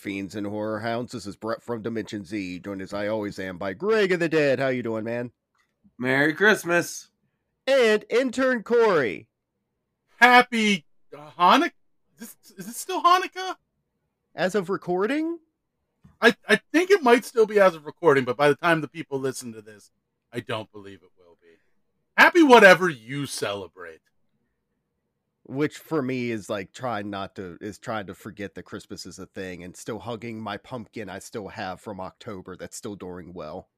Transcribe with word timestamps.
fiends 0.00 0.34
and 0.34 0.46
horror 0.46 0.80
hounds. 0.80 1.12
This 1.12 1.26
is 1.26 1.36
Brett 1.36 1.62
from 1.62 1.82
Dimension 1.82 2.24
Z, 2.24 2.60
joined 2.60 2.80
as 2.80 2.94
I 2.94 3.08
always 3.08 3.38
am 3.38 3.58
by 3.58 3.74
Greg 3.74 4.12
of 4.12 4.20
the 4.20 4.28
Dead. 4.28 4.58
How 4.58 4.68
you 4.68 4.82
doing, 4.82 5.04
man? 5.04 5.30
Merry 5.98 6.32
Christmas. 6.32 7.10
And 7.66 8.04
intern 8.08 8.62
Corey. 8.62 9.28
Happy 10.16 10.86
uh, 11.16 11.30
Hanukkah. 11.38 11.72
Is 12.18 12.34
this, 12.42 12.52
is 12.56 12.66
this 12.66 12.76
still 12.76 13.02
Hanukkah? 13.02 13.56
As 14.34 14.54
of 14.54 14.70
recording, 14.70 15.38
I, 16.20 16.34
I 16.48 16.60
think 16.72 16.90
it 16.90 17.02
might 17.02 17.24
still 17.26 17.46
be 17.46 17.60
as 17.60 17.74
of 17.74 17.84
recording, 17.84 18.24
but 18.24 18.36
by 18.36 18.48
the 18.48 18.54
time 18.54 18.80
the 18.80 18.88
people 18.88 19.18
listen 19.20 19.52
to 19.52 19.60
this, 19.60 19.90
I 20.32 20.40
don't 20.40 20.72
believe 20.72 21.00
it 21.02 21.10
will 21.18 21.36
be. 21.42 21.58
Happy 22.16 22.42
whatever 22.42 22.88
you 22.88 23.26
celebrate. 23.26 24.00
Which 25.50 25.78
for 25.78 26.00
me 26.00 26.30
is 26.30 26.48
like 26.48 26.72
trying 26.72 27.10
not 27.10 27.34
to 27.34 27.58
is 27.60 27.78
trying 27.78 28.06
to 28.06 28.14
forget 28.14 28.54
that 28.54 28.62
Christmas 28.62 29.04
is 29.04 29.18
a 29.18 29.26
thing 29.26 29.64
and 29.64 29.76
still 29.76 29.98
hugging 29.98 30.40
my 30.40 30.56
pumpkin 30.56 31.10
I 31.10 31.18
still 31.18 31.48
have 31.48 31.80
from 31.80 32.00
October 32.00 32.56
that's 32.56 32.76
still 32.76 32.94
doing 32.94 33.32
well. 33.32 33.68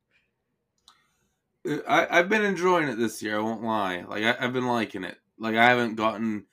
Uh, 1.66 1.78
I, 1.88 2.18
I've 2.18 2.28
been 2.28 2.44
enjoying 2.44 2.88
it 2.88 2.98
this 2.98 3.22
year. 3.22 3.38
I 3.38 3.42
won't 3.42 3.62
lie. 3.62 4.04
Like 4.06 4.22
I, 4.22 4.36
I've 4.38 4.52
been 4.52 4.66
liking 4.66 5.02
it. 5.02 5.16
Like 5.38 5.56
I 5.56 5.64
haven't 5.64 5.94
gotten 5.94 6.44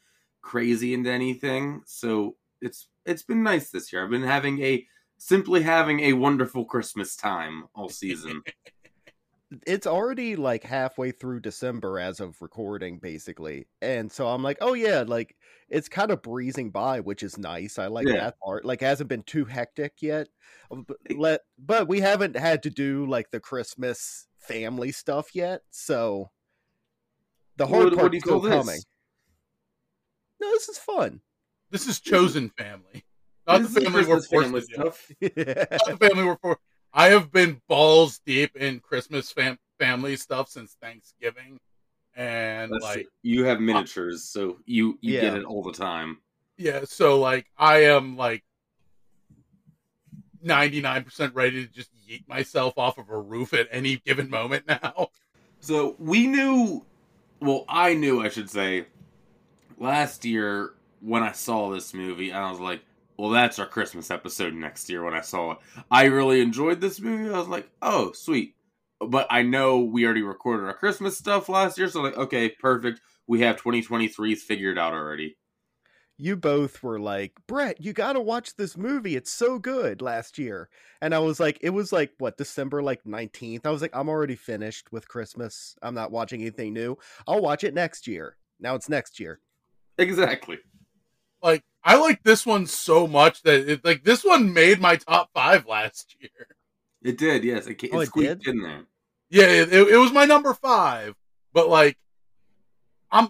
crazy 0.41 0.93
into 0.93 1.11
anything, 1.11 1.81
so 1.85 2.37
it's 2.61 2.87
it's 3.05 3.23
been 3.23 3.43
nice 3.43 3.71
this 3.71 3.91
year. 3.91 4.03
I've 4.03 4.09
been 4.09 4.23
having 4.23 4.63
a 4.63 4.87
simply 5.17 5.63
having 5.63 5.99
a 5.99 6.13
wonderful 6.13 6.63
Christmas 6.63 7.17
time 7.17 7.65
all 7.75 7.89
season. 7.89 8.41
It's 9.65 9.87
already 9.87 10.35
like 10.35 10.63
halfway 10.63 11.09
through 11.11 11.39
December 11.39 11.99
as 11.99 12.19
of 12.19 12.39
recording, 12.41 12.99
basically. 12.99 13.67
And 13.81 14.11
so 14.11 14.27
I'm 14.27 14.43
like, 14.43 14.57
oh 14.61 14.73
yeah, 14.73 15.03
like 15.07 15.35
it's 15.69 15.89
kind 15.89 16.11
of 16.11 16.21
breezing 16.21 16.69
by, 16.69 16.99
which 16.99 17.23
is 17.23 17.37
nice. 17.37 17.79
I 17.79 17.87
like 17.87 18.07
Yeah. 18.07 18.17
that 18.17 18.39
part. 18.39 18.63
Like 18.63 18.81
hasn't 18.81 19.09
been 19.09 19.23
too 19.23 19.45
hectic 19.45 19.93
yet. 20.01 20.27
Um, 20.71 20.85
But, 20.87 20.97
let, 21.17 21.41
but 21.57 21.87
we 21.87 21.99
haven't 21.99 22.35
had 22.37 22.61
to 22.63 22.69
do 22.69 23.07
like 23.07 23.31
the 23.31 23.39
Christmas 23.39 24.27
family 24.37 24.91
stuff 24.91 25.33
yet. 25.33 25.61
So 25.71 26.29
the 27.57 27.65
hard 27.65 27.85
what, 27.91 27.95
part's 27.97 28.19
still 28.19 28.39
this? 28.41 28.53
coming. 28.53 28.79
No, 30.39 30.49
this 30.51 30.69
is 30.69 30.77
fun. 30.77 31.21
This 31.71 31.87
is 31.87 31.99
chosen 31.99 32.49
family. 32.51 33.03
Not 33.47 33.63
This 33.63 33.73
the 33.73 33.81
family 33.81 34.05
we're 34.05 34.21
forced 34.21 34.29
family 34.29 34.61
to 34.61 34.67
do. 34.67 34.73
stuff. 34.73 35.11
Not 35.21 35.99
the 35.99 36.07
family 36.07 36.23
we're 36.23 36.37
for. 36.37 36.59
I 36.93 37.07
have 37.09 37.31
been 37.31 37.61
balls 37.67 38.19
deep 38.25 38.55
in 38.55 38.79
Christmas 38.79 39.31
fam- 39.31 39.59
family 39.77 40.15
stuff 40.15 40.49
since 40.49 40.75
Thanksgiving, 40.81 41.59
and 42.15 42.71
That's 42.71 42.83
like 42.83 43.01
true. 43.03 43.11
you 43.23 43.45
have 43.45 43.59
miniatures, 43.59 44.23
so 44.23 44.57
you 44.65 44.97
you 45.01 45.13
Yeah. 45.13 45.21
get 45.21 45.33
it 45.35 45.45
all 45.45 45.63
the 45.63 45.73
time. 45.73 46.17
Yeah, 46.57 46.81
so 46.85 47.19
like 47.19 47.47
I 47.57 47.83
am 47.83 48.17
like 48.17 48.43
99% 50.43 51.33
ready 51.35 51.65
to 51.65 51.71
just 51.71 51.89
yeet 52.07 52.27
myself 52.27 52.77
off 52.77 52.97
of 52.97 53.09
a 53.09 53.17
roof 53.17 53.53
at 53.53 53.67
any 53.71 53.97
given 53.97 54.29
moment 54.29 54.67
now. 54.67 55.07
So 55.61 55.97
we 55.99 56.25
knew, 56.25 56.85
well, 57.41 57.65
I 57.67 57.93
knew, 57.93 58.21
I 58.21 58.29
should 58.29 58.49
say, 58.49 58.85
last 59.77 60.23
year 60.23 60.71
when 61.01 61.21
I 61.21 61.33
saw 61.33 61.69
this 61.69 61.93
movie, 61.93 62.31
I 62.31 62.49
was 62.49 62.61
like, 62.61 62.81
well, 63.19 63.31
that's 63.31 63.59
our 63.59 63.65
Christmas 63.65 64.09
episode 64.11 64.53
next 64.53 64.89
year 64.89 65.03
when 65.03 65.13
I 65.13 65.19
saw 65.19 65.51
it. 65.51 65.57
I 65.91 66.05
really 66.05 66.39
enjoyed 66.39 66.79
this 66.79 67.01
movie. 67.01 67.33
I 67.33 67.37
was 67.37 67.49
like, 67.49 67.69
oh, 67.81 68.13
sweet. 68.13 68.55
But 69.01 69.27
I 69.29 69.41
know 69.41 69.79
we 69.79 70.05
already 70.05 70.21
recorded 70.21 70.65
our 70.67 70.73
Christmas 70.73 71.17
stuff 71.17 71.49
last 71.49 71.77
year, 71.77 71.89
so 71.89 72.01
like, 72.01 72.17
okay, 72.17 72.47
perfect. 72.47 73.01
We 73.27 73.41
have 73.41 73.57
2023 73.57 74.35
figured 74.35 74.79
out 74.79 74.93
already. 74.93 75.35
you 76.21 76.35
both 76.35 76.83
were 76.83 76.99
like, 76.99 77.31
Brett, 77.47 77.81
you 77.81 77.93
got 77.93 78.13
to 78.13 78.19
watch 78.19 78.55
this 78.57 78.75
movie. 78.77 79.15
It's 79.15 79.31
so 79.31 79.57
good 79.57 80.01
last 80.01 80.37
year. 80.37 80.69
And 81.01 81.15
I 81.15 81.19
was 81.19 81.39
like, 81.39 81.57
it 81.61 81.69
was 81.69 81.93
like, 81.93 82.11
what, 82.19 82.37
December 82.37 82.83
like 82.83 83.03
19th? 83.05 83.65
I 83.65 83.69
was 83.69 83.81
like, 83.81 83.95
I'm 83.95 84.09
already 84.09 84.35
finished 84.35 84.91
with 84.91 85.07
Christmas. 85.07 85.75
I'm 85.81 85.95
not 85.95 86.11
watching 86.11 86.41
anything 86.41 86.73
new. 86.73 86.97
I'll 87.25 87.41
watch 87.41 87.63
it 87.63 87.73
next 87.73 88.05
year. 88.05 88.35
Now 88.59 88.75
it's 88.75 88.89
next 88.89 89.17
year. 89.19 89.39
Exactly. 89.97 90.59
Like 91.41 91.63
I 91.83 91.95
like 91.97 92.23
this 92.23 92.45
one 92.45 92.65
so 92.67 93.07
much 93.07 93.41
that 93.43 93.69
it, 93.69 93.85
like 93.85 94.03
this 94.03 94.23
one 94.23 94.53
made 94.53 94.79
my 94.81 94.97
top 94.97 95.29
5 95.33 95.65
last 95.67 96.15
year. 96.19 96.47
It 97.01 97.17
did, 97.17 97.43
yes. 97.43 97.67
It, 97.67 97.81
it 97.83 97.89
Oh, 97.93 97.99
it 98.01 98.07
squeaked 98.07 98.43
did? 98.43 98.55
in 98.55 98.61
there. 98.61 98.83
Yeah, 99.29 99.45
it, 99.45 99.71
it, 99.73 99.87
it 99.89 99.97
was 99.97 100.11
my 100.11 100.25
number 100.25 100.53
5, 100.53 101.15
but 101.53 101.69
like 101.69 101.97
I'm 103.11 103.29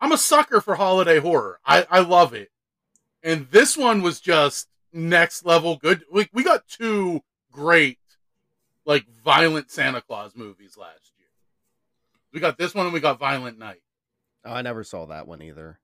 I'm 0.00 0.12
a 0.12 0.18
sucker 0.18 0.60
for 0.60 0.74
holiday 0.74 1.18
horror. 1.18 1.60
I 1.64 1.86
I 1.90 2.00
love 2.00 2.34
it. 2.34 2.50
And 3.22 3.48
this 3.50 3.76
one 3.76 4.02
was 4.02 4.20
just 4.20 4.68
next 4.92 5.46
level 5.46 5.76
good. 5.76 6.04
We 6.12 6.28
we 6.32 6.42
got 6.44 6.66
two 6.68 7.22
great 7.50 7.98
like 8.84 9.06
violent 9.24 9.70
Santa 9.70 10.02
Claus 10.02 10.36
movies 10.36 10.76
last 10.76 11.12
year. 11.18 11.28
We 12.32 12.40
got 12.40 12.58
this 12.58 12.74
one 12.74 12.84
and 12.86 12.92
we 12.92 13.00
got 13.00 13.18
Violent 13.18 13.58
Night. 13.58 13.80
Oh, 14.44 14.52
I 14.52 14.60
never 14.62 14.84
saw 14.84 15.06
that 15.06 15.26
one 15.26 15.40
either. 15.40 15.78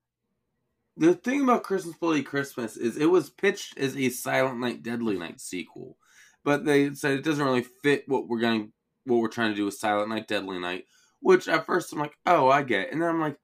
The 1.01 1.15
thing 1.15 1.41
about 1.41 1.63
Christmas 1.63 1.95
Bloody 1.97 2.21
Christmas 2.21 2.77
is 2.77 2.95
it 2.95 3.07
was 3.07 3.31
pitched 3.31 3.75
as 3.77 3.97
a 3.97 4.09
Silent 4.09 4.59
Night 4.59 4.83
Deadly 4.83 5.17
Night 5.17 5.41
sequel, 5.41 5.97
but 6.43 6.63
they 6.63 6.93
said 6.93 7.13
it 7.13 7.23
doesn't 7.23 7.43
really 7.43 7.65
fit 7.81 8.03
what 8.07 8.27
we're 8.27 8.39
going 8.39 8.71
what 9.05 9.17
we're 9.17 9.27
trying 9.27 9.49
to 9.49 9.55
do 9.55 9.65
with 9.65 9.73
Silent 9.73 10.09
Night 10.09 10.27
Deadly 10.27 10.59
Night. 10.59 10.85
Which 11.19 11.47
at 11.47 11.65
first 11.65 11.91
I'm 11.91 11.97
like, 11.99 12.15
oh, 12.27 12.49
I 12.49 12.61
get, 12.61 12.87
it. 12.87 12.93
and 12.93 13.01
then 13.01 13.09
I'm 13.09 13.19
like, 13.19 13.37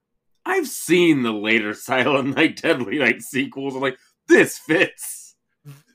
I've 0.45 0.68
seen 0.68 1.23
the 1.23 1.31
later 1.34 1.73
Silent 1.73 2.35
Night 2.35 2.62
Deadly 2.62 3.00
Night 3.00 3.22
sequels. 3.23 3.75
I'm 3.75 3.81
like, 3.81 3.97
this 4.28 4.59
fits. 4.59 5.35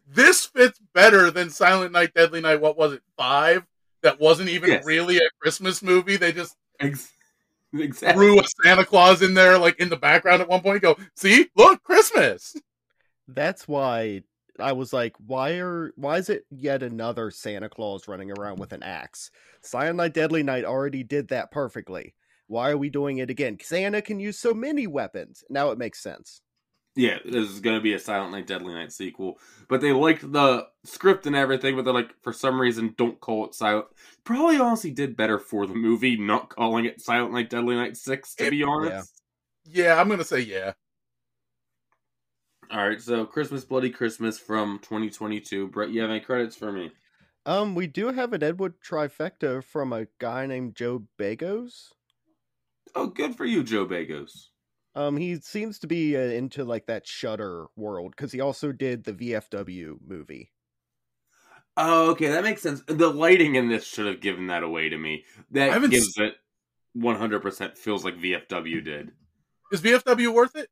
This 0.09 0.45
fits 0.47 0.81
better 0.93 1.31
than 1.31 1.49
Silent 1.49 1.93
Night 1.93 2.13
Deadly 2.13 2.41
Night. 2.41 2.61
What 2.61 2.77
was 2.77 2.93
it? 2.93 3.03
5 3.17 3.65
that 4.03 4.21
wasn't 4.21 4.49
even 4.49 4.69
Yes. 4.69 4.85
really 4.85 5.19
a 5.19 5.31
Christmas 5.41 5.81
movie. 5.81 6.17
They 6.17 6.33
just 6.33 6.57
Ex- 6.81 7.13
exactly. 7.79 8.27
threw 8.27 8.41
a 8.41 8.45
Santa 8.63 8.85
Claus 8.85 9.23
in 9.23 9.35
there 9.35 9.59
like 9.59 9.79
in 9.79 9.89
the 9.89 9.97
background 9.97 10.43
at 10.43 10.49
one 10.49 10.61
point. 10.61 10.83
Go, 10.83 10.97
see, 11.17 11.49
look, 11.57 11.83
Christmas. 11.83 12.55
That's 13.29 13.67
why 13.67 14.23
I 14.59 14.73
was 14.73 14.93
like, 14.93 15.15
why 15.19 15.59
are 15.59 15.93
why 15.97 16.19
is 16.19 16.29
it 16.29 16.45
yet 16.51 16.83
another 16.83 17.31
Santa 17.31 17.69
Claus 17.69 18.09
running 18.09 18.31
around 18.31 18.59
with 18.59 18.73
an 18.73 18.83
axe? 18.83 19.31
Silent 19.63 19.97
Night 19.97 20.15
Deadly 20.15 20.43
Night 20.43 20.65
already 20.65 21.03
did 21.03 21.29
that 21.29 21.51
perfectly. 21.51 22.15
Why 22.47 22.71
are 22.71 22.77
we 22.77 22.91
doing 22.91 23.19
it 23.19 23.31
again? 23.31 23.59
Santa 23.63 24.03
can 24.03 24.21
use 24.21 24.39
so 24.39 24.53
many 24.53 24.87
weapons. 24.87 25.43
Now 25.49 25.71
it 25.71 25.79
makes 25.79 26.03
sense. 26.03 26.43
Yeah, 26.95 27.19
this 27.25 27.49
is 27.49 27.61
going 27.61 27.77
to 27.77 27.83
be 27.83 27.95
a 27.95 27.99
Silent 27.99 28.33
Night 28.33 28.47
Deadly 28.47 28.75
Night 28.75 28.93
sequel. 28.93 29.39
But 29.69 29.81
they 29.81 29.93
liked 29.93 30.31
the 30.31 30.67
script 30.85 31.27
and 31.27 31.35
everything, 31.35 31.75
but 31.75 31.85
they're 31.87 31.95
like, 31.95 32.13
for 32.23 32.35
some 32.35 32.61
reason, 32.61 32.95
don't 32.99 33.19
call 33.19 33.47
it 33.47 33.55
Silent. 33.55 33.87
Probably 34.25 34.59
honestly 34.59 34.91
did 34.91 35.17
better 35.17 35.39
for 35.39 35.67
the 35.67 35.75
movie 35.75 36.19
not 36.19 36.51
calling 36.51 36.85
it 36.85 37.01
Silent 37.01 37.33
Night 37.33 37.49
Deadly 37.49 37.77
Night 37.77 37.97
6, 37.97 38.35
to 38.35 38.47
It- 38.47 38.51
be 38.51 38.63
honest. 38.63 39.23
Yeah, 39.65 39.99
I'm 40.01 40.09
gonna 40.09 40.25
say 40.25 40.41
yeah. 40.41 40.73
All 42.71 42.89
right, 42.89 43.01
so 43.01 43.25
Christmas 43.27 43.65
Bloody 43.65 43.91
Christmas 43.91 44.39
from 44.39 44.79
2022. 44.81 45.69
Brett, 45.69 45.91
you 45.91 46.01
have 46.01 46.11
any 46.11 46.21
credits 46.21 46.57
for 46.57 46.73
me? 46.73 46.91
Um, 47.47 47.75
we 47.75 47.87
do 47.87 48.09
have 48.09 48.33
an 48.33 48.43
Edward 48.43 48.75
trifecta 48.83 49.63
from 49.63 49.93
a 49.93 50.07
guy 50.19 50.47
named 50.47 50.75
Joe 50.75 51.05
Begos. 51.19 51.89
Oh, 52.95 53.07
good 53.09 53.37
for 53.37 53.45
you, 53.45 53.63
Joe 53.63 53.87
Begos. 53.87 54.49
Um, 54.95 55.17
he 55.17 55.37
seems 55.41 55.79
to 55.81 55.87
be 55.87 56.17
uh, 56.17 56.21
into 56.21 56.65
like 56.65 56.87
that 56.87 57.07
Shudder 57.07 57.67
world 57.77 58.13
because 58.17 58.33
he 58.33 58.41
also 58.41 58.73
did 58.73 59.05
the 59.05 59.13
VFW 59.13 59.97
movie. 60.07 60.53
Oh, 61.77 62.11
okay, 62.11 62.29
that 62.29 62.45
makes 62.45 62.61
sense. 62.61 62.83
The 62.87 63.09
lighting 63.09 63.55
in 63.55 63.69
this 63.69 63.87
should 63.87 64.07
have 64.07 64.21
given 64.21 64.49
that 64.49 64.63
away 64.63 64.91
to 64.91 64.99
me. 64.99 65.25
That 65.53 65.73
haven't 65.73 65.91
gives 65.91 66.19
it 66.19 66.35
100% 66.97 67.79
feels 67.79 68.05
like 68.05 68.19
VFW 68.19 68.85
did. 68.85 69.13
Is 69.73 69.81
VFW 69.81 70.35
worth 70.35 70.55
it? 70.55 70.69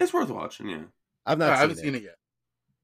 It's 0.00 0.14
worth 0.14 0.30
watching, 0.30 0.68
yeah. 0.68 0.84
I've 1.26 1.38
not 1.38 1.50
I 1.50 1.54
seen, 1.54 1.60
haven't 1.60 1.78
it. 1.78 1.82
seen 1.82 1.94
it 1.96 2.02
yet. 2.04 2.14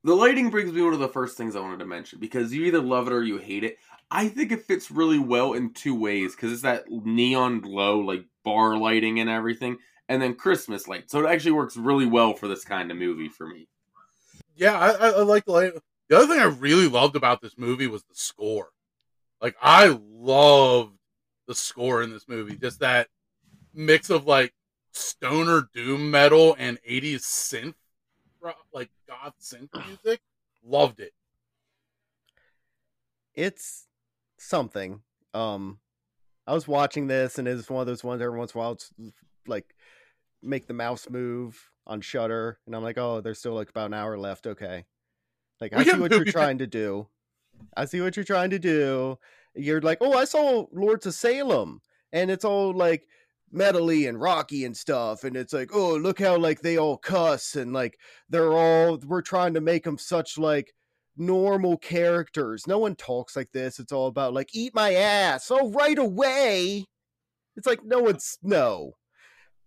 The 0.02 0.14
lighting 0.14 0.50
brings 0.50 0.70
me 0.70 0.82
one 0.82 0.92
of 0.92 0.98
the 0.98 1.08
first 1.08 1.38
things 1.38 1.56
I 1.56 1.60
wanted 1.60 1.78
to 1.78 1.86
mention 1.86 2.20
because 2.20 2.52
you 2.52 2.64
either 2.64 2.80
love 2.80 3.06
it 3.06 3.12
or 3.14 3.22
you 3.22 3.38
hate 3.38 3.64
it. 3.64 3.78
I 4.10 4.28
think 4.28 4.52
it 4.52 4.66
fits 4.66 4.90
really 4.90 5.18
well 5.18 5.54
in 5.54 5.72
two 5.72 5.98
ways 5.98 6.36
because 6.36 6.52
it's 6.52 6.62
that 6.62 6.84
neon 6.90 7.60
glow, 7.60 8.00
like 8.00 8.26
bar 8.44 8.76
lighting 8.76 9.18
and 9.20 9.30
everything, 9.30 9.78
and 10.08 10.20
then 10.20 10.34
Christmas 10.34 10.88
light. 10.88 11.10
So 11.10 11.24
it 11.24 11.28
actually 11.28 11.52
works 11.52 11.76
really 11.76 12.06
well 12.06 12.34
for 12.34 12.48
this 12.48 12.64
kind 12.64 12.90
of 12.90 12.96
movie 12.96 13.28
for 13.28 13.46
me. 13.46 13.68
Yeah, 14.56 14.78
I, 14.78 14.90
I, 14.90 15.08
I 15.10 15.22
like 15.22 15.44
the 15.44 15.52
light. 15.52 15.72
The 16.08 16.18
other 16.18 16.26
thing 16.26 16.40
I 16.40 16.44
really 16.44 16.86
loved 16.86 17.16
about 17.16 17.40
this 17.40 17.56
movie 17.56 17.86
was 17.86 18.02
the 18.02 18.14
score. 18.14 18.70
Like 19.40 19.56
I 19.60 19.98
loved 20.00 20.96
the 21.46 21.54
score 21.54 22.02
in 22.02 22.10
this 22.10 22.28
movie. 22.28 22.56
Just 22.56 22.80
that 22.80 23.08
mix 23.72 24.10
of 24.10 24.26
like 24.26 24.54
stoner 24.92 25.68
doom 25.74 26.10
metal 26.10 26.54
and 26.58 26.78
80s 26.88 27.22
synth 27.22 27.74
like 28.72 28.90
goth 29.08 29.34
synth 29.40 29.70
music. 29.86 30.20
Loved 30.64 31.00
it. 31.00 31.12
It's 33.34 33.86
something. 34.38 35.00
Um, 35.32 35.78
I 36.46 36.54
was 36.54 36.68
watching 36.68 37.06
this, 37.06 37.38
and 37.38 37.48
it's 37.48 37.70
one 37.70 37.80
of 37.80 37.86
those 37.86 38.04
ones 38.04 38.22
every 38.22 38.38
once 38.38 38.54
in 38.54 38.58
a 38.58 38.62
while, 38.62 38.72
it's 38.72 38.92
like 39.46 39.73
make 40.44 40.66
the 40.66 40.74
mouse 40.74 41.08
move, 41.10 41.70
on 41.86 42.00
Shudder, 42.00 42.58
and 42.66 42.74
I'm 42.74 42.82
like, 42.82 42.98
oh, 42.98 43.20
there's 43.20 43.38
still 43.38 43.54
like 43.54 43.70
about 43.70 43.86
an 43.86 43.94
hour 43.94 44.16
left. 44.18 44.46
Okay, 44.46 44.84
like 45.60 45.72
We 45.72 45.78
I 45.78 45.84
see 45.84 45.98
what 45.98 46.12
you're 46.12 46.24
trying 46.24 46.58
to 46.58 46.66
do. 46.66 47.08
I 47.76 47.84
see 47.84 48.00
what 48.00 48.16
you're 48.16 48.24
trying 48.24 48.50
to 48.50 48.58
do. 48.58 49.18
You're 49.54 49.80
like, 49.80 49.98
oh, 50.00 50.14
I 50.14 50.24
saw 50.24 50.66
Lords 50.72 51.06
of 51.06 51.14
Salem, 51.14 51.80
and 52.12 52.30
it's 52.30 52.44
all 52.44 52.72
like 52.72 53.06
metally 53.54 54.08
and 54.08 54.20
rocky 54.20 54.64
and 54.64 54.76
stuff, 54.76 55.24
and 55.24 55.36
it's 55.36 55.52
like, 55.52 55.70
oh, 55.74 55.96
look 55.96 56.20
how 56.20 56.36
like 56.36 56.60
they 56.60 56.78
all 56.78 56.96
cuss 56.96 57.54
and 57.54 57.72
like 57.72 57.98
they're 58.28 58.52
all 58.52 58.98
we're 59.06 59.22
trying 59.22 59.54
to 59.54 59.60
make 59.60 59.84
them 59.84 59.98
such 59.98 60.38
like 60.38 60.72
normal 61.16 61.76
characters. 61.76 62.66
No 62.66 62.78
one 62.78 62.96
talks 62.96 63.36
like 63.36 63.52
this. 63.52 63.78
It's 63.78 63.92
all 63.92 64.08
about 64.08 64.34
like 64.34 64.54
eat 64.54 64.74
my 64.74 64.94
ass. 64.94 65.50
Oh, 65.50 65.70
right 65.70 65.98
away. 65.98 66.86
It's 67.56 67.66
like 67.66 67.84
no 67.84 68.00
one's 68.00 68.38
no. 68.42 68.94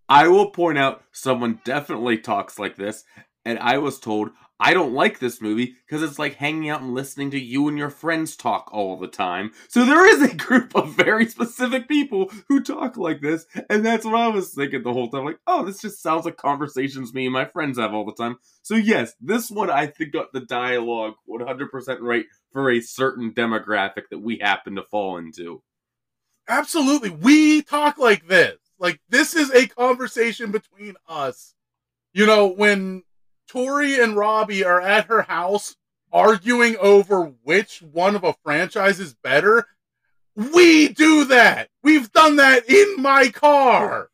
I 0.08 0.28
will 0.28 0.50
point 0.50 0.78
out 0.78 1.02
someone 1.12 1.60
definitely 1.64 2.18
talks 2.18 2.58
like 2.58 2.76
this, 2.76 3.04
and 3.44 3.58
I 3.58 3.78
was 3.78 4.00
told 4.00 4.30
I 4.60 4.74
don't 4.74 4.92
like 4.92 5.20
this 5.20 5.40
movie 5.40 5.76
because 5.86 6.02
it's 6.02 6.18
like 6.18 6.34
hanging 6.34 6.68
out 6.68 6.80
and 6.82 6.92
listening 6.92 7.30
to 7.30 7.38
you 7.38 7.68
and 7.68 7.78
your 7.78 7.90
friends 7.90 8.34
talk 8.34 8.68
all 8.72 8.98
the 8.98 9.06
time. 9.06 9.52
So 9.68 9.84
there 9.84 10.04
is 10.04 10.20
a 10.22 10.34
group 10.34 10.74
of 10.74 10.94
very 10.94 11.26
specific 11.26 11.86
people 11.86 12.32
who 12.48 12.60
talk 12.60 12.96
like 12.96 13.20
this, 13.20 13.46
and 13.70 13.86
that's 13.86 14.04
what 14.04 14.16
I 14.16 14.28
was 14.28 14.52
thinking 14.52 14.82
the 14.82 14.92
whole 14.92 15.10
time. 15.10 15.24
Like, 15.24 15.38
oh, 15.46 15.64
this 15.64 15.80
just 15.80 16.02
sounds 16.02 16.24
like 16.24 16.36
conversations 16.36 17.14
me 17.14 17.26
and 17.26 17.32
my 17.32 17.44
friends 17.44 17.78
have 17.78 17.94
all 17.94 18.04
the 18.04 18.14
time. 18.14 18.38
So 18.62 18.74
yes, 18.74 19.14
this 19.20 19.48
one 19.48 19.70
I 19.70 19.86
think 19.86 20.12
got 20.12 20.32
the 20.32 20.40
dialogue 20.40 21.14
100% 21.28 21.98
right 22.00 22.24
for 22.52 22.70
a 22.70 22.80
certain 22.80 23.32
demographic 23.32 24.04
that 24.10 24.18
we 24.18 24.38
happen 24.38 24.74
to 24.74 24.82
fall 24.82 25.18
into. 25.18 25.62
Absolutely. 26.48 27.10
We 27.10 27.62
talk 27.62 27.98
like 27.98 28.26
this. 28.26 28.56
Like 28.78 29.00
this 29.08 29.34
is 29.34 29.50
a 29.50 29.66
conversation 29.66 30.50
between 30.50 30.94
us. 31.08 31.54
You 32.12 32.26
know, 32.26 32.46
when 32.46 33.02
Tori 33.48 34.00
and 34.00 34.16
Robbie 34.16 34.64
are 34.64 34.80
at 34.80 35.06
her 35.06 35.22
house 35.22 35.76
arguing 36.12 36.76
over 36.78 37.32
which 37.42 37.82
one 37.82 38.16
of 38.16 38.24
a 38.24 38.34
franchise 38.44 39.00
is 39.00 39.14
better, 39.14 39.66
we 40.34 40.88
do 40.88 41.24
that. 41.26 41.68
We've 41.82 42.10
done 42.12 42.36
that 42.36 42.68
in 42.70 43.02
my 43.02 43.28
car. 43.28 44.10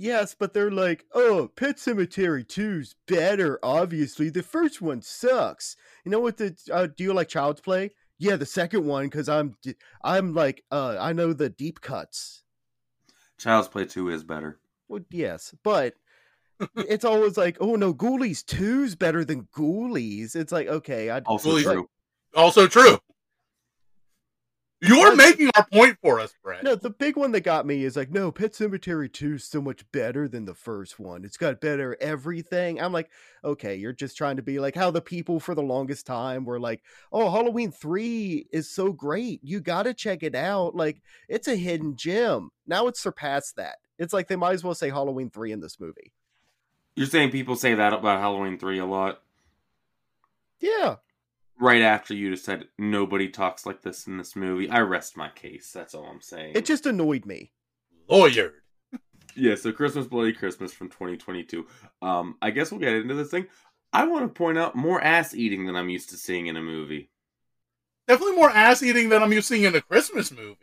Yes, 0.00 0.36
but 0.38 0.54
they're 0.54 0.70
like, 0.70 1.06
oh, 1.12 1.50
Pet 1.56 1.76
Sematary 1.76 2.46
2's 2.46 2.94
better, 3.08 3.58
obviously. 3.64 4.30
The 4.30 4.44
first 4.44 4.80
one 4.80 5.02
sucks. 5.02 5.74
You 6.04 6.12
know 6.12 6.20
what 6.20 6.36
the 6.36 6.56
uh, 6.72 6.86
do 6.86 7.02
you 7.02 7.12
like 7.12 7.28
Child's 7.28 7.60
Play? 7.60 7.90
Yeah, 8.16 8.36
the 8.36 8.46
second 8.46 8.86
one 8.86 9.06
because 9.06 9.28
I'm 9.28 9.56
I'm 10.02 10.34
like 10.34 10.64
uh 10.70 10.96
I 11.00 11.12
know 11.12 11.32
the 11.32 11.48
deep 11.48 11.80
cuts. 11.80 12.44
Child's 13.38 13.68
Play 13.68 13.84
2 13.84 14.10
is 14.10 14.24
better. 14.24 14.58
Well, 14.88 15.02
yes, 15.10 15.54
but 15.62 15.94
it's 16.76 17.04
always 17.04 17.36
like, 17.36 17.56
oh 17.60 17.76
no, 17.76 17.94
Ghoulies 17.94 18.42
2's 18.44 18.94
better 18.96 19.24
than 19.24 19.44
Ghoulies. 19.56 20.34
It's 20.34 20.52
like, 20.52 20.66
okay, 20.68 21.10
I 21.10 21.20
Also 21.20 21.50
Fully- 21.50 21.62
true. 21.62 21.88
Also 22.34 22.66
true. 22.66 22.98
You're 24.80 25.16
making 25.16 25.50
our 25.56 25.66
point 25.72 25.98
for 26.00 26.20
us, 26.20 26.32
Brett. 26.42 26.62
No, 26.62 26.76
the 26.76 26.90
big 26.90 27.16
one 27.16 27.32
that 27.32 27.40
got 27.40 27.66
me 27.66 27.84
is 27.84 27.96
like, 27.96 28.10
no, 28.10 28.30
Pet 28.30 28.52
Sematary 28.52 29.12
2 29.12 29.34
is 29.34 29.44
so 29.44 29.60
much 29.60 29.84
better 29.90 30.28
than 30.28 30.44
the 30.44 30.54
first 30.54 31.00
one. 31.00 31.24
It's 31.24 31.36
got 31.36 31.60
better 31.60 31.96
everything. 32.00 32.80
I'm 32.80 32.92
like, 32.92 33.10
okay, 33.42 33.74
you're 33.74 33.92
just 33.92 34.16
trying 34.16 34.36
to 34.36 34.42
be 34.42 34.60
like 34.60 34.76
how 34.76 34.92
the 34.92 35.00
people 35.00 35.40
for 35.40 35.56
the 35.56 35.62
longest 35.62 36.06
time 36.06 36.44
were 36.44 36.60
like, 36.60 36.80
oh, 37.10 37.28
Halloween 37.28 37.72
3 37.72 38.46
is 38.52 38.70
so 38.70 38.92
great. 38.92 39.40
You 39.42 39.58
got 39.58 39.82
to 39.82 39.94
check 39.94 40.22
it 40.22 40.36
out. 40.36 40.76
Like, 40.76 41.02
it's 41.28 41.48
a 41.48 41.56
hidden 41.56 41.96
gem. 41.96 42.50
Now 42.64 42.86
it's 42.86 43.00
surpassed 43.00 43.56
that. 43.56 43.78
It's 43.98 44.12
like 44.12 44.28
they 44.28 44.36
might 44.36 44.52
as 44.52 44.62
well 44.62 44.74
say 44.74 44.90
Halloween 44.90 45.28
3 45.28 45.50
in 45.50 45.60
this 45.60 45.80
movie. 45.80 46.12
You're 46.94 47.08
saying 47.08 47.30
people 47.30 47.56
say 47.56 47.74
that 47.74 47.92
about 47.92 48.20
Halloween 48.20 48.58
3 48.58 48.78
a 48.78 48.86
lot? 48.86 49.22
Yeah. 50.60 50.96
Right 51.60 51.82
after 51.82 52.14
you 52.14 52.30
just 52.30 52.44
said 52.44 52.68
nobody 52.78 53.28
talks 53.28 53.66
like 53.66 53.82
this 53.82 54.06
in 54.06 54.16
this 54.16 54.36
movie. 54.36 54.70
I 54.70 54.80
rest 54.80 55.16
my 55.16 55.28
case. 55.30 55.72
That's 55.72 55.94
all 55.94 56.04
I'm 56.04 56.20
saying. 56.20 56.52
It 56.54 56.64
just 56.64 56.86
annoyed 56.86 57.26
me. 57.26 57.52
Lawyered. 58.08 58.52
Yeah, 59.34 59.54
so 59.54 59.70
Christmas 59.70 60.06
Bloody 60.06 60.32
Christmas 60.32 60.72
from 60.72 60.88
2022. 60.88 61.66
Um, 62.02 62.36
I 62.42 62.50
guess 62.50 62.70
we'll 62.70 62.80
get 62.80 62.94
into 62.94 63.14
this 63.14 63.30
thing. 63.30 63.46
I 63.92 64.06
want 64.06 64.24
to 64.24 64.28
point 64.28 64.58
out 64.58 64.74
more 64.74 65.00
ass 65.00 65.34
eating 65.34 65.66
than 65.66 65.76
I'm 65.76 65.88
used 65.88 66.10
to 66.10 66.16
seeing 66.16 66.46
in 66.46 66.56
a 66.56 66.62
movie. 66.62 67.10
Definitely 68.06 68.36
more 68.36 68.50
ass 68.50 68.82
eating 68.82 69.08
than 69.08 69.22
I'm 69.22 69.32
used 69.32 69.48
to 69.48 69.54
seeing 69.54 69.64
in 69.64 69.76
a 69.76 69.80
Christmas 69.80 70.32
movie. 70.32 70.56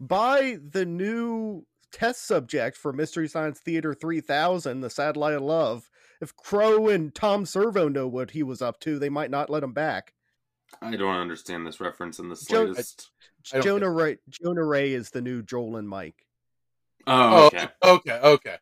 By 0.00 0.58
the 0.62 0.84
new 0.84 1.64
test 1.92 2.26
subject 2.26 2.76
for 2.76 2.92
Mystery 2.92 3.28
Science 3.28 3.60
Theater 3.60 3.94
3000, 3.94 4.80
The 4.80 4.90
Satellite 4.90 5.34
of 5.34 5.42
Love, 5.42 5.88
if 6.22 6.36
Crow 6.36 6.88
and 6.88 7.12
Tom 7.12 7.44
Servo 7.44 7.88
know 7.88 8.06
what 8.06 8.30
he 8.30 8.44
was 8.44 8.62
up 8.62 8.78
to, 8.80 8.98
they 8.98 9.08
might 9.08 9.30
not 9.30 9.50
let 9.50 9.64
him 9.64 9.72
back. 9.72 10.14
I 10.80 10.96
don't 10.96 11.16
understand 11.16 11.66
this 11.66 11.80
reference 11.80 12.20
in 12.20 12.28
the 12.28 12.34
uh, 12.34 12.36
slightest. 12.36 13.10
I 13.52 13.56
don't 13.56 13.64
Jonah 13.64 13.90
Ray, 13.90 14.18
Jonah 14.30 14.64
Ray 14.64 14.92
is 14.92 15.10
the 15.10 15.20
new 15.20 15.42
Joel 15.42 15.76
and 15.76 15.88
Mike. 15.88 16.24
Oh, 17.08 17.12
oh, 17.42 17.46
okay. 17.48 17.68
okay, 17.82 18.20
okay. 18.22 18.56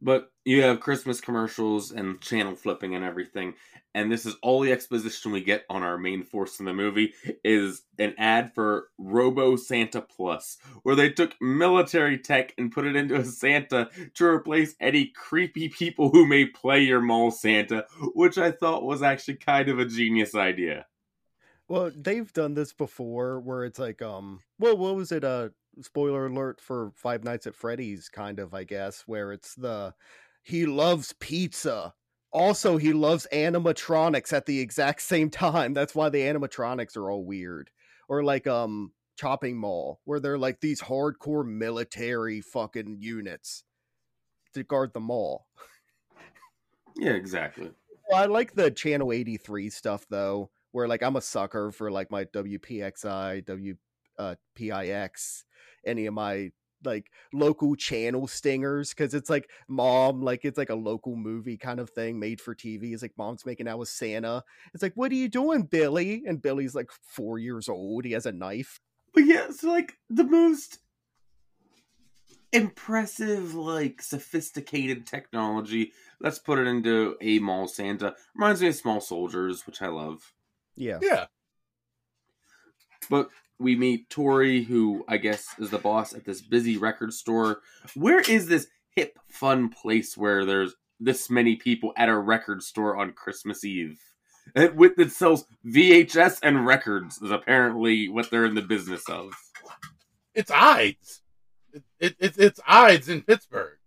But 0.00 0.30
you 0.44 0.62
have 0.62 0.80
Christmas 0.80 1.20
commercials 1.20 1.90
and 1.90 2.20
channel 2.20 2.54
flipping 2.54 2.94
and 2.94 3.04
everything, 3.04 3.54
and 3.94 4.10
this 4.10 4.26
is 4.26 4.36
all 4.42 4.60
the 4.60 4.72
exposition 4.72 5.32
we 5.32 5.42
get 5.42 5.64
on 5.68 5.82
our 5.82 5.98
main 5.98 6.22
force 6.22 6.60
in 6.60 6.66
the 6.66 6.72
movie 6.72 7.14
is 7.44 7.82
an 7.98 8.14
ad 8.18 8.54
for 8.54 8.88
Robo 8.98 9.56
Santa 9.56 10.00
Plus, 10.00 10.58
where 10.82 10.96
they 10.96 11.10
took 11.10 11.34
military 11.40 12.18
tech 12.18 12.54
and 12.58 12.72
put 12.72 12.86
it 12.86 12.96
into 12.96 13.16
a 13.16 13.24
Santa 13.24 13.90
to 14.14 14.24
replace 14.26 14.74
any 14.80 15.06
creepy 15.06 15.68
people 15.68 16.10
who 16.10 16.26
may 16.26 16.46
play 16.46 16.80
your 16.80 17.00
mall 17.00 17.30
Santa, 17.30 17.86
which 18.14 18.38
I 18.38 18.50
thought 18.50 18.84
was 18.84 19.02
actually 19.02 19.36
kind 19.36 19.68
of 19.68 19.78
a 19.78 19.84
genius 19.84 20.34
idea. 20.34 20.86
Well, 21.68 21.90
they've 21.94 22.32
done 22.32 22.54
this 22.54 22.72
before 22.72 23.40
where 23.40 23.64
it's 23.64 23.78
like, 23.78 24.02
um, 24.02 24.40
well, 24.58 24.76
what 24.76 24.94
was 24.94 25.12
it? 25.12 25.24
Uh, 25.24 25.50
spoiler 25.80 26.26
alert 26.26 26.60
for 26.60 26.92
Five 26.94 27.24
Nights 27.24 27.46
at 27.46 27.54
Freddy's, 27.54 28.08
kind 28.08 28.38
of, 28.38 28.52
I 28.52 28.64
guess, 28.64 29.04
where 29.06 29.32
it's 29.32 29.54
the 29.54 29.94
he 30.42 30.66
loves 30.66 31.14
pizza. 31.18 31.94
Also, 32.32 32.78
he 32.78 32.92
loves 32.92 33.26
animatronics 33.32 34.32
at 34.32 34.46
the 34.46 34.60
exact 34.60 35.02
same 35.02 35.30
time. 35.30 35.74
That's 35.74 35.94
why 35.94 36.08
the 36.08 36.20
animatronics 36.20 36.96
are 36.96 37.10
all 37.10 37.24
weird. 37.24 37.70
Or 38.08 38.24
like, 38.24 38.46
um, 38.46 38.92
Chopping 39.16 39.56
Mall, 39.56 40.00
where 40.04 40.20
they're 40.20 40.38
like 40.38 40.60
these 40.60 40.80
hardcore 40.80 41.46
military 41.46 42.40
fucking 42.40 42.96
units 42.98 43.64
to 44.54 44.62
guard 44.64 44.92
the 44.92 45.00
mall. 45.00 45.46
Yeah, 46.96 47.12
exactly. 47.12 47.70
Well, 48.08 48.22
I 48.22 48.26
like 48.26 48.54
the 48.54 48.70
Channel 48.70 49.12
83 49.12 49.70
stuff 49.70 50.06
though, 50.08 50.50
where 50.72 50.88
like 50.88 51.02
I'm 51.02 51.16
a 51.16 51.20
sucker 51.20 51.70
for 51.70 51.90
like 51.90 52.10
my 52.10 52.24
WPXI, 52.26 53.46
W 53.46 53.76
uh, 54.18 54.34
PIX, 54.54 55.44
any 55.86 56.06
of 56.06 56.14
my 56.14 56.50
like 56.84 57.10
local 57.32 57.74
channel 57.74 58.26
stingers 58.26 58.90
because 58.90 59.14
it's 59.14 59.30
like 59.30 59.48
mom 59.68 60.22
like 60.22 60.44
it's 60.44 60.58
like 60.58 60.70
a 60.70 60.74
local 60.74 61.16
movie 61.16 61.56
kind 61.56 61.80
of 61.80 61.90
thing 61.90 62.18
made 62.18 62.40
for 62.40 62.54
tv 62.54 62.92
it's 62.92 63.02
like 63.02 63.12
mom's 63.16 63.46
making 63.46 63.68
out 63.68 63.78
with 63.78 63.88
santa 63.88 64.42
it's 64.74 64.82
like 64.82 64.94
what 64.94 65.12
are 65.12 65.16
you 65.16 65.28
doing 65.28 65.62
billy 65.62 66.22
and 66.26 66.42
billy's 66.42 66.74
like 66.74 66.90
four 67.02 67.38
years 67.38 67.68
old 67.68 68.04
he 68.04 68.12
has 68.12 68.26
a 68.26 68.32
knife 68.32 68.80
But 69.14 69.26
yeah, 69.26 69.50
so 69.50 69.68
like 69.68 69.98
the 70.08 70.24
most 70.24 70.78
impressive, 72.52 73.54
like 73.54 74.02
sophisticated 74.02 75.06
technology. 75.06 75.92
Let's 76.20 76.38
put 76.38 76.58
it 76.58 76.66
into 76.66 77.16
a 77.20 77.38
mall 77.38 77.68
Santa. 77.68 78.14
Reminds 78.34 78.62
me 78.62 78.68
of 78.68 78.74
Small 78.74 79.00
Soldiers, 79.00 79.66
which 79.66 79.82
I 79.82 79.88
love. 79.88 80.32
yeah 80.76 80.98
Yeah. 81.02 81.26
But 83.10 83.28
we 83.62 83.76
meet 83.76 84.10
Tori, 84.10 84.64
who 84.64 85.04
I 85.08 85.16
guess 85.18 85.46
is 85.58 85.70
the 85.70 85.78
boss 85.78 86.14
at 86.14 86.24
this 86.24 86.40
busy 86.42 86.76
record 86.76 87.12
store. 87.14 87.60
Where 87.94 88.20
is 88.20 88.48
this 88.48 88.68
hip, 88.96 89.18
fun 89.28 89.70
place 89.70 90.16
where 90.16 90.44
there's 90.44 90.74
this 91.00 91.30
many 91.30 91.56
people 91.56 91.92
at 91.96 92.08
a 92.08 92.18
record 92.18 92.62
store 92.62 92.96
on 92.96 93.12
Christmas 93.12 93.64
Eve? 93.64 93.98
And 94.54 94.76
with 94.76 94.96
that 94.96 95.12
sells 95.12 95.44
VHS 95.66 96.40
and 96.42 96.66
records 96.66 97.22
is 97.22 97.30
apparently 97.30 98.08
what 98.08 98.30
they're 98.30 98.44
in 98.46 98.54
the 98.56 98.62
business 98.62 99.08
of. 99.08 99.32
It's 100.34 100.50
Ides. 100.50 101.22
It, 101.72 101.84
it, 102.00 102.16
it, 102.18 102.34
it's 102.38 102.60
Ides 102.66 103.08
in 103.08 103.22
Pittsburgh. 103.22 103.78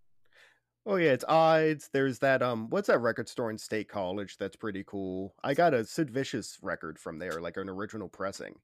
oh 0.86 0.96
yeah 0.98 1.12
it's 1.12 1.26
ides 1.28 1.90
there's 1.94 2.20
that 2.20 2.42
um 2.42 2.70
what's 2.70 2.88
that 2.88 3.00
record 3.00 3.28
store 3.28 3.50
in 3.50 3.58
state 3.58 3.90
college 3.90 4.38
that's 4.38 4.56
pretty 4.56 4.84
cool 4.86 5.34
i 5.44 5.54
got 5.54 5.74
a 5.74 5.84
sid 5.84 6.10
vicious 6.12 6.60
record 6.62 7.00
from 7.00 7.20
there 7.20 7.42
like 7.42 7.58
an 7.58 7.70
original 7.70 8.08
pressing 8.08 8.56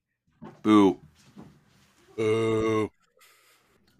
Boo. 0.62 0.98
Ooh. 2.18 2.90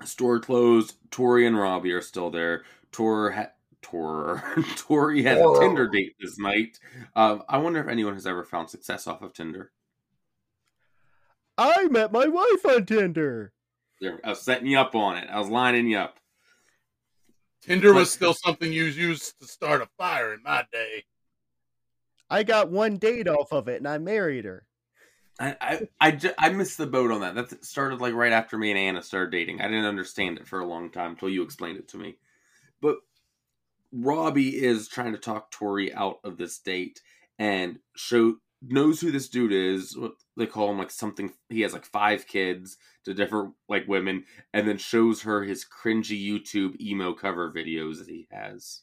Store 0.04 0.40
closed. 0.40 0.96
Tori 1.10 1.46
and 1.46 1.58
Robbie 1.58 1.92
are 1.92 2.00
still 2.00 2.30
there. 2.30 2.64
Tor 2.90 3.30
ha- 3.30 3.52
Tor 3.82 4.42
Tori 4.76 5.22
has 5.22 5.38
a 5.38 5.58
Tinder 5.60 5.88
date 5.88 6.14
this 6.20 6.38
night. 6.38 6.78
Um, 7.14 7.42
I 7.48 7.58
wonder 7.58 7.80
if 7.80 7.88
anyone 7.88 8.14
has 8.14 8.26
ever 8.26 8.44
found 8.44 8.70
success 8.70 9.06
off 9.06 9.22
of 9.22 9.32
Tinder. 9.32 9.72
i 11.58 11.86
met 11.88 12.12
my 12.12 12.26
wife 12.26 12.64
on 12.66 12.86
tinder 12.86 13.52
There, 14.00 14.18
I 14.24 14.30
was 14.30 14.40
setting 14.42 14.66
you 14.66 14.78
up 14.78 14.94
on 14.94 15.18
it. 15.18 15.28
I 15.30 15.38
was 15.38 15.48
lining 15.48 15.88
you 15.88 15.98
up. 15.98 16.18
Tinder 17.62 17.92
was 17.94 18.10
still 18.10 18.34
something 18.34 18.72
you 18.72 18.84
used 18.84 19.38
to 19.40 19.46
start 19.46 19.82
a 19.82 19.88
fire 19.96 20.34
in 20.34 20.42
my 20.42 20.64
day. 20.72 21.04
I 22.28 22.42
got 22.42 22.70
one 22.70 22.96
date 22.96 23.28
off 23.28 23.52
of 23.52 23.68
it, 23.68 23.76
and 23.76 23.86
I 23.86 23.98
married 23.98 24.44
her. 24.44 24.66
I 25.42 25.88
I 26.00 26.20
I, 26.38 26.48
missed 26.50 26.78
the 26.78 26.86
boat 26.86 27.10
on 27.10 27.20
that. 27.22 27.34
That 27.34 27.64
started 27.64 28.00
like 28.00 28.14
right 28.14 28.32
after 28.32 28.56
me 28.56 28.70
and 28.70 28.78
Anna 28.78 29.02
started 29.02 29.32
dating. 29.32 29.60
I 29.60 29.66
didn't 29.66 29.86
understand 29.86 30.38
it 30.38 30.46
for 30.46 30.60
a 30.60 30.66
long 30.66 30.90
time 30.90 31.12
until 31.12 31.28
you 31.28 31.42
explained 31.42 31.78
it 31.78 31.88
to 31.88 31.98
me. 31.98 32.16
But 32.80 32.98
Robbie 33.92 34.62
is 34.62 34.88
trying 34.88 35.12
to 35.12 35.18
talk 35.18 35.50
Tori 35.50 35.92
out 35.92 36.20
of 36.22 36.36
this 36.36 36.58
date 36.58 37.00
and 37.38 37.80
show 37.96 38.36
knows 38.62 39.00
who 39.00 39.10
this 39.10 39.28
dude 39.28 39.52
is. 39.52 39.96
What 39.96 40.12
they 40.36 40.46
call 40.46 40.70
him 40.70 40.78
like 40.78 40.92
something. 40.92 41.32
He 41.48 41.62
has 41.62 41.72
like 41.72 41.86
five 41.86 42.26
kids 42.28 42.76
to 43.04 43.12
different 43.12 43.54
like 43.68 43.88
women, 43.88 44.24
and 44.54 44.68
then 44.68 44.78
shows 44.78 45.22
her 45.22 45.42
his 45.42 45.66
cringy 45.66 46.24
YouTube 46.24 46.80
emo 46.80 47.14
cover 47.14 47.52
videos 47.52 47.98
that 47.98 48.08
he 48.08 48.28
has. 48.30 48.82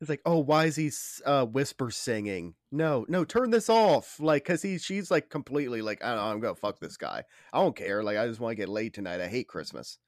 It's 0.00 0.10
like, 0.10 0.20
oh, 0.26 0.40
why 0.40 0.66
is 0.66 0.76
he 0.76 0.90
uh, 1.24 1.46
whisper 1.46 1.90
singing? 1.90 2.54
No, 2.70 3.06
no, 3.08 3.24
turn 3.24 3.50
this 3.50 3.70
off. 3.70 4.20
Like, 4.20 4.44
cause 4.44 4.60
he, 4.60 4.78
she's 4.78 5.10
like 5.10 5.30
completely 5.30 5.80
like, 5.80 6.04
I 6.04 6.08
don't 6.08 6.16
know, 6.16 6.22
I'm 6.32 6.40
gonna 6.40 6.54
fuck 6.54 6.80
this 6.80 6.98
guy. 6.98 7.24
I 7.52 7.58
don't 7.58 7.74
care. 7.74 8.02
Like, 8.02 8.18
I 8.18 8.26
just 8.26 8.38
want 8.40 8.52
to 8.52 8.56
get 8.56 8.68
laid 8.68 8.92
tonight. 8.92 9.22
I 9.22 9.28
hate 9.28 9.48
Christmas. 9.48 9.98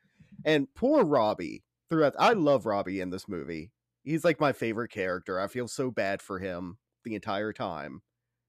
And 0.45 0.73
poor 0.75 1.05
Robbie. 1.05 1.65
Throughout, 1.89 2.15
I 2.19 2.35
love 2.35 2.67
Robbie 2.67 3.01
in 3.01 3.09
this 3.09 3.29
movie. 3.29 3.71
He's 4.05 4.25
like 4.25 4.41
my 4.41 4.53
favorite 4.53 4.91
character. 4.91 5.41
I 5.41 5.47
feel 5.47 5.69
so 5.69 5.91
bad 5.91 6.21
for 6.21 6.39
him 6.39 6.77
the 7.03 7.15
entire 7.15 7.55
time. 7.55 8.03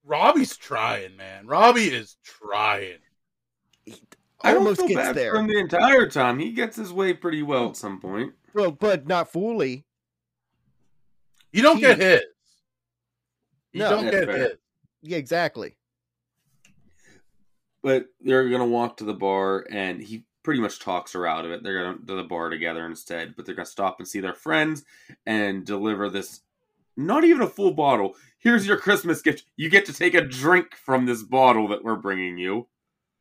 Robbie's 0.03 0.57
trying, 0.57 1.15
man. 1.15 1.47
Robbie 1.47 1.87
is 1.93 2.17
trying. 2.23 2.97
He 3.85 3.95
I 4.41 4.51
don't 4.51 4.59
almost 4.59 4.81
feel 4.81 4.89
gets 4.89 4.99
bad 4.99 5.15
there. 5.15 5.31
for 5.33 5.39
him 5.39 5.47
the 5.47 5.57
entire 5.57 6.07
time. 6.07 6.39
He 6.39 6.51
gets 6.51 6.75
his 6.75 6.91
way 6.91 7.13
pretty 7.13 7.43
well 7.43 7.69
at 7.69 7.77
some 7.77 7.99
point. 7.99 8.33
Well, 8.53 8.71
but 8.71 9.07
not 9.07 9.31
fully. 9.31 9.85
You 11.51 11.61
don't 11.63 11.75
He- 11.77 11.81
get 11.81 11.97
his. 11.99 12.21
You 13.71 13.79
No. 13.81 13.89
don't 13.91 14.05
Yeah, 14.05 14.11
get 14.11 14.25
fair. 14.25 14.37
his. 14.37 14.51
Yeah, 15.01 15.17
exactly. 15.17 15.75
but 17.81 18.07
they're 18.19 18.49
gonna 18.49 18.65
walk 18.67 18.97
to 18.97 19.05
the 19.05 19.13
bar 19.13 19.65
and 19.71 20.01
he 20.01 20.25
pretty 20.43 20.59
much 20.59 20.79
talks 20.79 21.13
her 21.13 21.25
out 21.25 21.45
of 21.45 21.51
it 21.51 21.63
they're 21.63 21.81
gonna 21.83 21.97
to 22.05 22.15
the 22.15 22.23
bar 22.23 22.49
together 22.49 22.85
instead 22.85 23.33
but 23.37 23.45
they're 23.45 23.55
gonna 23.55 23.65
stop 23.65 23.99
and 23.99 24.07
see 24.07 24.19
their 24.19 24.33
friends 24.33 24.83
and 25.25 25.65
deliver 25.65 26.09
this 26.09 26.41
not 26.97 27.23
even 27.23 27.41
a 27.41 27.47
full 27.47 27.71
bottle 27.73 28.15
here's 28.39 28.67
your 28.67 28.75
christmas 28.77 29.21
gift 29.21 29.45
you 29.55 29.69
get 29.69 29.85
to 29.85 29.93
take 29.93 30.13
a 30.13 30.21
drink 30.21 30.75
from 30.75 31.05
this 31.05 31.23
bottle 31.23 31.69
that 31.69 31.81
we're 31.83 31.95
bringing 31.95 32.37
you 32.37 32.67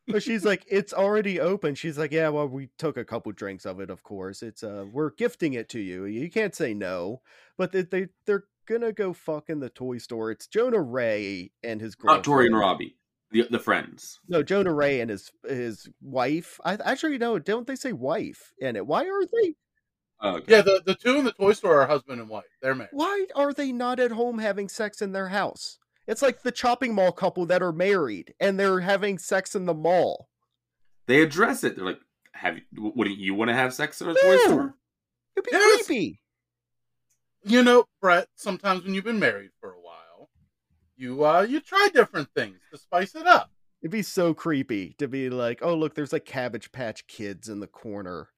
But 0.08 0.22
she's 0.22 0.44
like, 0.44 0.64
it's 0.68 0.92
already 0.92 1.38
open. 1.38 1.74
She's 1.74 1.98
like, 1.98 2.12
yeah, 2.12 2.28
well, 2.28 2.48
we 2.48 2.70
took 2.78 2.96
a 2.96 3.04
couple 3.04 3.30
drinks 3.32 3.66
of 3.66 3.80
it, 3.80 3.90
of 3.90 4.02
course. 4.02 4.42
It's 4.42 4.62
uh, 4.62 4.86
we're 4.90 5.10
gifting 5.10 5.52
it 5.52 5.68
to 5.70 5.80
you. 5.80 6.04
You 6.06 6.30
can't 6.30 6.54
say 6.54 6.74
no. 6.74 7.20
But 7.56 7.72
they, 7.72 7.82
they 7.82 8.08
they're 8.26 8.44
gonna 8.66 8.92
go 8.92 9.12
fuck 9.12 9.48
in 9.48 9.60
the 9.60 9.70
toy 9.70 9.98
store. 9.98 10.30
It's 10.30 10.46
Jonah 10.46 10.80
Ray 10.80 11.50
and 11.62 11.80
his 11.80 11.94
girlfriend. 11.94 12.18
not 12.18 12.24
tori 12.24 12.46
and 12.46 12.56
robbie 12.56 12.96
the, 13.30 13.46
the 13.50 13.58
friends 13.58 14.20
No, 14.28 14.42
Jonah 14.42 14.72
Ray 14.72 15.00
and 15.00 15.10
his 15.10 15.30
his 15.46 15.88
wife. 16.00 16.58
I 16.64 16.74
actually 16.84 17.18
no, 17.18 17.38
don't 17.38 17.66
they 17.66 17.76
say 17.76 17.92
wife 17.92 18.52
in 18.58 18.76
it? 18.76 18.86
Why 18.86 19.04
are 19.04 19.24
they? 19.24 19.54
Oh, 20.20 20.36
okay. 20.36 20.56
Yeah, 20.56 20.62
the, 20.62 20.82
the 20.84 20.94
two 20.96 21.16
in 21.16 21.24
the 21.24 21.32
toy 21.32 21.52
store 21.52 21.80
are 21.80 21.86
husband 21.86 22.20
and 22.20 22.28
wife. 22.28 22.44
They're 22.60 22.74
married. 22.74 22.90
Why 22.92 23.26
are 23.36 23.52
they 23.52 23.70
not 23.70 24.00
at 24.00 24.10
home 24.10 24.38
having 24.38 24.68
sex 24.68 25.00
in 25.00 25.12
their 25.12 25.28
house? 25.28 25.78
It's 26.08 26.22
like 26.22 26.42
the 26.42 26.50
chopping 26.50 26.94
mall 26.94 27.12
couple 27.12 27.46
that 27.46 27.62
are 27.62 27.70
married 27.72 28.34
and 28.40 28.58
they're 28.58 28.80
having 28.80 29.18
sex 29.18 29.54
in 29.54 29.66
the 29.66 29.74
mall. 29.74 30.28
they 31.06 31.22
address 31.22 31.62
it 31.62 31.76
they're 31.76 31.84
like 31.84 32.00
have 32.32 32.56
you 32.72 32.92
wouldn't 32.96 33.18
you 33.18 33.34
want 33.34 33.48
to 33.50 33.54
have 33.54 33.72
sex 33.74 34.00
in 34.00 34.08
a 34.08 34.14
toy 34.14 34.20
No. 34.36 34.38
store 34.46 34.74
It'd 35.36 35.44
be 35.44 35.50
Yes. 35.52 35.86
creepy. 35.86 36.20
You 37.44 37.62
know, 37.62 37.84
Brett, 38.00 38.26
sometimes 38.34 38.82
when 38.84 38.94
you've 38.94 39.04
been 39.04 39.20
married 39.20 39.50
for 39.60 39.70
a 39.72 39.80
while, 39.80 40.28
you 40.96 41.24
uh 41.24 41.42
you 41.42 41.60
try 41.60 41.88
different 41.94 42.28
things 42.34 42.58
to 42.72 42.78
spice 42.78 43.14
it 43.14 43.26
up. 43.26 43.50
It'd 43.82 43.92
be 43.92 44.02
so 44.02 44.34
creepy 44.34 44.94
to 44.98 45.06
be 45.06 45.30
like, 45.30 45.60
oh 45.62 45.74
look, 45.76 45.94
there's 45.94 46.12
like 46.12 46.24
Cabbage 46.24 46.72
Patch 46.72 47.06
Kids 47.06 47.48
in 47.48 47.60
the 47.60 47.66
corner. 47.68 48.28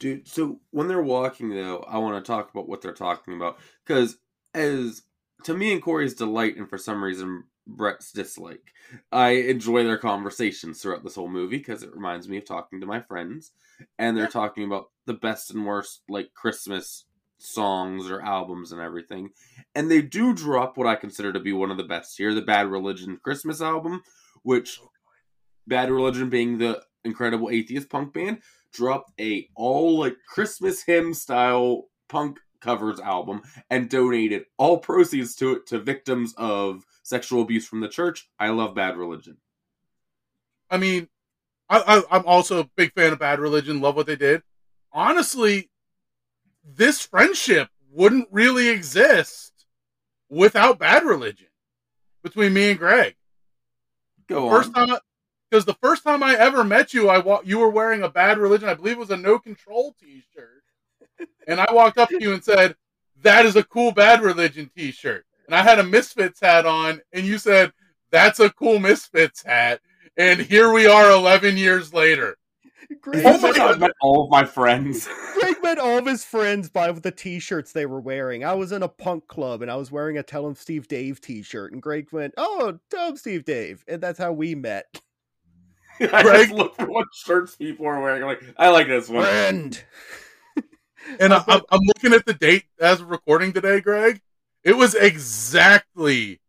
Dude, 0.00 0.26
so 0.26 0.60
when 0.70 0.88
they're 0.88 1.02
walking 1.02 1.50
though, 1.50 1.84
I 1.88 1.98
want 1.98 2.22
to 2.22 2.26
talk 2.28 2.50
about 2.50 2.68
what 2.68 2.80
they're 2.82 2.92
talking 2.92 3.34
about 3.34 3.58
because 3.86 4.18
as 4.54 5.02
to 5.44 5.54
me 5.54 5.72
and 5.72 5.82
Corey's 5.82 6.14
delight, 6.14 6.56
and 6.56 6.68
for 6.68 6.78
some 6.78 7.02
reason 7.02 7.44
Brett's 7.66 8.12
dislike, 8.12 8.72
I 9.12 9.30
enjoy 9.30 9.84
their 9.84 9.98
conversations 9.98 10.80
throughout 10.80 11.04
this 11.04 11.14
whole 11.14 11.28
movie 11.28 11.58
because 11.58 11.82
it 11.82 11.94
reminds 11.94 12.28
me 12.28 12.38
of 12.38 12.44
talking 12.44 12.80
to 12.80 12.86
my 12.86 13.00
friends, 13.00 13.52
and 13.98 14.16
they're 14.16 14.26
talking 14.26 14.64
about 14.64 14.90
the 15.06 15.14
best 15.14 15.50
and 15.52 15.66
worst 15.66 16.02
like 16.08 16.34
Christmas 16.34 17.04
songs 17.38 18.10
or 18.10 18.22
albums 18.22 18.72
and 18.72 18.80
everything, 18.80 19.30
and 19.74 19.90
they 19.90 20.02
do 20.02 20.34
drop 20.34 20.76
what 20.76 20.86
I 20.86 20.96
consider 20.96 21.32
to 21.32 21.40
be 21.40 21.52
one 21.52 21.70
of 21.70 21.76
the 21.76 21.84
best 21.84 22.16
here, 22.16 22.34
the 22.34 22.42
Bad 22.42 22.68
Religion 22.68 23.18
Christmas 23.22 23.60
album, 23.60 24.02
which 24.42 24.78
oh, 24.82 24.90
Bad 25.66 25.90
Religion 25.90 26.30
being 26.30 26.58
the 26.58 26.82
incredible 27.04 27.50
atheist 27.50 27.90
punk 27.90 28.14
band 28.14 28.38
dropped 28.72 29.12
a 29.20 29.48
all 29.54 29.98
like 29.98 30.16
Christmas 30.28 30.82
hymn 30.82 31.14
style 31.14 31.84
punk 32.08 32.38
covers 32.64 32.98
album 32.98 33.42
and 33.70 33.88
donated 33.90 34.46
all 34.56 34.78
proceeds 34.78 35.36
to 35.36 35.52
it 35.56 35.66
to 35.68 35.78
victims 35.78 36.34
of 36.38 36.84
sexual 37.02 37.42
abuse 37.42 37.66
from 37.68 37.80
the 37.80 37.88
church. 37.88 38.28
I 38.40 38.48
love 38.48 38.74
Bad 38.74 38.96
Religion. 38.96 39.36
I 40.70 40.78
mean, 40.78 41.08
I, 41.68 41.78
I 42.10 42.16
I'm 42.16 42.26
also 42.26 42.60
a 42.60 42.70
big 42.76 42.92
fan 42.94 43.12
of 43.12 43.18
Bad 43.18 43.38
Religion. 43.38 43.80
Love 43.80 43.96
what 43.96 44.06
they 44.06 44.16
did. 44.16 44.42
Honestly, 44.92 45.70
this 46.64 47.00
friendship 47.02 47.68
wouldn't 47.92 48.28
really 48.32 48.68
exist 48.68 49.52
without 50.28 50.78
Bad 50.78 51.04
Religion 51.04 51.48
between 52.22 52.54
me 52.54 52.70
and 52.70 52.78
Greg. 52.78 53.14
Go 54.26 54.48
First 54.48 54.74
on. 54.74 54.88
time, 54.88 54.98
because 55.50 55.66
the 55.66 55.74
first 55.74 56.02
time 56.02 56.22
I 56.22 56.34
ever 56.34 56.64
met 56.64 56.94
you, 56.94 57.08
I 57.10 57.18
wa- 57.18 57.42
you 57.44 57.58
were 57.58 57.68
wearing 57.68 58.02
a 58.02 58.08
Bad 58.08 58.38
Religion. 58.38 58.68
I 58.68 58.74
believe 58.74 58.96
it 58.96 58.98
was 59.00 59.10
a 59.10 59.16
No 59.16 59.38
Control 59.38 59.94
T-shirt, 60.00 60.53
and 61.46 61.60
I 61.60 61.66
walked 61.72 61.98
up 61.98 62.08
to 62.10 62.20
you 62.20 62.32
and 62.32 62.42
said, 62.44 62.76
"That 63.22 63.46
is 63.46 63.56
a 63.56 63.64
cool 63.64 63.92
Bad 63.92 64.22
Religion 64.22 64.70
T-shirt." 64.76 65.24
And 65.46 65.54
I 65.54 65.62
had 65.62 65.78
a 65.78 65.84
Misfits 65.84 66.40
hat 66.40 66.66
on, 66.66 67.00
and 67.12 67.26
you 67.26 67.38
said, 67.38 67.72
"That's 68.10 68.40
a 68.40 68.50
cool 68.50 68.78
Misfits 68.78 69.42
hat." 69.42 69.80
And 70.16 70.40
here 70.40 70.72
we 70.72 70.86
are, 70.86 71.10
eleven 71.10 71.56
years 71.56 71.92
later. 71.92 72.36
Greg, 73.00 73.24
Oh 73.26 73.38
my 73.40 73.48
met, 73.48 73.56
god, 73.56 73.80
met 73.80 73.90
all 74.02 74.24
of 74.24 74.30
my 74.30 74.44
friends. 74.44 75.08
Greg 75.34 75.56
met 75.62 75.78
all 75.78 75.98
of 75.98 76.06
his 76.06 76.22
friends 76.24 76.68
by 76.68 76.92
the 76.92 77.10
t-shirts 77.10 77.72
they 77.72 77.86
were 77.86 78.00
wearing. 78.00 78.44
I 78.44 78.52
was 78.54 78.72
in 78.72 78.82
a 78.82 78.88
punk 78.88 79.26
club 79.26 79.62
and 79.62 79.70
I 79.70 79.76
was 79.76 79.90
wearing 79.90 80.16
a 80.18 80.22
Tell 80.22 80.46
'em 80.46 80.54
Steve 80.54 80.86
Dave 80.86 81.20
t-shirt, 81.20 81.72
and 81.72 81.82
Greg 81.82 82.12
went, 82.12 82.34
"Oh, 82.36 82.78
Tell 82.90 83.08
'em 83.08 83.16
Steve 83.16 83.44
Dave," 83.44 83.84
and 83.88 84.00
that's 84.02 84.18
how 84.18 84.32
we 84.32 84.54
met. 84.54 84.84
I 86.00 86.22
Greg- 86.22 86.48
just 86.48 86.52
look 86.52 86.76
for 86.76 86.86
what 86.86 87.06
shirts 87.14 87.56
people 87.56 87.86
are 87.86 88.00
wearing. 88.00 88.22
I'm 88.22 88.28
like, 88.28 88.42
I 88.58 88.68
like 88.70 88.86
this 88.88 89.08
one. 89.08 89.24
Friend. 89.24 89.84
And 91.20 91.32
I, 91.32 91.44
I'm, 91.46 91.60
I'm 91.70 91.80
looking 91.82 92.12
at 92.12 92.26
the 92.26 92.34
date 92.34 92.64
as 92.80 93.00
of 93.00 93.10
recording 93.10 93.52
today, 93.52 93.80
Greg. 93.80 94.20
It 94.62 94.76
was 94.76 94.94
exactly 94.94 96.40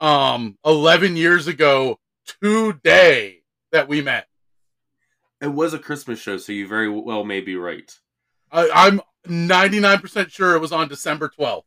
um 0.00 0.56
11 0.64 1.16
years 1.16 1.48
ago 1.48 1.98
today 2.40 3.42
that 3.72 3.88
we 3.88 4.00
met. 4.00 4.28
It 5.40 5.48
was 5.48 5.74
a 5.74 5.78
Christmas 5.78 6.20
show, 6.20 6.36
so 6.36 6.52
you 6.52 6.66
very 6.66 6.88
well 6.88 7.24
may 7.24 7.40
be 7.40 7.56
right. 7.56 7.92
I, 8.50 8.70
I'm 8.72 9.00
99% 9.26 10.30
sure 10.30 10.54
it 10.54 10.60
was 10.60 10.72
on 10.72 10.88
December 10.88 11.30
12th. 11.38 11.62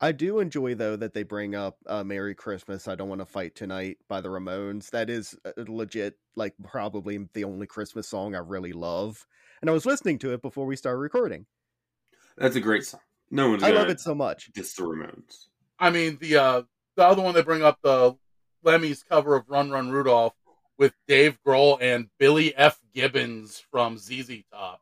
I 0.00 0.12
do 0.12 0.38
enjoy 0.38 0.76
though 0.76 0.94
that 0.94 1.12
they 1.12 1.24
bring 1.24 1.56
up 1.56 1.76
uh, 1.86 2.04
"Merry 2.04 2.34
Christmas." 2.34 2.86
I 2.86 2.94
don't 2.94 3.08
want 3.08 3.20
to 3.20 3.26
fight 3.26 3.56
tonight 3.56 3.98
by 4.08 4.20
the 4.20 4.28
Ramones. 4.28 4.90
That 4.90 5.10
is 5.10 5.36
uh, 5.44 5.50
legit, 5.66 6.16
like 6.36 6.54
probably 6.62 7.26
the 7.34 7.42
only 7.42 7.66
Christmas 7.66 8.08
song 8.08 8.36
I 8.36 8.38
really 8.38 8.72
love. 8.72 9.26
And 9.60 9.70
I 9.70 9.72
was 9.72 9.86
listening 9.86 10.18
to 10.20 10.32
it 10.32 10.42
before 10.42 10.66
we 10.66 10.76
started 10.76 10.98
recording. 10.98 11.46
That's 12.36 12.56
a 12.56 12.60
great 12.60 12.84
song. 12.84 13.00
No 13.30 13.50
one's 13.50 13.62
I 13.62 13.70
love 13.70 13.88
it 13.88 14.00
so 14.00 14.14
much. 14.14 14.50
diss 14.52 14.72
the 14.74 14.82
Ramones. 14.84 15.48
I 15.78 15.90
mean, 15.90 16.18
the 16.20 16.36
uh, 16.36 16.62
the 16.96 17.04
other 17.04 17.22
one 17.22 17.34
they 17.34 17.42
bring 17.42 17.62
up 17.62 17.78
the 17.82 18.16
Lemmy's 18.62 19.02
cover 19.02 19.36
of 19.36 19.48
Run 19.48 19.70
Run 19.70 19.90
Rudolph 19.90 20.34
with 20.78 20.94
Dave 21.06 21.38
Grohl 21.46 21.78
and 21.80 22.08
Billy 22.18 22.56
F. 22.56 22.80
Gibbons 22.94 23.62
from 23.70 23.98
ZZ 23.98 24.42
Top. 24.52 24.80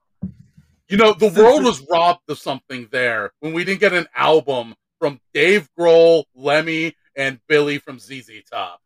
You 0.89 0.97
know, 0.97 1.13
the 1.13 1.29
world 1.29 1.65
was 1.65 1.85
robbed 1.91 2.29
of 2.29 2.39
something 2.39 2.89
there 2.93 3.33
when 3.41 3.53
we 3.53 3.65
didn't 3.65 3.81
get 3.81 3.93
an 3.93 4.07
album 4.15 4.77
from 5.01 5.21
Dave 5.35 5.69
Grohl, 5.79 6.25
Lemmy, 6.35 6.95
and 7.17 7.41
Billy 7.49 7.79
from 7.79 7.99
ZZ 7.99 8.31
Top. 8.51 8.81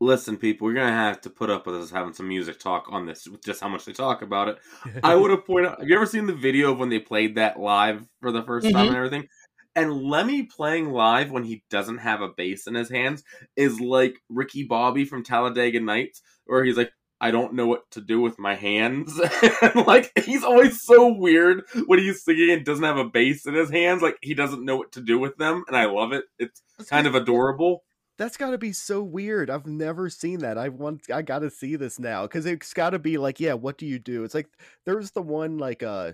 Listen, 0.00 0.36
people, 0.36 0.66
we're 0.66 0.74
gonna 0.74 0.92
have 0.92 1.22
to 1.22 1.30
put 1.30 1.48
up 1.48 1.66
with 1.66 1.76
us 1.76 1.90
having 1.90 2.12
some 2.12 2.28
music 2.28 2.58
talk 2.60 2.86
on 2.90 3.06
this, 3.06 3.26
with 3.26 3.42
just 3.42 3.62
how 3.62 3.68
much 3.68 3.86
they 3.86 3.92
talk 3.92 4.20
about 4.20 4.48
it. 4.48 4.58
I 5.02 5.14
would 5.14 5.30
have 5.30 5.46
pointed 5.46 5.70
out. 5.72 5.80
Have 5.80 5.88
you 5.88 5.96
ever 5.96 6.04
seen 6.04 6.26
the 6.26 6.34
video 6.34 6.72
of 6.72 6.78
when 6.78 6.90
they 6.90 6.98
played 6.98 7.36
that 7.36 7.58
live 7.58 8.06
for 8.20 8.30
the 8.30 8.42
1st 8.42 8.72
time 8.72 8.84
Mhm. 8.84 8.88
and 8.88 8.96
everything? 8.96 9.28
And 9.74 9.92
Lemmy 10.02 10.42
playing 10.44 10.90
live 10.90 11.30
when 11.30 11.44
he 11.44 11.62
doesn't 11.70 11.98
have 11.98 12.20
a 12.20 12.28
bass 12.28 12.66
in 12.66 12.74
his 12.74 12.90
hands 12.90 13.22
is 13.56 13.80
like 13.80 14.16
Ricky 14.28 14.64
Bobby 14.64 15.04
from 15.06 15.22
Talladega 15.22 15.80
Nights, 15.80 16.20
where 16.44 16.62
he's 16.64 16.76
like, 16.76 16.90
I 17.18 17.30
don't 17.30 17.54
know 17.54 17.66
what 17.66 17.90
to 17.92 18.02
do 18.02 18.20
with 18.20 18.38
my 18.38 18.54
hands. 18.54 19.18
like 19.86 20.12
he's 20.24 20.44
always 20.44 20.82
so 20.82 21.10
weird 21.14 21.62
when 21.86 21.98
he's 21.98 22.22
singing 22.22 22.50
and 22.50 22.64
doesn't 22.64 22.84
have 22.84 22.98
a 22.98 23.04
bass 23.08 23.46
in 23.46 23.54
his 23.54 23.70
hands. 23.70 24.02
Like 24.02 24.18
he 24.20 24.34
doesn't 24.34 24.64
know 24.64 24.76
what 24.76 24.92
to 24.92 25.00
do 25.00 25.18
with 25.18 25.36
them, 25.38 25.64
and 25.68 25.76
I 25.76 25.86
love 25.86 26.12
it. 26.12 26.24
It's 26.38 26.60
kind 26.90 27.06
of 27.06 27.14
adorable. 27.14 27.82
That's 28.18 28.36
got 28.36 28.50
to 28.50 28.58
be 28.58 28.72
so 28.72 29.02
weird. 29.02 29.50
I've 29.50 29.66
never 29.66 30.08
seen 30.08 30.38
that. 30.40 30.56
I 30.56 30.68
want. 30.68 31.02
I 31.12 31.22
got 31.22 31.40
to 31.40 31.50
see 31.50 31.76
this 31.76 31.98
now 31.98 32.22
because 32.22 32.46
it's 32.46 32.72
got 32.72 32.90
to 32.90 32.98
be 32.98 33.18
like, 33.18 33.40
yeah. 33.40 33.52
What 33.54 33.78
do 33.78 33.86
you 33.86 33.98
do? 33.98 34.24
It's 34.24 34.34
like 34.34 34.48
there's 34.84 35.10
the 35.10 35.22
one 35.22 35.58
like 35.58 35.82
uh 35.82 36.12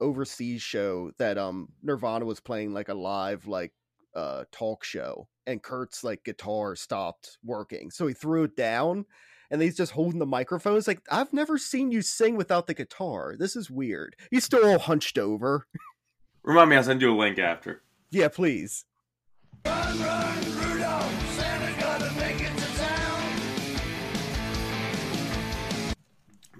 overseas 0.00 0.62
show 0.62 1.12
that 1.18 1.38
um 1.38 1.68
Nirvana 1.82 2.24
was 2.24 2.40
playing 2.40 2.72
like 2.72 2.88
a 2.88 2.94
live 2.94 3.46
like 3.46 3.72
uh 4.14 4.44
talk 4.52 4.84
show, 4.84 5.28
and 5.46 5.62
Kurt's 5.62 6.04
like 6.04 6.24
guitar 6.24 6.76
stopped 6.76 7.38
working, 7.44 7.90
so 7.90 8.06
he 8.06 8.12
threw 8.14 8.44
it 8.44 8.56
down, 8.56 9.06
and 9.50 9.62
he's 9.62 9.76
just 9.76 9.92
holding 9.92 10.18
the 10.18 10.26
microphone. 10.26 10.76
It's 10.76 10.88
like 10.88 11.02
I've 11.10 11.32
never 11.32 11.56
seen 11.58 11.90
you 11.90 12.02
sing 12.02 12.36
without 12.36 12.66
the 12.66 12.74
guitar. 12.74 13.34
This 13.38 13.56
is 13.56 13.70
weird. 13.70 14.16
He's 14.30 14.44
still 14.44 14.66
all 14.66 14.78
hunched 14.78 15.16
over. 15.16 15.66
Remind 16.42 16.70
me, 16.70 16.76
I'll 16.76 16.82
send 16.82 17.02
you 17.02 17.14
a 17.14 17.16
link 17.16 17.38
after. 17.38 17.82
Yeah, 18.10 18.28
please. 18.28 18.84
Run, 19.66 20.00
run, 20.00 20.38
Rudolph, 20.56 20.79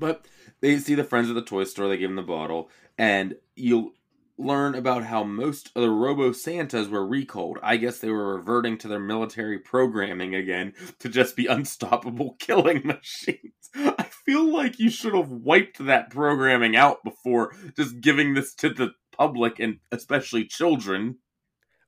But 0.00 0.26
they 0.60 0.78
see 0.78 0.94
the 0.96 1.04
friends 1.04 1.28
at 1.28 1.34
the 1.36 1.42
toy 1.42 1.64
store, 1.64 1.88
they 1.88 1.98
give 1.98 2.10
them 2.10 2.16
the 2.16 2.22
bottle, 2.22 2.70
and 2.98 3.36
you 3.54 3.94
learn 4.38 4.74
about 4.74 5.04
how 5.04 5.22
most 5.22 5.70
of 5.76 5.82
the 5.82 5.90
Robo 5.90 6.32
Santas 6.32 6.88
were 6.88 7.06
recalled. 7.06 7.58
I 7.62 7.76
guess 7.76 7.98
they 7.98 8.10
were 8.10 8.34
reverting 8.36 8.78
to 8.78 8.88
their 8.88 8.98
military 8.98 9.58
programming 9.58 10.34
again 10.34 10.72
to 11.00 11.08
just 11.10 11.36
be 11.36 11.46
unstoppable 11.58 12.36
killing 12.38 12.86
machines. 12.86 13.70
I 13.74 14.04
feel 14.24 14.50
like 14.50 14.78
you 14.80 14.90
should 14.90 15.14
have 15.14 15.30
wiped 15.30 15.84
that 15.84 16.10
programming 16.10 16.74
out 16.76 17.04
before 17.04 17.54
just 17.76 18.00
giving 18.00 18.34
this 18.34 18.54
to 18.56 18.70
the 18.70 18.92
public 19.12 19.58
and 19.60 19.78
especially 19.92 20.46
children. 20.46 21.18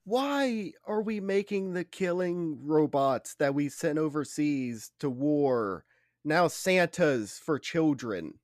why 0.04 0.72
are 0.84 1.02
we 1.02 1.20
making 1.20 1.72
the 1.72 1.84
killing 1.84 2.58
robots 2.62 3.34
that 3.36 3.54
we 3.54 3.68
sent 3.68 3.98
overseas 3.98 4.90
to 4.98 5.08
war 5.08 5.84
now 6.24 6.48
Santas 6.48 7.38
for 7.38 7.58
children? 7.58 8.34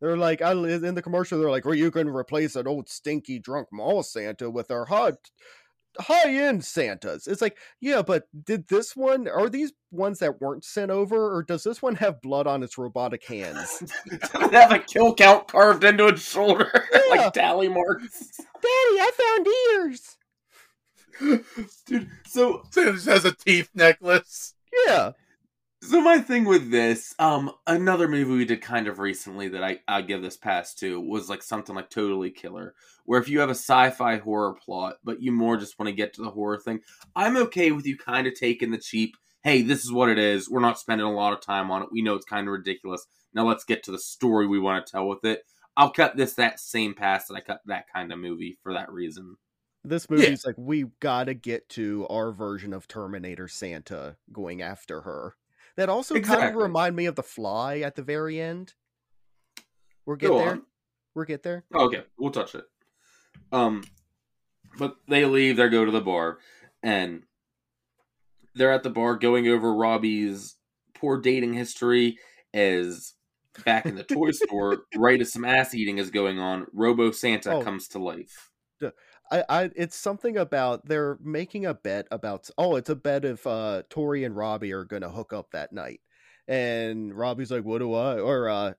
They're 0.00 0.16
like, 0.16 0.42
I 0.42 0.52
in 0.52 0.94
the 0.94 1.02
commercial. 1.02 1.38
They're 1.40 1.50
like, 1.50 1.64
"Well, 1.64 1.74
you 1.74 1.90
can 1.90 2.08
replace 2.08 2.54
an 2.56 2.66
old 2.66 2.88
stinky 2.88 3.38
drunk 3.38 3.68
mall 3.72 4.02
Santa 4.02 4.50
with 4.50 4.70
our 4.70 4.84
hot, 4.84 5.14
high 5.98 6.34
end 6.34 6.64
Santas." 6.64 7.26
It's 7.26 7.40
like, 7.40 7.56
yeah, 7.80 8.02
but 8.02 8.24
did 8.44 8.68
this 8.68 8.94
one? 8.94 9.26
Are 9.26 9.48
these 9.48 9.72
ones 9.90 10.18
that 10.18 10.38
weren't 10.40 10.64
sent 10.66 10.90
over, 10.90 11.34
or 11.34 11.42
does 11.42 11.64
this 11.64 11.80
one 11.80 11.94
have 11.94 12.20
blood 12.20 12.46
on 12.46 12.62
its 12.62 12.76
robotic 12.76 13.24
hands? 13.24 13.78
Does 14.10 14.30
it 14.34 14.52
have 14.52 14.72
a 14.72 14.78
kill 14.80 15.14
count 15.14 15.48
carved 15.48 15.82
into 15.82 16.08
its 16.08 16.20
shoulder 16.30 16.70
Yeah. 16.92 17.00
like 17.22 17.32
tally 17.32 17.68
marks? 17.68 18.36
Daddy, 18.36 19.00
I 19.00 19.10
found 19.16 19.46
ears. 19.88 20.16
Dude, 21.86 22.10
so 22.26 22.62
Santa 22.70 22.92
just 22.92 23.06
has 23.06 23.24
a 23.24 23.32
teeth 23.32 23.70
necklace. 23.74 24.52
Yeah, 24.86 25.12
So 25.86 26.00
my 26.00 26.18
thing 26.18 26.44
with 26.44 26.72
this, 26.72 27.14
um, 27.20 27.52
another 27.64 28.08
movie 28.08 28.32
we 28.32 28.44
did 28.44 28.60
kind 28.60 28.88
of 28.88 28.98
recently 28.98 29.46
that 29.48 29.62
I 29.62 29.78
I 29.86 30.02
give 30.02 30.20
this 30.20 30.36
pass 30.36 30.74
to 30.76 31.00
was 31.00 31.28
like 31.28 31.42
something 31.42 31.76
like 31.76 31.90
Totally 31.90 32.30
Killer, 32.30 32.74
where 33.04 33.20
if 33.20 33.28
you 33.28 33.38
have 33.38 33.50
a 33.50 33.54
sci-fi 33.54 34.16
horror 34.16 34.54
plot, 34.54 34.96
but 35.04 35.22
you 35.22 35.30
more 35.30 35.56
just 35.56 35.78
want 35.78 35.88
to 35.88 35.94
get 35.94 36.12
to 36.14 36.22
the 36.22 36.30
horror 36.30 36.58
thing, 36.58 36.80
I'm 37.14 37.36
okay 37.36 37.70
with 37.70 37.86
you 37.86 37.96
kind 37.96 38.26
of 38.26 38.34
taking 38.34 38.72
the 38.72 38.78
cheap. 38.78 39.16
Hey, 39.44 39.62
this 39.62 39.84
is 39.84 39.92
what 39.92 40.08
it 40.08 40.18
is. 40.18 40.50
We're 40.50 40.58
not 40.58 40.80
spending 40.80 41.06
a 41.06 41.12
lot 41.12 41.32
of 41.32 41.40
time 41.40 41.70
on 41.70 41.82
it. 41.82 41.88
We 41.92 42.02
know 42.02 42.14
it's 42.14 42.24
kind 42.24 42.48
of 42.48 42.52
ridiculous. 42.52 43.06
Now 43.32 43.46
let's 43.46 43.64
get 43.64 43.84
to 43.84 43.92
the 43.92 43.98
story 43.98 44.48
we 44.48 44.58
want 44.58 44.84
to 44.84 44.90
tell 44.90 45.06
with 45.06 45.24
it. 45.24 45.44
I'll 45.76 45.92
cut 45.92 46.16
this 46.16 46.34
that 46.34 46.58
same 46.58 46.94
pass 46.94 47.28
that 47.28 47.34
I 47.34 47.40
cut 47.40 47.60
that 47.66 47.84
kind 47.94 48.12
of 48.12 48.18
movie 48.18 48.58
for 48.62 48.72
that 48.72 48.90
reason. 48.90 49.36
this 49.84 50.10
movie's 50.10 50.44
like 50.44 50.56
we 50.58 50.86
gotta 50.98 51.34
get 51.34 51.68
to 51.70 52.06
our 52.10 52.32
version 52.32 52.72
of 52.72 52.88
Terminator 52.88 53.46
Santa 53.46 54.16
going 54.32 54.62
after 54.62 55.02
her. 55.02 55.36
That 55.76 55.88
also 55.88 56.18
kind 56.20 56.44
of 56.48 56.54
remind 56.54 56.96
me 56.96 57.06
of 57.06 57.14
the 57.16 57.22
Fly 57.22 57.78
at 57.80 57.94
the 57.96 58.02
very 58.02 58.40
end. 58.40 58.72
We're 60.06 60.16
get 60.16 60.28
Go 60.28 60.38
there. 60.38 60.50
on. 60.52 60.62
We're 61.14 61.24
get 61.24 61.42
there. 61.42 61.64
Okay, 61.74 62.02
we'll 62.18 62.30
touch 62.30 62.54
it. 62.54 62.64
Um, 63.52 63.84
but 64.78 64.96
they 65.08 65.24
leave. 65.24 65.56
They 65.56 65.68
go 65.68 65.84
to 65.84 65.90
the 65.90 66.00
bar, 66.00 66.38
and 66.82 67.22
they're 68.54 68.72
at 68.72 68.82
the 68.82 68.90
bar 68.90 69.16
going 69.16 69.48
over 69.48 69.74
Robbie's 69.74 70.56
poor 70.94 71.20
dating 71.20 71.54
history. 71.54 72.18
As 72.54 73.12
back 73.66 73.84
in 73.84 73.96
the 73.96 74.02
toy 74.04 74.30
store, 74.32 74.78
right 74.96 75.20
as 75.20 75.32
some 75.32 75.44
ass 75.44 75.74
eating 75.74 75.98
is 75.98 76.10
going 76.10 76.38
on, 76.38 76.66
Robo 76.72 77.10
Santa 77.10 77.56
Oh. 77.56 77.62
comes 77.62 77.88
to 77.88 77.98
life. 77.98 78.50
I, 79.30 79.44
I 79.48 79.70
it's 79.76 79.96
something 79.96 80.36
about 80.36 80.86
they're 80.86 81.18
making 81.22 81.66
a 81.66 81.74
bet 81.74 82.06
about 82.10 82.48
oh 82.58 82.76
it's 82.76 82.90
a 82.90 82.94
bet 82.96 83.24
if 83.24 83.46
uh 83.46 83.82
Tori 83.90 84.24
and 84.24 84.36
Robbie 84.36 84.72
are 84.72 84.84
gonna 84.84 85.08
hook 85.10 85.32
up 85.32 85.50
that 85.52 85.72
night. 85.72 86.00
And 86.48 87.14
Robbie's 87.16 87.50
like, 87.50 87.64
What 87.64 87.78
do 87.78 87.92
I 87.94 88.18
or 88.20 88.48
uh 88.48 88.74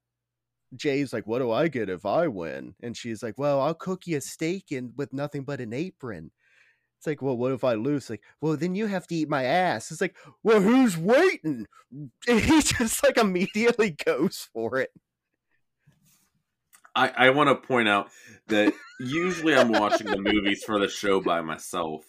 Jay's 0.76 1.14
like, 1.14 1.28
What 1.28 1.40
do 1.40 1.52
I 1.52 1.68
get 1.70 1.90
if 1.90 2.06
I 2.06 2.28
win? 2.28 2.76
And 2.84 2.98
she's 2.98 3.24
like, 3.24 3.38
Well, 3.40 3.62
I'll 3.62 3.74
cook 3.76 4.08
you 4.08 4.18
a 4.18 4.22
steak 4.22 4.72
and 4.72 4.94
with 4.98 5.14
nothing 5.14 5.44
but 5.44 5.62
an 5.62 5.74
apron. 5.74 6.32
It's 7.00 7.08
like, 7.08 7.22
well, 7.22 7.38
what 7.38 7.52
if 7.52 7.64
I 7.64 7.76
lose? 7.76 8.10
Like, 8.10 8.24
well, 8.42 8.58
then 8.58 8.76
you 8.76 8.88
have 8.88 9.08
to 9.08 9.16
eat 9.16 9.30
my 9.30 9.44
ass. 9.44 9.92
It's 9.92 10.02
like, 10.02 10.18
well, 10.44 10.62
who's 10.62 10.98
waiting? 10.98 11.68
And 12.28 12.40
he 12.42 12.62
just 12.62 13.04
like 13.04 13.18
immediately 13.18 13.92
goes 13.92 14.50
for 14.54 14.78
it. 14.80 14.90
I, 16.98 17.28
I 17.28 17.30
want 17.30 17.50
to 17.50 17.56
point 17.68 17.88
out 17.88 18.10
that 18.48 18.74
usually 19.00 19.56
I'm 19.56 19.72
watching 19.72 20.08
the 20.08 20.18
movies 20.18 20.64
for 20.64 20.80
the 20.80 20.88
show 20.88 21.22
by 21.22 21.42
myself, 21.42 22.06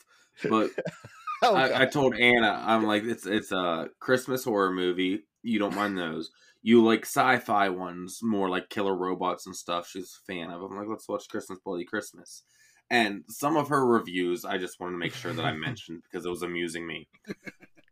but 0.48 0.70
Oh, 1.42 1.54
I, 1.54 1.82
I 1.82 1.86
told 1.86 2.16
Anna, 2.16 2.62
I'm 2.66 2.84
like, 2.84 3.04
it's 3.04 3.26
it's 3.26 3.52
a 3.52 3.90
Christmas 4.00 4.44
horror 4.44 4.72
movie. 4.72 5.24
You 5.42 5.58
don't 5.58 5.74
mind 5.74 5.96
those. 5.96 6.30
You 6.62 6.84
like 6.84 7.04
sci-fi 7.06 7.68
ones, 7.68 8.20
more 8.22 8.48
like 8.48 8.68
killer 8.68 8.96
robots 8.96 9.46
and 9.46 9.54
stuff. 9.54 9.88
She's 9.88 10.18
a 10.20 10.32
fan 10.32 10.50
of. 10.50 10.60
Them. 10.60 10.72
I'm 10.72 10.78
like, 10.78 10.88
let's 10.88 11.08
watch 11.08 11.28
Christmas 11.28 11.60
Bloody 11.64 11.84
Christmas. 11.84 12.42
And 12.90 13.22
some 13.28 13.56
of 13.56 13.68
her 13.68 13.86
reviews, 13.86 14.44
I 14.44 14.58
just 14.58 14.80
wanted 14.80 14.92
to 14.92 14.98
make 14.98 15.14
sure 15.14 15.32
that 15.32 15.44
I 15.44 15.52
mentioned 15.66 16.02
because 16.02 16.26
it 16.26 16.30
was 16.30 16.42
amusing 16.42 16.86
me. 16.86 17.06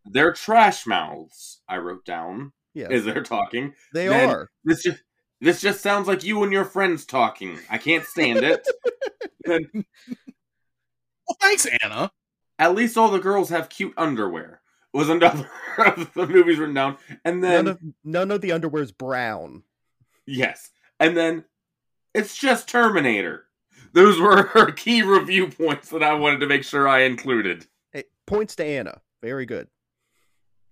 They're 0.04 0.32
trash 0.32 0.86
mouths. 0.86 1.60
I 1.68 1.76
wrote 1.76 2.04
down 2.04 2.52
yeah, 2.74 2.88
as 2.90 3.04
they're 3.04 3.22
talking. 3.22 3.74
they 3.94 4.08
then- 4.08 4.28
are. 4.28 4.50
This 4.64 4.82
just 4.82 5.02
this 5.40 5.60
just 5.60 5.80
sounds 5.80 6.08
like 6.08 6.24
you 6.24 6.42
and 6.42 6.52
your 6.52 6.64
friends 6.64 7.04
talking. 7.04 7.58
I 7.70 7.78
can't 7.78 8.04
stand 8.04 8.38
it. 8.42 8.66
Then 9.44 9.68
Well, 11.28 11.36
thanks, 11.40 11.66
Anna. 11.82 12.12
at 12.58 12.74
least 12.74 12.96
all 12.96 13.10
the 13.10 13.18
girls 13.18 13.48
have 13.50 13.68
cute 13.68 13.94
underwear. 13.96 14.60
Was 14.92 15.08
another 15.08 15.50
of 15.78 16.12
the 16.14 16.26
movies 16.26 16.58
written 16.58 16.74
down, 16.74 16.96
and 17.24 17.42
then 17.44 17.64
None 17.64 17.68
of 17.68 17.78
none 18.04 18.30
of 18.30 18.40
the 18.40 18.52
underwear's 18.52 18.92
brown. 18.92 19.62
yes, 20.26 20.70
and 21.00 21.16
then 21.16 21.44
it's 22.14 22.36
just 22.36 22.68
Terminator. 22.68 23.44
Those 23.92 24.18
were 24.20 24.42
her 24.54 24.70
key 24.72 25.02
review 25.02 25.48
points 25.48 25.90
that 25.90 26.02
I 26.02 26.14
wanted 26.14 26.40
to 26.40 26.46
make 26.46 26.64
sure 26.64 26.88
I 26.88 27.00
included. 27.02 27.66
Hey, 27.92 28.04
points 28.26 28.56
to 28.56 28.64
Anna. 28.64 29.00
Very 29.22 29.44
good. 29.46 29.68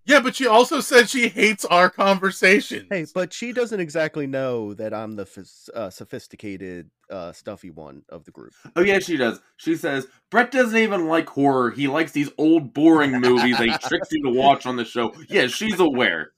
Yeah, 0.07 0.21
but 0.21 0.37
she 0.37 0.47
also 0.47 0.81
said 0.81 1.09
she 1.09 1.29
hates 1.29 1.65
our 1.65 1.89
conversations. 1.89 2.87
Hey, 2.91 3.07
but 3.15 3.33
she 3.33 3.53
doesn't 3.53 3.81
exactly 3.81 4.27
know 4.27 4.75
that 4.75 4.93
I'm 4.93 5.17
the 5.17 5.25
phys- 5.25 5.71
uh, 5.75 5.89
sophisticated, 5.89 6.91
uh, 7.11 7.33
stuffy 7.33 7.71
one 7.71 8.03
of 8.11 8.25
the 8.25 8.31
group. 8.31 8.53
Oh 8.77 8.83
yeah, 8.83 8.99
she 8.99 9.17
does. 9.17 9.41
She 9.57 9.77
says 9.77 10.07
Brett 10.31 10.51
doesn't 10.51 10.77
even 10.77 11.09
like 11.09 11.29
horror. 11.31 11.71
He 11.71 11.89
likes 11.89 12.13
these 12.13 12.31
old, 12.37 12.75
boring 12.75 13.13
movies 13.13 13.57
that 13.57 13.67
he 13.67 13.79
tricks 13.89 14.09
you 14.13 14.23
to 14.25 14.31
watch 14.31 14.67
on 14.67 14.77
the 14.77 14.85
show. 14.85 15.15
Yeah, 15.29 15.47
she's 15.47 15.81
aware. 15.81 16.33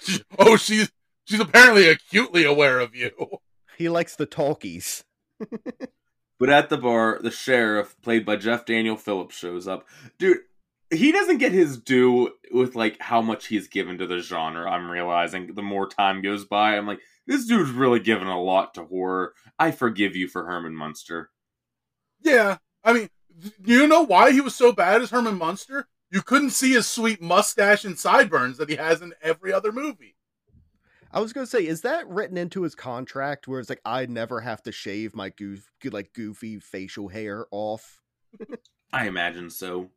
She- 0.00 0.22
oh, 0.38 0.56
she's 0.56 0.90
she's 1.24 1.40
apparently 1.40 1.88
acutely 1.88 2.44
aware 2.44 2.80
of 2.80 2.94
you. 2.96 3.10
he 3.78 3.88
likes 3.88 4.16
the 4.16 4.26
talkies. 4.26 5.04
But 6.38 6.48
at 6.48 6.70
the 6.70 6.78
bar, 6.78 7.20
the 7.22 7.30
sheriff, 7.30 7.94
played 8.00 8.24
by 8.24 8.36
Jeff 8.36 8.64
Daniel 8.64 8.96
Phillips, 8.96 9.36
shows 9.36 9.68
up. 9.68 9.86
Dude, 10.18 10.38
he 10.90 11.12
doesn't 11.12 11.38
get 11.38 11.52
his 11.52 11.78
due 11.78 12.32
with 12.50 12.74
like 12.74 13.00
how 13.00 13.22
much 13.22 13.46
he's 13.46 13.68
given 13.68 13.98
to 13.98 14.06
the 14.06 14.18
genre. 14.18 14.70
I'm 14.70 14.90
realizing 14.90 15.54
the 15.54 15.62
more 15.62 15.88
time 15.88 16.22
goes 16.22 16.44
by, 16.44 16.76
I'm 16.76 16.86
like, 16.86 17.00
this 17.26 17.46
dude's 17.46 17.70
really 17.70 18.00
given 18.00 18.26
a 18.26 18.40
lot 18.40 18.74
to 18.74 18.84
horror. 18.84 19.34
I 19.58 19.70
forgive 19.70 20.16
you 20.16 20.26
for 20.26 20.46
Herman 20.46 20.74
Munster. 20.74 21.30
Yeah, 22.22 22.58
I 22.82 22.92
mean, 22.92 23.08
do 23.38 23.72
you 23.72 23.86
know 23.86 24.02
why 24.02 24.32
he 24.32 24.40
was 24.40 24.54
so 24.54 24.72
bad 24.72 25.00
as 25.00 25.10
Herman 25.10 25.38
Munster? 25.38 25.86
You 26.10 26.22
couldn't 26.22 26.50
see 26.50 26.72
his 26.72 26.88
sweet 26.88 27.22
mustache 27.22 27.84
and 27.84 27.98
sideburns 27.98 28.58
that 28.58 28.68
he 28.68 28.76
has 28.76 29.00
in 29.00 29.14
every 29.22 29.52
other 29.52 29.70
movie. 29.70 30.16
I 31.12 31.20
was 31.20 31.32
gonna 31.32 31.46
say, 31.46 31.66
is 31.66 31.82
that 31.82 32.08
written 32.08 32.36
into 32.36 32.62
his 32.62 32.74
contract 32.74 33.48
where 33.48 33.60
it's 33.60 33.68
like 33.68 33.80
I 33.84 34.06
never 34.06 34.40
have 34.40 34.62
to 34.64 34.72
shave 34.72 35.14
my 35.14 35.30
goof, 35.30 35.70
like 35.84 36.12
goofy 36.12 36.58
facial 36.58 37.08
hair 37.08 37.46
off? 37.50 38.00
I 38.92 39.06
imagine 39.06 39.50
so. 39.50 39.90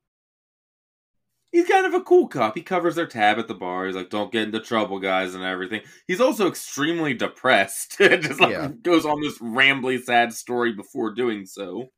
He's 1.54 1.68
kind 1.68 1.86
of 1.86 1.94
a 1.94 2.02
cool 2.02 2.28
cop. 2.28 2.58
He 2.58 2.62
covers 2.62 2.96
their 2.96 3.08
tab 3.08 3.40
at 3.40 3.48
the 3.48 3.54
bar. 3.54 3.86
He's 3.86 3.96
like, 3.96 4.10
"Don't 4.10 4.32
get 4.34 4.44
into 4.44 4.60
trouble, 4.60 5.00
guys," 5.00 5.34
and 5.36 5.44
everything. 5.46 5.82
He's 6.08 6.20
also 6.20 6.50
extremely 6.50 7.14
depressed. 7.14 7.98
Just 8.00 8.42
like 8.42 8.52
Yeah. 8.52 8.68
goes 8.82 9.06
on 9.06 9.22
this 9.22 9.38
rambly, 9.40 10.02
sad 10.04 10.34
story 10.34 10.74
before 10.74 11.14
doing 11.14 11.46
so. 11.46 11.92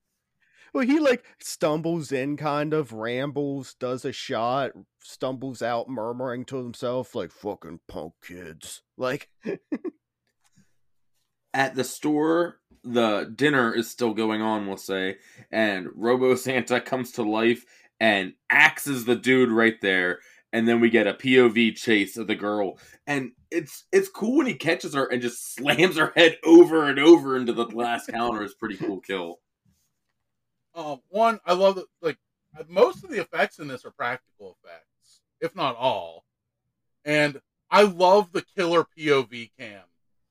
Well, 0.74 0.86
he 0.86 1.00
like 1.00 1.24
stumbles 1.40 2.12
in, 2.12 2.36
kind 2.38 2.74
of 2.74 2.92
rambles, 2.92 3.76
does 3.80 4.04
a 4.04 4.12
shot, 4.12 4.72
stumbles 5.02 5.62
out, 5.62 5.88
murmuring 5.90 6.44
to 6.46 6.58
himself 6.58 7.16
like 7.16 7.32
"fucking 7.32 7.80
punk 7.88 8.14
kids." 8.22 8.82
Like, 8.98 9.30
At 11.54 11.76
the 11.76 11.86
store, 11.86 12.60
the 12.84 13.32
dinner 13.34 13.74
is 13.74 13.90
still 13.90 14.14
going 14.14 14.42
on. 14.42 14.68
We'll 14.68 14.76
say, 14.76 15.20
and 15.52 15.88
Robo 15.96 16.36
Santa 16.36 16.82
comes 16.82 17.14
to 17.14 17.24
life 17.24 17.64
and 18.00 18.34
axes 18.50 19.06
the 19.06 19.16
dude 19.16 19.52
right 19.52 19.80
there. 19.82 20.20
And 20.54 20.68
then 20.68 20.80
we 20.80 20.90
get 20.90 21.08
a 21.08 21.14
POV 21.14 21.76
chase 21.76 22.16
of 22.16 22.28
the 22.28 22.36
girl, 22.36 22.80
and 23.06 23.32
it's 23.52 23.84
it's 23.92 24.08
cool 24.08 24.38
when 24.38 24.48
he 24.48 24.54
catches 24.54 24.94
her 24.94 25.06
and 25.06 25.22
just 25.22 25.56
slams 25.56 25.98
her 25.98 26.14
head 26.16 26.38
over 26.46 26.88
and 26.88 26.98
over 26.98 27.36
into 27.36 27.52
the 27.52 27.66
glass 27.66 28.06
counter. 28.08 28.42
It's 28.42 28.54
pretty 28.54 28.78
cool 28.78 29.02
kill. 29.02 29.40
Um, 30.74 31.02
one, 31.10 31.40
I 31.46 31.54
love 31.54 31.76
that. 31.76 31.86
Like 32.02 32.18
most 32.70 33.04
of 33.04 33.10
the 33.10 33.20
effects 33.20 33.60
in 33.60 33.68
this 33.68 33.86
are 33.86 33.92
practical 33.92 34.58
effects, 34.64 35.22
if 35.42 35.56
not 35.56 35.76
all. 35.76 36.26
And 37.04 37.42
I 37.70 37.84
love 37.84 38.32
the 38.32 38.46
killer 38.56 38.86
POV 38.98 39.52
cam 39.60 39.82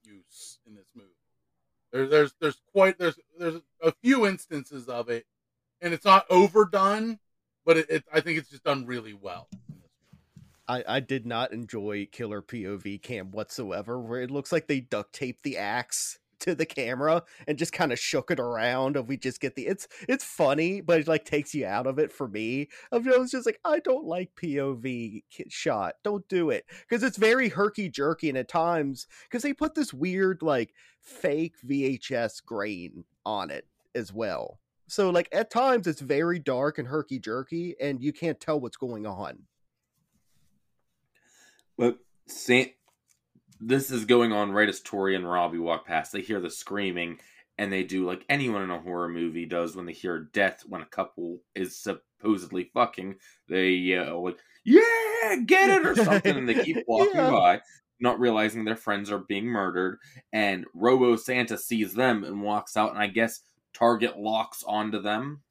use 0.05 0.59
in 0.67 0.75
this 0.75 0.89
movie. 0.95 1.09
There, 1.93 2.07
there's 2.09 2.35
there's 2.41 2.61
quite 2.73 2.99
there's 2.99 3.19
there's 3.39 3.61
a 3.83 3.93
few 4.03 4.27
instances 4.27 4.89
of 4.89 5.09
it, 5.09 5.27
and 5.81 5.95
it's 5.95 6.05
not 6.05 6.27
overdone, 6.31 7.19
but 7.65 7.79
it, 7.79 7.91
it 7.91 8.05
I 8.13 8.21
think 8.21 8.39
it's 8.39 8.51
just 8.51 8.65
done 8.65 8.87
really 8.87 9.15
well. 9.15 9.49
I 10.69 10.85
I 10.87 11.01
did 11.01 11.27
not 11.27 11.53
enjoy 11.53 12.09
Killer 12.11 12.43
POV 12.43 13.03
cam 13.03 13.31
whatsoever, 13.31 13.99
where 14.01 14.23
it 14.23 14.31
looks 14.31 14.53
like 14.53 14.67
they 14.67 14.81
duct 14.81 15.13
taped 15.13 15.43
the 15.43 15.59
axe 15.59 16.19
to 16.41 16.55
the 16.55 16.67
camera 16.67 17.23
and 17.47 17.59
just 17.59 17.73
kind 17.73 17.93
of 17.93 17.99
shook 17.99 18.31
it 18.31 18.39
around 18.39 18.97
and 18.97 19.09
we 19.09 19.17
just 19.17 19.41
get 19.41 19.55
the 19.55 19.67
it's 19.67 19.89
it's 20.09 20.25
funny 20.25 20.81
but 20.81 21.01
it 21.01 21.09
like 21.09 21.25
takes 21.25 21.55
you 21.55 21.67
out 21.67 21.87
of 21.87 21.99
it 21.99 22.13
for 22.13 22.29
me. 22.29 22.69
I 22.93 22.99
was 22.99 23.31
just 23.31 23.47
like 23.47 23.61
i 23.65 23.79
don't 23.79 24.05
like 24.05 24.35
pov 24.35 25.23
shot. 25.49 25.95
Don't 26.03 26.29
do 26.29 26.51
it. 26.51 26.67
Because 26.89 27.03
it's 27.03 27.17
very 27.17 27.49
herky 27.49 27.89
jerky 27.89 28.29
and 28.29 28.39
at 28.39 28.49
times 28.49 29.07
because 29.25 29.43
they 29.43 29.55
put 29.55 29.75
this 29.75 29.95
weird 29.95 30.43
like 30.43 30.75
fake 31.01 31.55
vhs 31.67 32.45
grain 32.45 33.05
on 33.25 33.51
it 33.51 33.67
as 33.95 34.13
well 34.13 34.59
so 34.95 35.11
like 35.11 35.29
at 35.33 35.51
times 35.51 35.87
it's 35.87 36.01
very 36.01 36.39
dark 36.39 36.79
and 36.79 36.87
herky 36.89 37.19
jerky 37.19 37.75
and 37.81 38.01
you 38.03 38.13
can't 38.13 38.39
tell 38.41 38.61
what's 38.61 38.77
going 38.77 39.07
on 39.07 39.39
But 41.77 41.99
San- 42.27 42.71
this 43.61 43.91
is 43.91 44.05
going 44.05 44.33
on 44.33 44.53
right 44.53 44.69
as 44.69 44.81
Tori 44.81 45.17
and 45.17 45.29
Robbie 45.29 45.59
walk 45.59 45.87
past. 45.87 46.13
They 46.13 46.21
hear 46.21 46.41
the 46.41 46.51
screaming, 46.51 47.19
and 47.59 47.73
they 47.73 47.83
do 47.83 48.07
like 48.07 48.25
anyone 48.29 48.63
in 48.63 48.71
a 48.71 48.79
horror 48.81 49.09
movie 49.09 49.47
does 49.47 49.75
when 49.75 49.87
they 49.87 49.93
hear 49.93 50.29
death 50.33 50.63
when 50.69 50.83
a 50.83 50.87
couple 50.87 51.41
is 51.55 51.77
supposedly 51.77 52.71
fucking. 52.75 53.17
They 53.49 53.71
yell 53.71 54.25
like, 54.25 54.39
"Yeah, 54.65 55.37
get 55.47 55.71
it!" 55.71 55.87
or 55.87 55.95
something, 55.97 56.37
and 56.37 56.49
they 56.49 56.63
keep 56.63 56.79
walking 56.87 57.17
Yeah. 57.17 57.31
by, 57.31 57.61
not 58.01 58.21
realizing 58.21 58.65
their 58.65 58.77
friends 58.77 59.11
are 59.11 59.19
being 59.19 59.47
murdered. 59.47 59.99
And 60.33 60.67
Robo 60.75 61.17
Santa 61.17 61.59
sees 61.59 61.95
them 61.95 62.23
and 62.25 62.43
walks 62.43 62.77
out, 62.77 62.91
and 62.91 62.99
I 63.01 63.09
guess 63.09 63.41
Target 63.75 64.19
locks 64.19 64.65
onto 64.67 65.01
them. 65.01 65.43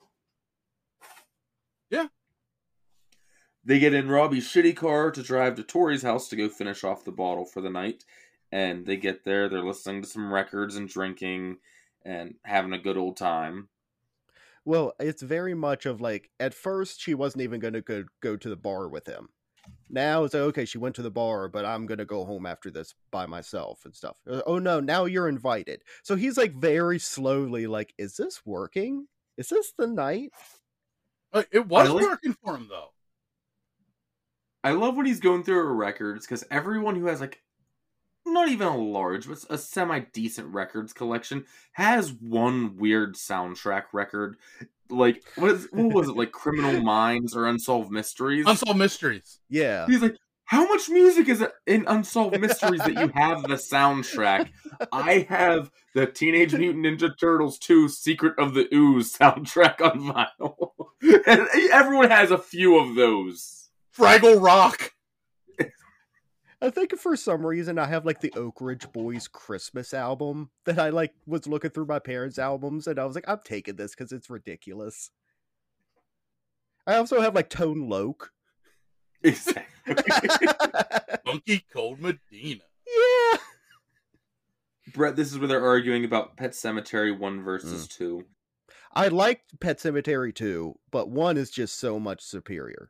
Yeah. 1.89 2.07
They 3.65 3.79
get 3.79 3.93
in 3.93 4.09
Robbie's 4.09 4.47
shitty 4.47 4.75
car 4.75 5.11
to 5.11 5.21
drive 5.21 5.55
to 5.55 5.63
Tori's 5.63 6.01
house 6.01 6.27
to 6.29 6.35
go 6.35 6.49
finish 6.49 6.83
off 6.83 7.05
the 7.05 7.11
bottle 7.11 7.45
for 7.45 7.61
the 7.61 7.69
night. 7.69 8.03
And 8.51 8.85
they 8.85 8.97
get 8.97 9.23
there, 9.23 9.49
they're 9.49 9.63
listening 9.63 10.01
to 10.01 10.07
some 10.07 10.31
records 10.31 10.75
and 10.75 10.87
drinking 10.87 11.57
and 12.05 12.35
having 12.43 12.73
a 12.73 12.79
good 12.79 12.97
old 12.97 13.17
time. 13.17 13.69
Well, 14.65 14.93
it's 14.99 15.21
very 15.21 15.53
much 15.53 15.85
of 15.85 16.01
like 16.01 16.29
at 16.39 16.53
first 16.53 17.01
she 17.01 17.13
wasn't 17.13 17.43
even 17.43 17.59
going 17.59 17.73
to 17.73 17.81
go 17.81 18.05
go 18.21 18.37
to 18.37 18.49
the 18.49 18.55
bar 18.55 18.87
with 18.87 19.07
him. 19.07 19.29
Now 19.93 20.23
it's 20.23 20.33
like, 20.33 20.41
okay, 20.43 20.65
she 20.65 20.79
went 20.79 20.95
to 20.95 21.03
the 21.03 21.11
bar, 21.11 21.47
but 21.47 21.65
I'm 21.65 21.85
going 21.85 21.99
to 21.99 22.05
go 22.05 22.25
home 22.25 22.47
after 22.47 22.71
this 22.71 22.95
by 23.11 23.27
myself 23.27 23.85
and 23.85 23.95
stuff. 23.95 24.17
Uh, 24.29 24.41
Oh 24.47 24.57
no, 24.57 24.79
now 24.79 25.05
you're 25.05 25.29
invited. 25.29 25.83
So 26.01 26.15
he's 26.15 26.35
like 26.37 26.53
very 26.55 26.97
slowly 26.99 27.67
like, 27.67 27.93
is 27.99 28.17
this 28.17 28.41
working? 28.45 29.07
Is 29.37 29.49
this 29.49 29.71
the 29.77 29.85
night? 29.87 30.31
Like, 31.31 31.47
it 31.51 31.67
was 31.67 31.89
I 31.89 31.91
like- 31.93 32.03
working 32.03 32.35
for 32.43 32.55
him 32.55 32.67
though. 32.69 32.89
I 34.63 34.71
love 34.71 34.95
when 34.95 35.05
he's 35.05 35.19
going 35.19 35.43
through 35.43 35.55
her 35.57 35.75
records 35.75 36.25
because 36.25 36.43
everyone 36.49 36.95
who 36.95 37.07
has 37.07 37.19
like 37.21 37.41
not 38.25 38.47
even 38.47 38.65
a 38.67 38.77
large, 38.77 39.27
but 39.27 39.43
a 39.49 39.57
semi 39.57 39.99
decent 39.99 40.47
records 40.53 40.93
collection 40.93 41.45
has 41.73 42.11
one 42.13 42.77
weird 42.77 43.15
soundtrack 43.15 43.83
record. 43.91 44.37
Like 44.89 45.23
what 45.35 45.51
is 45.51 45.67
what 45.71 45.93
was 45.93 46.09
it 46.09 46.15
like 46.15 46.31
Criminal 46.31 46.81
Minds 46.81 47.35
or 47.35 47.47
Unsolved 47.47 47.91
Mysteries? 47.91 48.45
Unsolved 48.47 48.77
mysteries. 48.77 49.39
Yeah. 49.49 49.87
He's 49.87 50.01
like, 50.01 50.17
how 50.45 50.67
much 50.67 50.89
music 50.89 51.29
is 51.29 51.43
in 51.65 51.85
Unsolved 51.87 52.39
Mysteries 52.39 52.81
that 52.81 52.93
you 52.93 53.11
have 53.15 53.43
the 53.43 53.55
soundtrack? 53.55 54.49
I 54.91 55.25
have 55.29 55.71
the 55.95 56.05
Teenage 56.05 56.53
Mutant 56.53 56.85
Ninja 56.85 57.11
Turtles 57.19 57.57
2 57.59 57.89
Secret 57.89 58.37
of 58.37 58.53
the 58.53 58.67
Ooze 58.73 59.17
soundtrack 59.17 59.81
on 59.81 60.01
vinyl. 60.01 60.69
and 61.27 61.47
everyone 61.71 62.11
has 62.11 62.31
a 62.31 62.37
few 62.37 62.77
of 62.77 62.95
those. 62.95 63.69
Fraggle 63.97 64.41
Rock. 64.41 64.92
I 66.63 66.69
think 66.69 66.97
for 66.97 67.17
some 67.17 67.45
reason 67.45 67.77
I 67.77 67.87
have 67.87 68.05
like 68.05 68.21
the 68.21 68.31
Oak 68.37 68.61
Ridge 68.61 68.89
Boys 68.93 69.27
Christmas 69.27 69.93
album 69.93 70.49
that 70.63 70.79
I 70.79 70.91
like 70.91 71.13
was 71.25 71.45
looking 71.45 71.71
through 71.71 71.87
my 71.87 71.99
parents' 71.99 72.39
albums 72.39 72.87
and 72.87 72.97
I 72.97 73.03
was 73.03 73.15
like, 73.15 73.27
I'm 73.27 73.41
taking 73.43 73.75
this 73.75 73.93
because 73.93 74.13
it's 74.13 74.29
ridiculous. 74.29 75.11
I 76.87 76.95
also 76.95 77.19
have 77.19 77.35
like 77.35 77.49
Tone 77.49 77.89
Loc. 77.89 78.31
Exactly. 79.23 79.65
Funky 81.25 81.65
Cold 81.73 81.99
Medina. 81.99 82.61
yeah. 82.87 83.37
Brett, 84.93 85.17
this 85.17 85.33
is 85.33 85.39
where 85.39 85.49
they're 85.49 85.65
arguing 85.65 86.05
about 86.05 86.37
Pet 86.37 86.51
Sematary 86.51 87.17
1 87.17 87.41
versus 87.43 87.87
mm. 87.87 87.97
2. 87.97 88.23
I 88.93 89.09
liked 89.09 89.59
Pet 89.59 89.79
Sematary 89.79 90.33
2, 90.33 90.75
but 90.91 91.09
1 91.09 91.35
is 91.35 91.49
just 91.49 91.77
so 91.77 91.99
much 91.99 92.21
superior. 92.21 92.89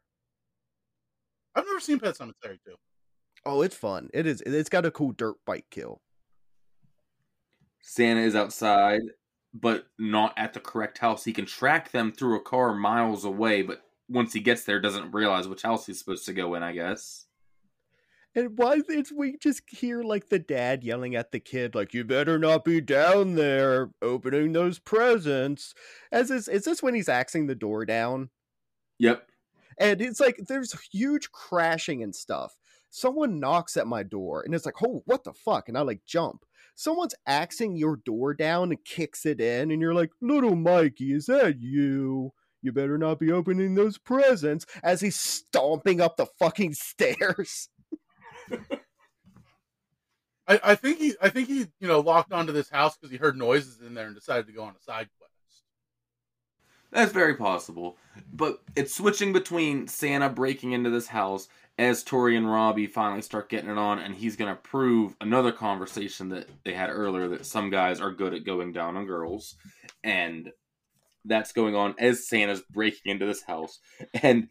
I've 1.55 1.65
never 1.65 1.79
seen 1.79 1.99
Pet 1.99 2.15
Sematary 2.15 2.59
2. 2.65 2.75
Oh, 3.45 3.61
it's 3.61 3.75
fun. 3.75 4.09
It 4.13 4.25
is. 4.25 4.41
It's 4.41 4.69
got 4.69 4.85
a 4.85 4.91
cool 4.91 5.11
dirt 5.11 5.35
bike 5.45 5.65
kill. 5.69 6.01
Santa 7.81 8.21
is 8.21 8.35
outside, 8.35 9.01
but 9.53 9.87
not 9.99 10.33
at 10.37 10.53
the 10.53 10.59
correct 10.59 10.97
house. 10.97 11.25
He 11.25 11.33
can 11.33 11.45
track 11.45 11.91
them 11.91 12.11
through 12.11 12.37
a 12.37 12.41
car 12.41 12.73
miles 12.73 13.25
away, 13.25 13.61
but 13.61 13.83
once 14.07 14.31
he 14.33 14.39
gets 14.39 14.63
there, 14.63 14.79
doesn't 14.79 15.11
realize 15.11 15.47
which 15.47 15.63
house 15.63 15.85
he's 15.85 15.99
supposed 15.99 16.25
to 16.25 16.33
go 16.33 16.55
in, 16.55 16.63
I 16.63 16.71
guess. 16.71 17.25
And 18.35 18.57
why 18.57 18.81
it's 18.89 19.11
we 19.11 19.37
just 19.37 19.61
hear 19.67 20.01
like 20.01 20.29
the 20.29 20.39
dad 20.39 20.83
yelling 20.83 21.15
at 21.15 21.31
the 21.31 21.39
kid, 21.39 21.75
like, 21.75 21.93
you 21.93 22.03
better 22.03 22.39
not 22.39 22.65
be 22.65 22.81
down 22.81 23.35
there 23.35 23.91
opening 24.01 24.53
those 24.53 24.79
presents. 24.79 25.75
As 26.11 26.31
is 26.31 26.47
is 26.47 26.63
this 26.63 26.81
when 26.81 26.95
he's 26.95 27.09
axing 27.09 27.45
the 27.45 27.53
door 27.53 27.85
down? 27.85 28.29
Yep. 28.97 29.29
And 29.77 30.01
it's 30.01 30.19
like 30.19 30.37
there's 30.47 30.79
huge 30.89 31.31
crashing 31.31 32.01
and 32.01 32.15
stuff. 32.15 32.55
Someone 32.95 33.39
knocks 33.39 33.75
at 33.75 33.87
my 33.87 34.03
door 34.03 34.43
and 34.43 34.53
it's 34.53 34.67
like, 34.67 34.83
oh, 34.83 35.01
what 35.05 35.23
the 35.23 35.33
fuck? 35.33 35.67
And 35.67 35.75
I 35.75 35.81
like 35.81 36.05
jump. 36.05 36.45
Someone's 36.75 37.15
axing 37.25 37.75
your 37.75 37.95
door 37.95 38.35
down 38.35 38.69
and 38.69 38.85
kicks 38.85 39.25
it 39.25 39.41
in, 39.41 39.71
and 39.71 39.81
you're 39.81 39.95
like, 39.95 40.11
little 40.21 40.55
Mikey, 40.55 41.11
is 41.11 41.25
that 41.25 41.59
you? 41.59 42.33
You 42.61 42.71
better 42.71 42.99
not 42.99 43.19
be 43.19 43.31
opening 43.31 43.73
those 43.73 43.97
presents 43.97 44.67
as 44.83 45.01
he's 45.01 45.19
stomping 45.19 46.01
up 46.01 46.17
the 46.17 46.27
fucking 46.37 46.73
stairs. 46.75 47.67
I, 50.47 50.59
I 50.63 50.75
think 50.75 50.99
he 50.99 51.15
I 51.19 51.29
think 51.29 51.47
he, 51.47 51.65
you 51.79 51.87
know, 51.87 51.99
locked 51.99 52.31
onto 52.31 52.53
this 52.53 52.69
house 52.69 52.95
because 52.95 53.11
he 53.11 53.17
heard 53.17 53.35
noises 53.35 53.81
in 53.81 53.95
there 53.95 54.05
and 54.05 54.15
decided 54.15 54.45
to 54.45 54.53
go 54.53 54.63
on 54.63 54.75
a 54.79 54.83
side 54.83 55.09
quest. 55.17 55.33
That's 56.91 57.11
very 57.11 57.35
possible. 57.35 57.97
But 58.31 58.61
it's 58.75 58.93
switching 58.93 59.33
between 59.33 59.87
Santa 59.87 60.29
breaking 60.29 60.73
into 60.73 60.91
this 60.91 61.07
house 61.07 61.47
as 61.77 62.03
Tori 62.03 62.37
and 62.37 62.49
Robbie 62.49 62.87
finally 62.87 63.21
start 63.21 63.49
getting 63.49 63.69
it 63.69 63.77
on, 63.77 63.99
and 63.99 64.13
he's 64.13 64.35
going 64.35 64.53
to 64.53 64.61
prove 64.61 65.15
another 65.21 65.51
conversation 65.51 66.29
that 66.29 66.47
they 66.63 66.73
had 66.73 66.89
earlier 66.89 67.27
that 67.29 67.45
some 67.45 67.69
guys 67.69 67.99
are 67.99 68.11
good 68.11 68.33
at 68.33 68.45
going 68.45 68.73
down 68.73 68.95
on 68.95 69.07
girls. 69.07 69.55
And 70.03 70.51
that's 71.25 71.51
going 71.51 71.75
on 71.75 71.95
as 71.97 72.27
Santa's 72.27 72.61
breaking 72.61 73.11
into 73.11 73.25
this 73.25 73.43
house. 73.43 73.79
And 74.21 74.49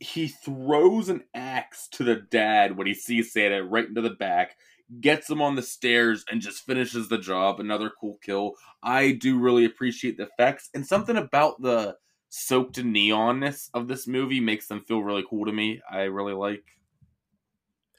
he 0.00 0.26
throws 0.28 1.08
an 1.08 1.22
axe 1.34 1.88
to 1.92 2.04
the 2.04 2.16
dad 2.16 2.76
when 2.76 2.86
he 2.86 2.94
sees 2.94 3.32
Santa 3.32 3.62
right 3.62 3.86
into 3.86 4.00
the 4.00 4.10
back, 4.10 4.56
gets 5.00 5.30
him 5.30 5.40
on 5.40 5.54
the 5.54 5.62
stairs, 5.62 6.24
and 6.28 6.40
just 6.40 6.66
finishes 6.66 7.08
the 7.08 7.18
job. 7.18 7.60
Another 7.60 7.90
cool 8.00 8.18
kill. 8.22 8.54
I 8.82 9.12
do 9.12 9.38
really 9.38 9.64
appreciate 9.64 10.16
the 10.16 10.24
effects 10.24 10.70
and 10.74 10.84
something 10.84 11.16
about 11.16 11.62
the 11.62 11.96
soaked 12.36 12.82
neonness 12.82 13.70
of 13.74 13.86
this 13.86 14.08
movie 14.08 14.40
makes 14.40 14.66
them 14.66 14.80
feel 14.80 15.04
really 15.04 15.24
cool 15.30 15.46
to 15.46 15.52
me. 15.52 15.80
I 15.88 16.02
really 16.02 16.32
like. 16.32 16.64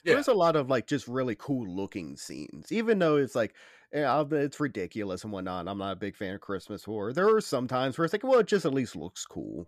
Yeah. 0.04 0.12
There's 0.12 0.28
a 0.28 0.34
lot 0.34 0.56
of 0.56 0.68
like 0.68 0.86
just 0.86 1.08
really 1.08 1.34
cool 1.36 1.66
looking 1.66 2.18
scenes, 2.18 2.70
even 2.70 2.98
though 2.98 3.16
it's 3.16 3.34
like 3.34 3.54
it's 3.92 4.60
ridiculous 4.60 5.24
and 5.24 5.32
whatnot. 5.32 5.66
I'm 5.66 5.78
not 5.78 5.92
a 5.92 5.96
big 5.96 6.16
fan 6.16 6.34
of 6.34 6.42
Christmas 6.42 6.84
horror. 6.84 7.14
There 7.14 7.34
are 7.34 7.40
some 7.40 7.66
times 7.66 7.96
where 7.96 8.04
it's 8.04 8.12
like, 8.12 8.24
well, 8.24 8.40
it 8.40 8.46
just 8.46 8.66
at 8.66 8.74
least 8.74 8.94
looks 8.94 9.24
cool. 9.24 9.66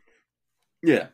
Yeah. 0.83 1.09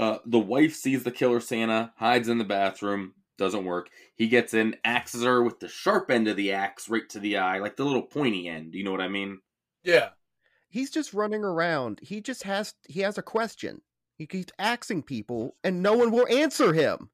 Uh, 0.00 0.18
the 0.26 0.40
wife 0.40 0.74
sees 0.74 1.04
the 1.04 1.12
killer 1.12 1.38
Santa, 1.38 1.92
hides 1.96 2.28
in 2.28 2.38
the 2.38 2.44
bathroom, 2.44 3.14
doesn't 3.38 3.64
work. 3.64 3.90
He 4.16 4.26
gets 4.26 4.54
in, 4.54 4.74
axes 4.84 5.22
her 5.22 5.40
with 5.40 5.60
the 5.60 5.68
sharp 5.68 6.10
end 6.10 6.26
of 6.26 6.36
the 6.36 6.52
axe 6.52 6.88
right 6.88 7.08
to 7.10 7.20
the 7.20 7.36
eye, 7.38 7.58
like 7.58 7.76
the 7.76 7.84
little 7.84 8.02
pointy 8.02 8.48
end. 8.48 8.74
You 8.74 8.82
know 8.82 8.90
what 8.90 9.00
I 9.00 9.08
mean? 9.08 9.38
Yeah. 9.84 10.08
He's 10.72 10.90
just 10.90 11.12
running 11.12 11.44
around. 11.44 12.00
He 12.02 12.22
just 12.22 12.44
has 12.44 12.74
he 12.88 13.00
has 13.00 13.18
a 13.18 13.22
question. 13.22 13.82
He 14.16 14.26
keeps 14.26 14.54
asking 14.58 15.02
people, 15.02 15.54
and 15.64 15.82
no 15.82 15.92
one 15.92 16.10
will 16.10 16.26
answer 16.28 16.72
him. 16.72 17.10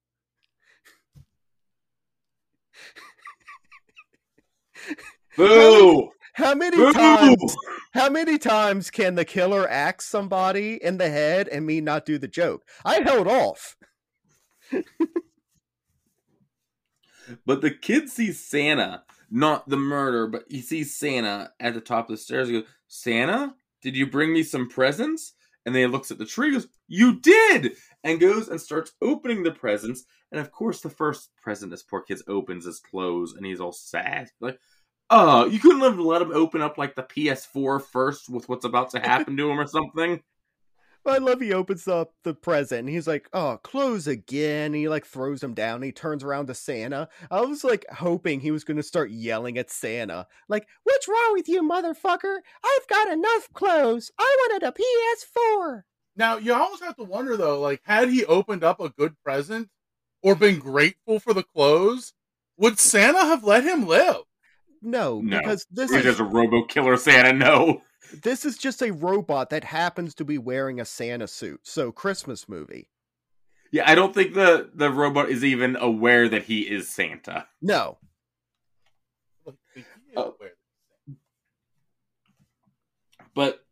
Boo! 5.36 6.10
How 6.34 6.54
many 6.54 6.76
Boo! 6.76 6.92
times? 6.92 7.56
How 7.94 8.08
many 8.08 8.38
times 8.38 8.92
can 8.92 9.16
the 9.16 9.24
killer 9.24 9.68
axe 9.68 10.06
somebody 10.06 10.74
in 10.80 10.98
the 10.98 11.10
head 11.10 11.48
and 11.48 11.66
me 11.66 11.80
not 11.80 12.06
do 12.06 12.16
the 12.16 12.28
joke? 12.28 12.62
I 12.84 13.00
held 13.00 13.26
off. 13.26 13.76
But 17.44 17.60
the 17.60 17.70
kid 17.70 18.08
sees 18.08 18.42
Santa, 18.42 19.02
not 19.30 19.68
the 19.68 19.76
murder, 19.76 20.26
but 20.26 20.44
he 20.48 20.62
sees 20.62 20.96
Santa 20.96 21.52
at 21.60 21.74
the 21.74 21.80
top 21.82 22.08
of 22.08 22.16
the 22.16 22.22
stairs. 22.22 22.48
He 22.48 22.54
goes, 22.54 22.68
Santa, 22.88 23.54
did 23.82 23.96
you 23.96 24.06
bring 24.06 24.32
me 24.32 24.42
some 24.42 24.68
presents? 24.68 25.34
And 25.66 25.74
then 25.74 25.82
he 25.82 25.86
looks 25.86 26.10
at 26.10 26.18
the 26.18 26.24
tree, 26.24 26.52
goes, 26.52 26.66
You 26.88 27.20
did! 27.20 27.76
And 28.02 28.20
goes 28.20 28.48
and 28.48 28.60
starts 28.60 28.92
opening 29.02 29.42
the 29.42 29.50
presents. 29.50 30.04
And 30.32 30.40
of 30.40 30.50
course, 30.50 30.80
the 30.80 30.90
first 30.90 31.30
present 31.42 31.70
this 31.70 31.82
poor 31.82 32.02
kid 32.02 32.20
opens 32.26 32.66
is 32.66 32.80
clothes, 32.80 33.34
and 33.34 33.44
he's 33.44 33.60
all 33.60 33.72
sad. 33.72 34.30
Like, 34.40 34.58
oh, 35.10 35.46
you 35.46 35.58
couldn't 35.58 35.80
have 35.80 35.98
let 35.98 36.22
him 36.22 36.32
open 36.32 36.62
up 36.62 36.78
like 36.78 36.94
the 36.94 37.02
PS4 37.02 37.82
first 37.82 38.28
with 38.28 38.48
what's 38.48 38.64
about 38.64 38.90
to 38.90 39.00
happen 39.00 39.36
to 39.36 39.50
him 39.50 39.60
or 39.60 39.66
something? 39.66 40.22
I 41.08 41.18
love 41.18 41.40
he 41.40 41.52
opens 41.52 41.88
up 41.88 42.12
the 42.24 42.34
present 42.34 42.80
and 42.80 42.88
he's 42.88 43.06
like, 43.06 43.28
"Oh, 43.32 43.58
close 43.62 44.06
again." 44.06 44.66
And 44.66 44.74
he 44.74 44.88
like 44.88 45.06
throws 45.06 45.42
him 45.42 45.54
down. 45.54 45.76
And 45.76 45.84
he 45.84 45.92
turns 45.92 46.22
around 46.24 46.46
to 46.46 46.54
Santa. 46.54 47.08
I 47.30 47.40
was 47.42 47.64
like 47.64 47.86
hoping 47.90 48.40
he 48.40 48.50
was 48.50 48.64
going 48.64 48.76
to 48.76 48.82
start 48.82 49.10
yelling 49.10 49.58
at 49.58 49.70
Santa, 49.70 50.26
like, 50.48 50.66
"What's 50.84 51.08
wrong 51.08 51.30
with 51.32 51.48
you, 51.48 51.62
motherfucker? 51.62 52.38
I've 52.64 52.86
got 52.88 53.10
enough 53.12 53.48
clothes. 53.54 54.10
I 54.18 54.36
wanted 54.50 54.66
a 54.68 54.72
PS4." 54.72 55.82
Now 56.16 56.36
you 56.36 56.52
always 56.54 56.80
have 56.80 56.96
to 56.96 57.04
wonder 57.04 57.36
though, 57.36 57.60
like, 57.60 57.80
had 57.84 58.08
he 58.10 58.24
opened 58.24 58.64
up 58.64 58.80
a 58.80 58.90
good 58.90 59.14
present 59.22 59.68
or 60.22 60.34
been 60.34 60.58
grateful 60.58 61.20
for 61.20 61.32
the 61.32 61.44
clothes, 61.44 62.12
would 62.56 62.78
Santa 62.78 63.20
have 63.20 63.44
let 63.44 63.64
him 63.64 63.86
live? 63.86 64.22
No, 64.82 65.20
No. 65.20 65.38
because 65.38 65.66
this 65.70 65.90
He's 65.90 65.98
is 66.00 66.04
just 66.04 66.20
a 66.20 66.24
robo 66.24 66.64
killer 66.64 66.96
Santa, 66.96 67.32
no. 67.32 67.82
This 68.22 68.44
is 68.44 68.56
just 68.58 68.82
a 68.82 68.92
robot 68.92 69.50
that 69.50 69.64
happens 69.64 70.14
to 70.16 70.24
be 70.24 70.38
wearing 70.38 70.80
a 70.80 70.84
Santa 70.84 71.26
suit. 71.28 71.60
So 71.64 71.92
Christmas 71.92 72.48
movie. 72.48 72.88
Yeah, 73.70 73.84
I 73.90 73.94
don't 73.94 74.14
think 74.14 74.34
the, 74.34 74.70
the 74.74 74.90
robot 74.90 75.28
is 75.28 75.44
even 75.44 75.76
aware 75.76 76.28
that 76.28 76.44
he 76.44 76.62
is 76.62 76.88
Santa. 76.88 77.46
No, 77.60 77.98
Like, 79.44 79.56
he 79.74 79.80
is 79.80 79.86
Oh. 80.16 80.34
aware. 80.38 80.52
But 83.34 83.64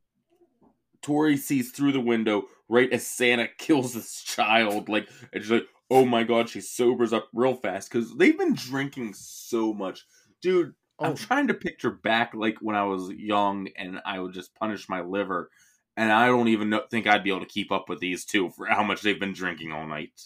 Tori 1.02 1.36
sees 1.36 1.70
through 1.70 1.92
the 1.92 2.00
window 2.00 2.44
right 2.68 2.92
as 2.92 3.06
Santa 3.06 3.48
kills 3.58 3.94
this 3.94 4.20
child. 4.22 4.88
Like, 4.88 5.08
and 5.32 5.42
she's 5.42 5.50
like, 5.50 5.66
oh 5.90 6.04
my 6.04 6.24
god, 6.24 6.48
she 6.48 6.60
sobers 6.60 7.12
up 7.12 7.28
real 7.32 7.54
fast 7.54 7.90
because 7.90 8.14
they've 8.16 8.36
been 8.38 8.54
drinking 8.54 9.14
so 9.14 9.72
much. 9.72 10.04
Dude, 10.42 10.74
I'm 10.98 11.12
Oh. 11.12 11.14
trying 11.14 11.48
to 11.48 11.54
picture 11.54 11.90
back 11.90 12.32
like 12.34 12.58
when 12.60 12.74
I 12.76 12.84
was 12.84 13.10
young 13.10 13.68
and 13.76 14.00
I 14.06 14.18
would 14.18 14.32
just 14.32 14.54
punish 14.54 14.88
my 14.88 15.00
liver. 15.02 15.50
And 15.98 16.12
I 16.12 16.26
don't 16.26 16.48
even 16.48 16.70
know, 16.70 16.82
think 16.90 17.06
I'd 17.06 17.24
be 17.24 17.30
able 17.30 17.40
to 17.40 17.46
keep 17.46 17.70
up 17.72 17.88
with 17.88 18.00
these 18.00 18.24
two 18.24 18.50
for 18.50 18.66
how 18.66 18.82
much 18.82 19.02
they've 19.02 19.18
been 19.20 19.32
drinking 19.32 19.72
all 19.72 19.86
night. 19.86 20.20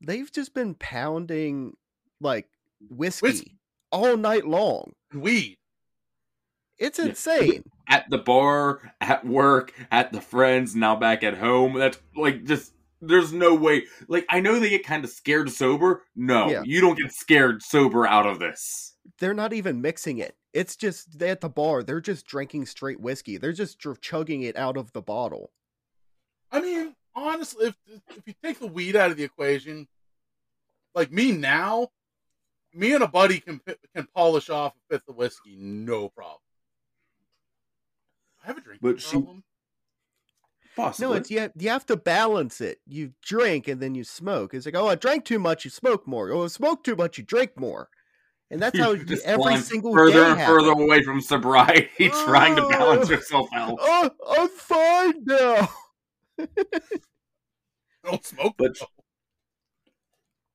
they've 0.00 0.30
just 0.30 0.52
been 0.52 0.74
pounding 0.74 1.74
like 2.20 2.48
whiskey, 2.90 3.26
Whiskey. 3.26 3.58
all 3.90 4.16
night 4.16 4.46
long. 4.46 4.92
Weed. 5.14 5.56
It's 6.78 6.98
Yeah. 6.98 7.06
insane. 7.06 7.62
At 7.88 8.08
the 8.10 8.18
bar, 8.18 8.92
at 9.00 9.24
work, 9.24 9.72
at 9.90 10.12
the 10.12 10.20
friends, 10.20 10.76
now 10.76 10.96
back 10.96 11.22
at 11.22 11.38
home. 11.38 11.74
That's 11.78 11.98
like 12.14 12.44
just 12.44 12.74
there's 13.00 13.32
no 13.32 13.54
way. 13.54 13.86
Like 14.08 14.26
I 14.28 14.40
know 14.40 14.58
they 14.60 14.68
get 14.70 14.84
kind 14.84 15.04
of 15.04 15.10
scared 15.10 15.50
sober. 15.50 16.04
No, 16.14 16.50
Yeah. 16.50 16.62
you 16.64 16.80
don't 16.80 16.98
get 16.98 17.12
scared 17.12 17.62
sober 17.62 18.06
out 18.06 18.26
of 18.26 18.38
this. 18.38 18.95
They're 19.18 19.34
not 19.34 19.52
even 19.52 19.80
mixing 19.80 20.18
it. 20.18 20.36
It's 20.52 20.76
just 20.76 21.18
they 21.18 21.30
at 21.30 21.40
the 21.40 21.48
bar. 21.48 21.82
They're 21.82 22.00
just 22.00 22.26
drinking 22.26 22.66
straight 22.66 23.00
whiskey. 23.00 23.36
They're 23.36 23.52
just 23.52 23.78
dr- 23.78 24.00
chugging 24.00 24.42
it 24.42 24.56
out 24.56 24.76
of 24.76 24.92
the 24.92 25.02
bottle. 25.02 25.50
I 26.50 26.60
mean, 26.60 26.94
honestly, 27.14 27.68
if 27.68 27.76
if 28.16 28.22
you 28.26 28.34
take 28.42 28.58
the 28.58 28.66
weed 28.66 28.96
out 28.96 29.10
of 29.10 29.16
the 29.16 29.24
equation, 29.24 29.88
like 30.94 31.10
me 31.10 31.32
now, 31.32 31.88
me 32.74 32.92
and 32.94 33.02
a 33.02 33.08
buddy 33.08 33.40
can 33.40 33.60
can 33.94 34.06
polish 34.14 34.50
off 34.50 34.74
a 34.90 34.94
fifth 34.94 35.08
of 35.08 35.16
whiskey, 35.16 35.56
no 35.58 36.08
problem. 36.10 36.40
I 38.42 38.46
have 38.48 38.58
a 38.58 38.60
drinking 38.60 38.90
But 38.92 39.00
she- 39.00 39.12
problem. 39.16 39.44
Possibly. 40.76 41.06
No, 41.08 41.14
it's 41.14 41.30
you. 41.30 41.50
You 41.56 41.70
have 41.70 41.86
to 41.86 41.96
balance 41.96 42.60
it. 42.60 42.80
You 42.86 43.12
drink 43.22 43.66
and 43.66 43.80
then 43.80 43.94
you 43.94 44.04
smoke. 44.04 44.52
It's 44.52 44.66
like, 44.66 44.74
oh, 44.76 44.88
I 44.88 44.94
drank 44.94 45.24
too 45.24 45.38
much, 45.38 45.64
you 45.64 45.70
smoke 45.70 46.06
more. 46.06 46.30
Oh, 46.30 46.44
I 46.44 46.48
smoke 46.48 46.84
too 46.84 46.94
much, 46.94 47.16
you 47.16 47.24
drink 47.24 47.52
more. 47.58 47.88
And 48.50 48.62
that's 48.62 48.78
how 48.78 48.92
You 48.92 48.98
you, 49.00 49.04
just 49.04 49.24
every 49.26 49.56
single 49.56 49.92
further 49.92 50.12
day 50.24 50.30
and 50.30 50.40
further 50.40 50.68
happens. 50.68 50.84
away 50.84 51.02
from 51.02 51.20
sobriety, 51.20 52.08
trying 52.26 52.54
to 52.56 52.68
balance 52.68 53.08
Oh. 53.08 53.12
yourself 53.12 53.48
out. 53.54 53.76
Oh, 53.80 54.10
I'm 54.38 54.48
fine 54.48 55.24
now. 55.24 55.68
Don't 58.04 58.24
smoke. 58.24 58.54
But- 58.56 58.78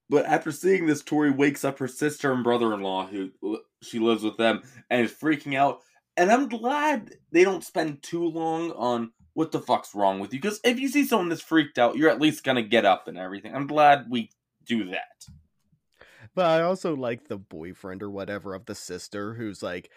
But 0.10 0.26
after 0.26 0.52
seeing 0.52 0.86
this, 0.88 1.02
Tori 1.02 1.32
wakes 1.32 1.64
up 1.64 1.80
her 1.80 1.88
sister 1.88 2.34
and 2.34 2.44
brother-in-law, 2.44 3.08
who 3.08 3.32
she 3.82 3.98
lives 4.00 4.24
with 4.24 4.36
them, 4.38 4.62
and 4.90 5.06
is 5.06 5.12
freaking 5.12 5.56
out. 5.56 5.82
And 6.18 6.30
I'm 6.30 6.50
glad 6.50 7.14
they 7.32 7.46
don't 7.46 7.64
spend 7.64 8.04
too 8.04 8.26
long 8.28 8.72
on 8.74 9.14
what 9.34 9.54
the 9.54 9.62
fuck's 9.62 9.96
wrong 9.96 10.20
with 10.20 10.34
you, 10.34 10.40
because 10.42 10.60
if 10.66 10.80
you 10.82 10.90
see 10.90 11.06
someone 11.06 11.30
that's 11.30 11.42
freaked 11.42 11.78
out, 11.80 11.96
you're 11.96 12.10
at 12.10 12.20
least 12.20 12.44
gonna 12.44 12.62
get 12.62 12.84
up 12.84 13.08
and 13.08 13.18
everything. 13.18 13.56
I'm 13.56 13.68
glad 13.68 14.08
we 14.10 14.30
do 14.66 14.90
that. 14.92 15.26
But 16.34 16.46
I 16.46 16.62
also 16.62 16.96
like 16.96 17.28
the 17.28 17.38
boyfriend 17.38 18.02
or 18.02 18.10
whatever 18.10 18.54
of 18.54 18.66
the 18.66 18.76
sister 18.76 19.34
who's 19.34 19.62
like 19.62 19.90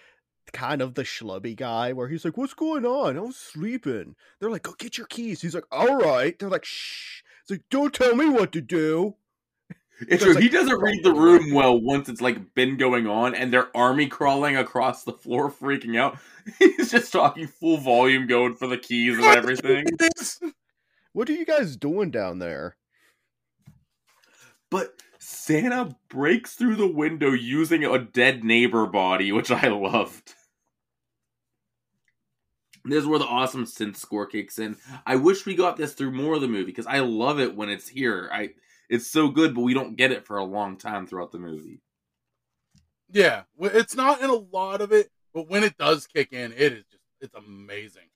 kind 0.52 0.82
of 0.82 0.94
the 0.94 1.04
schlubby 1.04 1.56
guy 1.56 1.92
where 1.92 2.08
he's 2.08 2.24
like, 2.24 2.36
What's 2.36 2.54
going 2.54 2.84
on? 2.84 3.16
I 3.16 3.20
was 3.20 3.36
sleeping. 3.36 4.16
They're 4.40 4.50
like, 4.50 4.64
Go 4.64 4.74
get 4.78 4.98
your 4.98 5.06
keys. 5.06 5.40
He's 5.40 5.54
like, 5.54 5.66
All 5.70 5.96
right. 5.96 6.38
They're 6.38 6.48
like, 6.50 6.64
Shh. 6.64 7.22
It's 7.42 7.50
like, 7.50 7.62
Don't 7.70 7.94
tell 7.94 8.14
me 8.16 8.28
what 8.28 8.52
to 8.52 8.60
do. 8.60 9.14
It's 10.08 10.24
So 10.24 10.32
true. 10.32 10.32
it's 10.32 10.42
he 10.42 10.48
doesn't 10.48 10.80
read 10.80 11.04
the 11.04 11.14
room 11.14 11.52
well 11.54 11.80
once 11.80 12.08
it's 12.08 12.20
like 12.20 12.52
been 12.54 12.76
going 12.76 13.06
on 13.06 13.32
and 13.36 13.52
they're 13.52 13.74
army 13.76 14.08
crawling 14.08 14.56
across 14.56 15.04
the 15.04 15.12
floor, 15.12 15.52
freaking 15.52 15.96
out. 15.96 16.18
He's 16.58 16.90
just 16.90 17.12
talking 17.12 17.46
full 17.46 17.76
volume, 17.76 18.26
going 18.26 18.56
for 18.56 18.66
the 18.66 18.76
keys 18.76 19.16
and 19.16 19.24
everything. 19.24 19.84
What 21.12 21.30
are 21.30 21.34
you 21.34 21.46
guys 21.46 21.76
doing 21.76 22.10
down 22.10 22.40
there? 22.40 22.76
But 24.68 24.94
Santa 25.26 25.96
breaks 26.10 26.54
through 26.54 26.76
the 26.76 26.86
window 26.86 27.32
using 27.32 27.82
a 27.82 27.98
dead 27.98 28.44
neighbor 28.44 28.86
body, 28.86 29.32
which 29.32 29.50
I 29.50 29.68
loved. 29.68 30.34
This 32.84 33.02
is 33.02 33.06
where 33.06 33.18
the 33.18 33.24
awesome 33.24 33.64
synth 33.64 33.96
score 33.96 34.26
kicks 34.26 34.58
in. 34.58 34.76
I 35.06 35.16
wish 35.16 35.46
we 35.46 35.54
got 35.54 35.78
this 35.78 35.94
through 35.94 36.10
more 36.10 36.34
of 36.34 36.42
the 36.42 36.48
movie 36.48 36.64
because 36.64 36.86
I 36.86 36.98
love 36.98 37.40
it 37.40 37.56
when 37.56 37.70
it's 37.70 37.88
here. 37.88 38.28
I 38.30 38.50
it's 38.90 39.06
so 39.06 39.28
good, 39.28 39.54
but 39.54 39.62
we 39.62 39.72
don't 39.72 39.96
get 39.96 40.12
it 40.12 40.26
for 40.26 40.36
a 40.36 40.44
long 40.44 40.76
time 40.76 41.06
throughout 41.06 41.32
the 41.32 41.38
movie. 41.38 41.80
yeah, 43.10 43.44
it's 43.58 43.96
not 43.96 44.20
in 44.20 44.28
a 44.28 44.34
lot 44.34 44.82
of 44.82 44.92
it, 44.92 45.10
but 45.32 45.48
when 45.48 45.64
it 45.64 45.78
does 45.78 46.06
kick 46.06 46.34
in, 46.34 46.52
it 46.52 46.72
is 46.74 46.84
just 46.90 47.02
it's 47.22 47.34
amazing. 47.34 48.10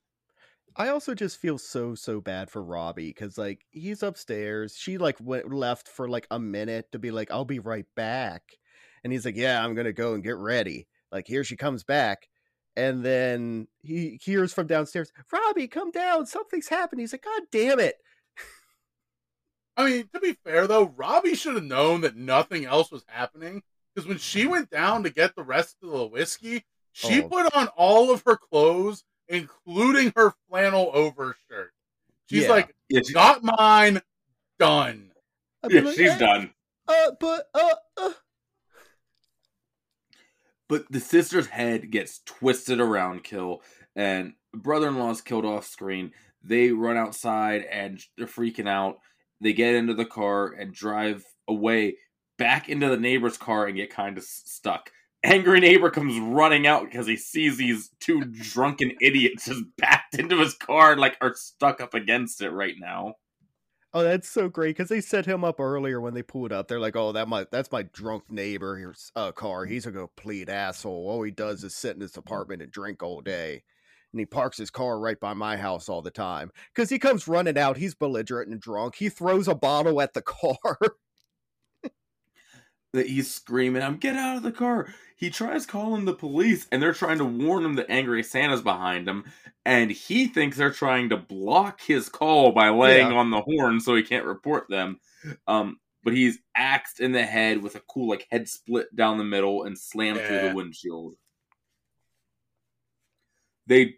I 0.79 0.89
also 0.91 1.15
just 1.15 1.39
feel 1.39 1.59
so 1.59 1.95
so 1.97 2.21
bad 2.21 2.51
for 2.51 2.63
Robbie 2.63 3.09
because 3.09 3.37
like 3.37 3.67
he's 3.71 4.03
upstairs. 4.03 4.77
She 4.79 4.97
like 4.99 5.17
went 5.21 5.53
left 5.53 5.89
for 5.89 6.09
like 6.09 6.27
a 6.31 6.39
minute 6.39 6.93
to 6.93 6.99
be 7.01 7.11
like, 7.11 7.31
"I'll 7.33 7.45
be 7.45 7.59
right 7.59 7.87
back," 7.97 8.43
and 9.03 9.13
he's 9.13 9.25
like, 9.25 9.37
"Yeah, 9.37 9.63
I'm 9.65 9.75
gonna 9.75 9.93
go 9.93 10.15
and 10.15 10.23
get 10.23 10.37
ready." 10.37 10.87
Like 11.13 11.27
here 11.27 11.43
she 11.45 11.57
comes 11.57 11.83
back, 11.85 12.29
and 12.77 13.05
then 13.05 13.67
he 13.81 14.21
hears 14.23 14.53
from 14.55 14.69
downstairs, 14.69 15.13
"Robbie, 15.33 15.69
come 15.69 15.91
down! 15.91 16.27
Something's 16.27 16.69
happened." 16.69 17.01
He's 17.01 17.13
like, 17.13 17.25
"God 17.25 17.43
damn 17.51 17.81
it!" 17.81 17.97
I 19.77 19.85
mean, 19.91 20.09
to 20.15 20.21
be 20.21 20.35
fair 20.45 20.67
though, 20.67 20.89
Robbie 20.97 21.35
should 21.35 21.55
have 21.55 21.65
known 21.65 22.03
that 22.03 22.17
nothing 22.17 22.65
else 22.65 22.91
was 22.93 23.05
happening 23.09 23.63
because 23.95 24.09
when 24.09 24.19
she 24.19 24.45
mm. 24.45 24.51
went 24.51 24.71
down 24.71 25.03
to 25.05 25.11
get 25.11 25.35
the 25.35 25.43
rest 25.43 25.77
of 25.83 25.91
the 25.91 26.07
whiskey, 26.07 26.65
she 26.93 27.23
Oh. 27.23 27.29
put 27.29 27.55
on 27.55 27.69
all 27.77 28.11
of 28.13 28.23
her 28.27 28.37
clothes, 28.37 29.05
including 29.29 30.13
her 30.17 30.33
flannel 30.49 30.91
overshirt. 30.95 31.73
She's 32.31 32.45
Yeah. 32.45 32.51
like, 32.51 32.75
Yeah, 32.89 33.01
she- 33.07 33.13
not 33.15 33.43
mine, 33.43 34.01
done. 34.59 35.13
Yeah, 35.69 35.81
like, 35.81 35.97
she's 35.97 36.11
"Eh, 36.11 36.19
done. 36.19 36.55
Uh, 36.87 37.11
but 37.21 37.49
uh, 37.55 37.75
uh. 37.97 38.13
But 40.69 40.91
the 40.91 41.01
sister's 41.01 41.47
head 41.47 41.91
gets 41.91 42.21
twisted 42.27 42.81
around 42.81 43.25
kill, 43.25 43.63
and 43.97 44.35
brother 44.53 44.89
in 44.89 44.99
law's 44.99 45.21
killed 45.21 45.45
off 45.47 45.67
screen. 45.67 46.13
They 46.43 46.71
run 46.71 46.97
outside 46.97 47.63
and 47.65 48.01
they're 48.17 48.27
freaking 48.27 48.69
out. 48.69 48.99
They 49.41 49.53
get 49.53 49.75
into 49.75 49.95
the 49.95 50.05
car 50.05 50.49
and 50.53 50.73
drive 50.73 51.25
away 51.49 51.97
back 52.37 52.69
into 52.69 52.89
the 52.89 52.97
neighbor's 52.97 53.37
car 53.39 53.67
and 53.67 53.77
get 53.77 53.91
kind 53.91 54.17
of 54.19 54.25
stuck. 54.25 54.93
Angry 55.25 55.61
neighbor 55.61 55.91
comes 55.91 56.19
running 56.19 56.67
out 56.67 56.85
because 56.85 57.07
he 57.07 57.17
sees 57.17 57.57
these 57.57 57.91
two 57.99 58.25
drunken 58.25 58.93
idiots 59.01 59.47
just 59.47 59.65
backed 59.77 60.15
into 60.15 60.39
his 60.39 60.55
car 60.55 60.93
and 60.93 61.01
like 61.01 61.17
are 61.21 61.35
stuck 61.35 61.81
up 61.81 61.93
against 61.93 62.41
it 62.41 62.51
right 62.51 62.77
now. 62.79 63.15
Oh, 63.95 64.03
that's 64.03 64.29
so 64.29 64.49
great 64.51 64.77
because 64.77 64.91
they 64.91 65.01
set 65.01 65.25
him 65.25 65.45
up 65.45 65.59
earlier 65.59 66.01
when 66.01 66.13
they 66.13 66.23
pulled 66.23 66.53
up. 66.53 66.69
They're 66.69 66.79
like, 66.79 66.95
"Oh, 66.95 67.13
that 67.13 67.27
my 67.27 67.47
that's 67.51 67.73
my 67.73 67.85
drunk 67.85 68.25
neighbor. 68.31 68.77
Here's 68.77 69.11
a 69.17 69.21
uh, 69.21 69.33
car. 69.33 69.65
He's 69.65 69.87
a 69.87 69.93
complete 69.93 70.51
asshole. 70.51 71.09
All 71.09 71.23
he 71.23 71.31
does 71.31 71.65
is 71.65 71.75
sit 71.75 71.95
in 71.95 72.03
his 72.03 72.17
apartment 72.17 72.61
and 72.61 72.71
drink 72.71 73.03
all 73.03 73.23
day, 73.23 73.63
and 74.13 74.21
he 74.21 74.27
parks 74.27 74.59
his 74.59 74.71
car 74.71 75.01
right 75.01 75.19
by 75.19 75.33
my 75.33 75.57
house 75.57 75.89
all 75.89 76.03
the 76.03 76.11
time. 76.11 76.51
Because 76.75 76.91
he 76.91 76.99
comes 76.99 77.27
running 77.27 77.57
out. 77.57 77.79
He's 77.79 77.95
belligerent 77.95 78.51
and 78.51 78.61
drunk. 78.61 78.97
He 78.97 79.09
throws 79.09 79.49
a 79.49 79.55
bottle 79.55 80.03
at 80.03 80.13
the 80.13 80.23
car. 80.23 80.79
That 82.93 83.07
he's 83.07 83.33
screaming, 83.33 83.83
"I'm 83.83 83.97
get 83.97 84.17
out 84.17 84.37
of 84.37 84.43
the 84.43 84.53
car!" 84.53 84.93
He 85.17 85.31
tries 85.31 85.67
calling 85.67 86.05
the 86.05 86.15
police, 86.15 86.67
and 86.71 86.81
they're 86.83 86.93
trying 86.95 87.19
to 87.19 87.25
warn 87.25 87.65
him 87.65 87.75
that 87.75 87.91
Angry 87.91 88.23
Santa's 88.23 88.63
behind 88.63 89.09
him, 89.09 89.25
and 89.67 89.91
he 89.91 90.27
thinks 90.29 90.57
they're 90.57 90.71
trying 90.73 91.09
to 91.09 91.17
block 91.17 91.81
his 91.81 92.09
call 92.09 92.53
by 92.53 92.69
laying 92.71 93.11
Yeah. 93.11 93.17
on 93.19 93.31
the 93.31 93.41
horn 93.43 93.81
so 93.81 93.95
he 93.97 94.03
can't 94.03 94.25
report 94.25 94.69
them. 94.69 95.01
Um, 95.49 95.81
but 96.05 96.15
he's 96.15 96.39
axed 96.55 97.01
in 97.01 97.13
the 97.13 97.27
head 97.27 97.63
with 97.63 97.75
a 97.75 97.81
cool 97.81 98.09
like 98.09 98.27
head 98.31 98.49
split 98.49 98.95
down 98.95 99.19
the 99.19 99.25
middle 99.25 99.65
and 99.65 99.77
slammed 99.77 100.21
through 100.21 100.49
the 100.49 100.55
windshield. 100.55 101.17
They 103.67 103.97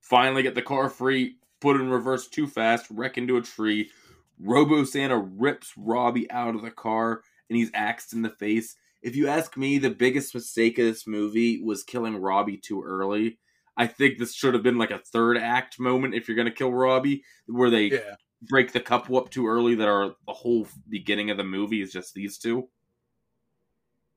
finally 0.00 0.42
get 0.42 0.54
the 0.54 0.62
car 0.62 0.90
free, 0.90 1.36
put 1.60 1.76
in 1.76 1.88
reverse 1.88 2.28
too 2.28 2.46
fast, 2.46 2.86
wreck 2.90 3.16
into 3.16 3.36
a 3.36 3.42
tree. 3.42 3.90
Robo 4.38 4.84
Santa 4.84 5.16
rips 5.18 5.72
Robbie 5.76 6.30
out 6.30 6.54
of 6.54 6.62
the 6.62 6.70
car 6.70 7.22
and 7.48 7.56
he's 7.56 7.70
axed 7.74 8.12
in 8.12 8.22
the 8.22 8.30
face. 8.30 8.76
If 9.02 9.14
you 9.16 9.28
ask 9.28 9.56
me, 9.56 9.78
the 9.78 9.90
biggest 9.90 10.34
mistake 10.34 10.78
of 10.78 10.86
this 10.86 11.06
movie 11.06 11.62
was 11.62 11.84
killing 11.84 12.16
Robbie 12.16 12.56
too 12.56 12.82
early. 12.82 13.38
I 13.76 13.86
think 13.86 14.18
this 14.18 14.34
should 14.34 14.54
have 14.54 14.62
been 14.62 14.78
like 14.78 14.90
a 14.90 14.98
third 14.98 15.36
act 15.36 15.78
moment 15.78 16.14
if 16.14 16.26
you're 16.28 16.36
going 16.36 16.48
to 16.48 16.54
kill 16.54 16.72
Robbie, 16.72 17.22
where 17.46 17.70
they 17.70 17.84
Yeah. 17.90 18.16
break 18.42 18.72
the 18.72 18.80
couple 18.80 19.16
up 19.16 19.30
too 19.30 19.46
early 19.46 19.74
that 19.76 19.88
are 19.88 20.14
the 20.26 20.32
whole 20.32 20.66
beginning 20.88 21.30
of 21.30 21.36
the 21.36 21.44
movie 21.44 21.82
is 21.82 21.92
just 21.92 22.14
these 22.14 22.38
two. 22.38 22.68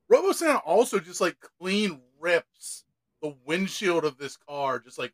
Robo 0.08 0.32
Santa 0.32 0.60
also 0.60 1.00
just 1.00 1.22
like 1.22 1.38
clean 1.60 2.02
rips 2.20 2.86
the 3.22 3.36
windshield 3.46 4.06
of 4.06 4.18
this 4.18 4.38
car, 4.38 4.80
just 4.80 4.98
like 4.98 5.14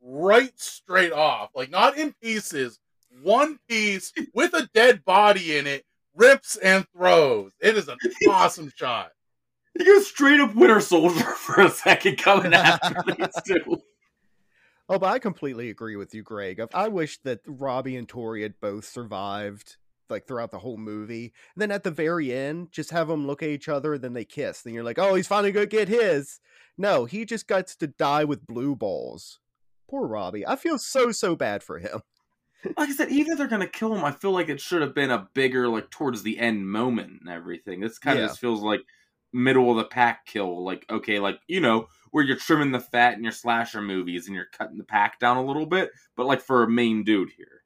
right 0.00 0.58
straight 0.58 1.12
off, 1.12 1.50
like 1.54 1.70
not 1.70 1.96
in 1.96 2.12
pieces, 2.20 2.80
one 3.22 3.58
piece 3.68 4.12
with 4.34 4.54
a 4.54 4.68
dead 4.74 5.04
body 5.04 5.58
in 5.58 5.66
it, 5.66 5.84
rips 6.14 6.56
and 6.56 6.86
throws. 6.96 7.52
It 7.60 7.76
is 7.76 7.88
an 7.88 7.98
awesome 8.28 8.72
shot. 8.74 9.12
He 9.78 9.84
goes 9.84 10.06
straight 10.06 10.40
up 10.40 10.54
Winter 10.54 10.80
Soldier 10.80 11.24
for 11.36 11.62
a 11.62 11.70
second 11.70 12.18
coming 12.18 12.54
after 12.54 12.94
these 13.06 13.34
two. 13.46 13.82
Oh, 14.88 14.98
but 14.98 15.06
I 15.06 15.18
completely 15.18 15.70
agree 15.70 15.96
with 15.96 16.14
you, 16.14 16.22
Greg. 16.22 16.60
I 16.74 16.88
wish 16.88 17.18
that 17.22 17.40
Robbie 17.46 17.96
and 17.96 18.08
Tori 18.08 18.42
had 18.42 18.60
both 18.60 18.84
survived 18.84 19.76
like 20.10 20.26
throughout 20.26 20.50
the 20.50 20.58
whole 20.58 20.76
movie. 20.76 21.32
And 21.54 21.62
then 21.62 21.70
at 21.70 21.84
the 21.84 21.90
very 21.90 22.32
end, 22.32 22.70
just 22.70 22.90
have 22.90 23.08
them 23.08 23.26
look 23.26 23.42
at 23.42 23.48
each 23.48 23.68
other, 23.68 23.96
then 23.96 24.12
they 24.12 24.26
kiss. 24.26 24.60
Then 24.60 24.74
you're 24.74 24.84
like, 24.84 24.98
oh, 24.98 25.14
he's 25.14 25.26
finally 25.26 25.52
gonna 25.52 25.66
get 25.66 25.88
his. 25.88 26.38
No, 26.76 27.06
he 27.06 27.24
just 27.24 27.48
gets 27.48 27.74
to 27.76 27.86
die 27.86 28.24
with 28.24 28.46
blue 28.46 28.76
balls. 28.76 29.40
Poor 29.88 30.06
Robbie. 30.06 30.46
I 30.46 30.56
feel 30.56 30.78
so 30.78 31.12
so 31.12 31.34
bad 31.34 31.62
for 31.62 31.78
him. 31.78 32.02
Like 32.76 32.88
I 32.88 32.92
said, 32.92 33.10
even 33.10 33.32
if 33.32 33.38
they're 33.38 33.48
gonna 33.48 33.68
kill 33.68 33.94
him, 33.94 34.04
I 34.04 34.12
feel 34.12 34.32
like 34.32 34.48
it 34.48 34.60
should 34.60 34.82
have 34.82 34.94
been 34.94 35.10
a 35.10 35.28
bigger, 35.34 35.68
like 35.68 35.90
towards 35.90 36.22
the 36.22 36.38
end 36.38 36.68
moment 36.70 37.20
and 37.20 37.28
everything. 37.28 37.80
This 37.80 37.98
kind 37.98 38.18
of 38.18 38.22
Yeah. 38.22 38.28
just 38.28 38.38
feels 38.40 38.62
like 38.62 38.80
middle 39.32 39.70
of 39.70 39.76
the 39.76 39.84
pack 39.84 40.26
kill. 40.26 40.64
Like 40.64 40.86
okay, 40.90 41.18
like 41.18 41.40
you 41.48 41.60
know 41.60 41.88
where 42.10 42.24
you're 42.24 42.36
trimming 42.36 42.72
the 42.72 42.80
fat 42.80 43.14
in 43.16 43.22
your 43.24 43.32
slasher 43.32 43.82
movies 43.82 44.26
and 44.26 44.34
you're 44.34 44.48
cutting 44.52 44.78
the 44.78 44.84
pack 44.84 45.18
down 45.18 45.36
a 45.36 45.44
little 45.44 45.66
bit, 45.66 45.90
but 46.16 46.26
like 46.26 46.40
for 46.40 46.62
a 46.62 46.70
main 46.70 47.04
dude 47.04 47.30
here. 47.36 47.62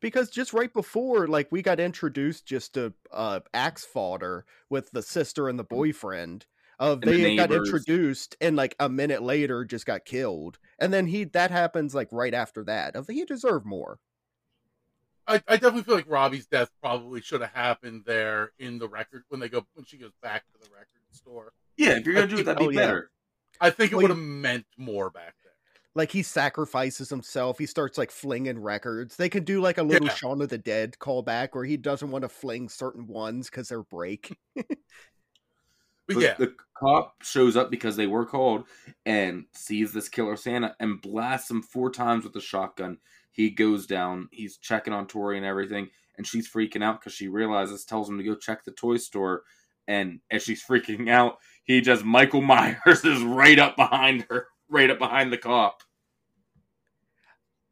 Because 0.00 0.30
just 0.30 0.52
right 0.52 0.72
before, 0.72 1.26
like 1.26 1.52
we 1.52 1.60
got 1.62 1.78
introduced 1.80 2.46
just 2.46 2.74
to 2.74 2.94
uh 3.10 3.40
axe 3.52 3.84
fodder 3.84 4.46
with 4.70 4.90
the 4.92 5.02
sister 5.02 5.48
and 5.48 5.58
the 5.58 5.64
boyfriend. 5.64 6.46
Of 6.80 7.04
And 7.04 7.10
the 7.10 7.16
they 7.16 7.30
got 7.32 7.52
neighbors. 7.52 7.52
introduced 7.52 8.36
and 8.40 8.56
like 8.56 8.76
a 8.80 8.88
minute 8.88 9.22
later 9.22 9.64
just 9.64 9.86
got 9.86 10.04
killed. 10.06 10.58
And 10.78 10.92
then 10.92 11.06
he 11.08 11.24
that 11.24 11.50
happens 11.50 11.94
like 11.94 12.08
right 12.12 12.34
after 12.34 12.64
that. 12.64 12.96
Of 12.96 13.08
he 13.08 13.24
deserved 13.26 13.66
more. 13.66 14.00
I, 15.26 15.34
I 15.46 15.56
definitely 15.56 15.82
feel 15.82 15.94
like 15.96 16.08
Robbie's 16.10 16.46
death 16.46 16.70
probably 16.82 17.20
should 17.20 17.40
have 17.40 17.52
happened 17.52 18.02
there 18.06 18.52
in 18.58 18.78
the 18.78 18.88
record 18.88 19.24
when 19.28 19.40
they 19.40 19.48
go 19.48 19.64
when 19.74 19.84
she 19.84 19.96
goes 19.96 20.12
back 20.22 20.44
to 20.46 20.58
the 20.60 20.68
record 20.74 20.86
store. 21.12 21.52
Yeah, 21.76 21.96
if 21.98 22.04
you're 22.06 22.14
gonna 22.14 22.26
do 22.26 22.38
it, 22.38 22.44
that'd 22.44 22.58
be 22.58 22.66
Oh, 22.66 22.70
yeah. 22.70 22.80
better. 22.86 23.10
I 23.60 23.70
think 23.70 23.92
it 23.92 23.96
would 23.96 24.10
have 24.10 24.18
meant 24.18 24.64
more 24.76 25.10
back 25.10 25.34
there. 25.44 25.52
like 25.94 26.10
he 26.10 26.22
sacrifices 26.22 27.10
himself 27.10 27.58
he 27.58 27.66
starts 27.66 27.98
like 27.98 28.10
flinging 28.10 28.58
records 28.58 29.16
they 29.16 29.28
could 29.28 29.44
do 29.44 29.60
like 29.60 29.76
a 29.76 29.82
little 29.82 30.06
Yeah. 30.06 30.14
shaun 30.14 30.40
of 30.40 30.48
the 30.48 30.56
dead 30.56 30.96
callback 31.00 31.48
where 31.52 31.64
he 31.64 31.76
doesn't 31.76 32.10
want 32.10 32.22
to 32.22 32.28
fling 32.28 32.68
certain 32.68 33.06
ones 33.06 33.50
because 33.50 33.68
they're 33.68 33.82
break 33.82 34.34
But, 36.06 36.14
But 36.16 36.22
yeah, 36.24 36.34
the 36.38 36.54
cop 36.76 37.22
shows 37.22 37.56
up 37.56 37.70
because 37.70 37.96
they 37.96 38.06
were 38.08 38.26
called 38.26 38.64
and 39.06 39.44
sees 39.52 39.92
this 39.92 40.08
killer 40.08 40.36
Santa 40.36 40.74
and 40.80 41.00
blasts 41.00 41.50
him 41.50 41.62
four 41.62 41.88
times 41.90 42.24
with 42.24 42.32
the 42.32 42.40
shotgun. 42.40 42.98
He 43.32 43.50
goes 43.50 43.86
down. 43.86 44.28
He's 44.32 44.56
checking 44.58 44.92
on 44.92 45.06
Tori 45.06 45.36
and 45.36 45.46
everything, 45.46 45.88
and 46.16 46.26
she's 46.26 46.50
freaking 46.50 46.82
out 46.82 47.00
because 47.00 47.12
she 47.14 47.28
realizes, 47.28 47.84
tells 47.84 48.08
him 48.08 48.18
to 48.18 48.24
go 48.24 48.34
check 48.34 48.64
the 48.64 48.72
toy 48.72 48.96
store. 48.96 49.42
And 49.88 50.20
as 50.30 50.42
she's 50.42 50.64
freaking 50.68 51.08
out, 51.10 51.38
he 51.64 51.80
just 51.80 52.04
Michael 52.04 52.42
Myers 52.42 52.80
is 53.04 53.22
right 53.22 53.58
up 53.58 53.76
behind 53.76 54.26
her, 54.30 54.46
right 54.68 54.90
up 54.90 54.98
behind 54.98 55.32
the 55.32 55.38
cop. 55.38 55.82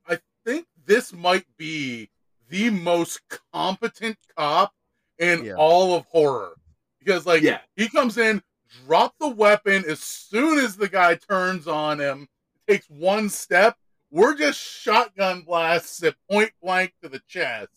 I 0.07 0.19
think 0.45 0.67
this 0.87 1.13
might 1.13 1.47
be 1.57 2.11
the 2.49 2.71
most 2.71 3.21
competent 3.53 4.17
cop 4.37 4.73
in 5.19 5.45
Yeah. 5.45 5.55
all 5.57 5.95
of 5.95 6.07
horror. 6.07 6.55
Because 6.99 7.27
like 7.27 7.43
Yeah, 7.43 7.61
he 7.77 7.89
comes 7.89 8.17
in, 8.19 8.43
drop 8.87 9.15
the 9.21 9.29
weapon 9.29 9.85
as 9.89 10.01
soon 10.01 10.59
as 10.59 10.77
the 10.77 10.89
guy 10.89 11.15
turns 11.17 11.67
on 11.69 12.01
him, 12.01 12.29
takes 12.67 12.89
one 12.89 13.29
step, 13.29 13.77
we're 14.11 14.35
just 14.35 14.61
shotgun 14.61 15.43
blasts 15.43 16.03
at 16.03 16.15
point 16.31 16.53
blank 16.63 16.95
to 17.03 17.09
the 17.09 17.21
chest. 17.29 17.71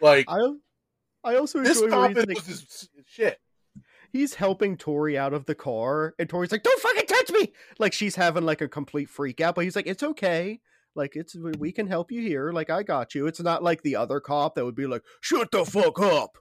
Like 0.00 0.26
i 0.28 0.52
i 1.24 1.36
also 1.36 1.62
this 1.62 1.80
enjoy 1.82 1.96
where 1.96 2.08
cop 2.08 2.16
he's, 2.16 2.18
is 2.18 2.26
like, 2.28 2.46
his 2.46 2.88
shit. 3.06 3.40
he's 4.12 4.34
helping 4.34 4.76
tori 4.76 5.18
out 5.18 5.32
of 5.34 5.46
the 5.46 5.54
car 5.56 6.14
and 6.20 6.28
tori's 6.28 6.52
like 6.52 6.62
don't 6.62 6.80
fucking 6.80 7.06
touch 7.06 7.30
me 7.32 7.52
like 7.80 7.92
she's 7.92 8.14
having 8.14 8.46
like 8.46 8.60
a 8.60 8.68
complete 8.68 9.08
freak 9.08 9.40
out 9.40 9.56
but 9.56 9.64
he's 9.64 9.74
like 9.74 9.88
it's 9.88 10.04
okay 10.04 10.60
like 10.94 11.16
it's 11.16 11.36
we 11.58 11.72
can 11.72 11.88
help 11.88 12.12
you 12.12 12.22
here 12.22 12.52
like 12.52 12.70
i 12.70 12.84
got 12.84 13.16
you 13.16 13.26
it's 13.26 13.40
not 13.40 13.64
like 13.64 13.82
the 13.82 13.96
other 13.96 14.20
cop 14.20 14.54
that 14.54 14.64
would 14.64 14.76
be 14.76 14.86
like 14.86 15.02
shut 15.20 15.50
the 15.50 15.64
fuck 15.64 15.98
up 15.98 16.38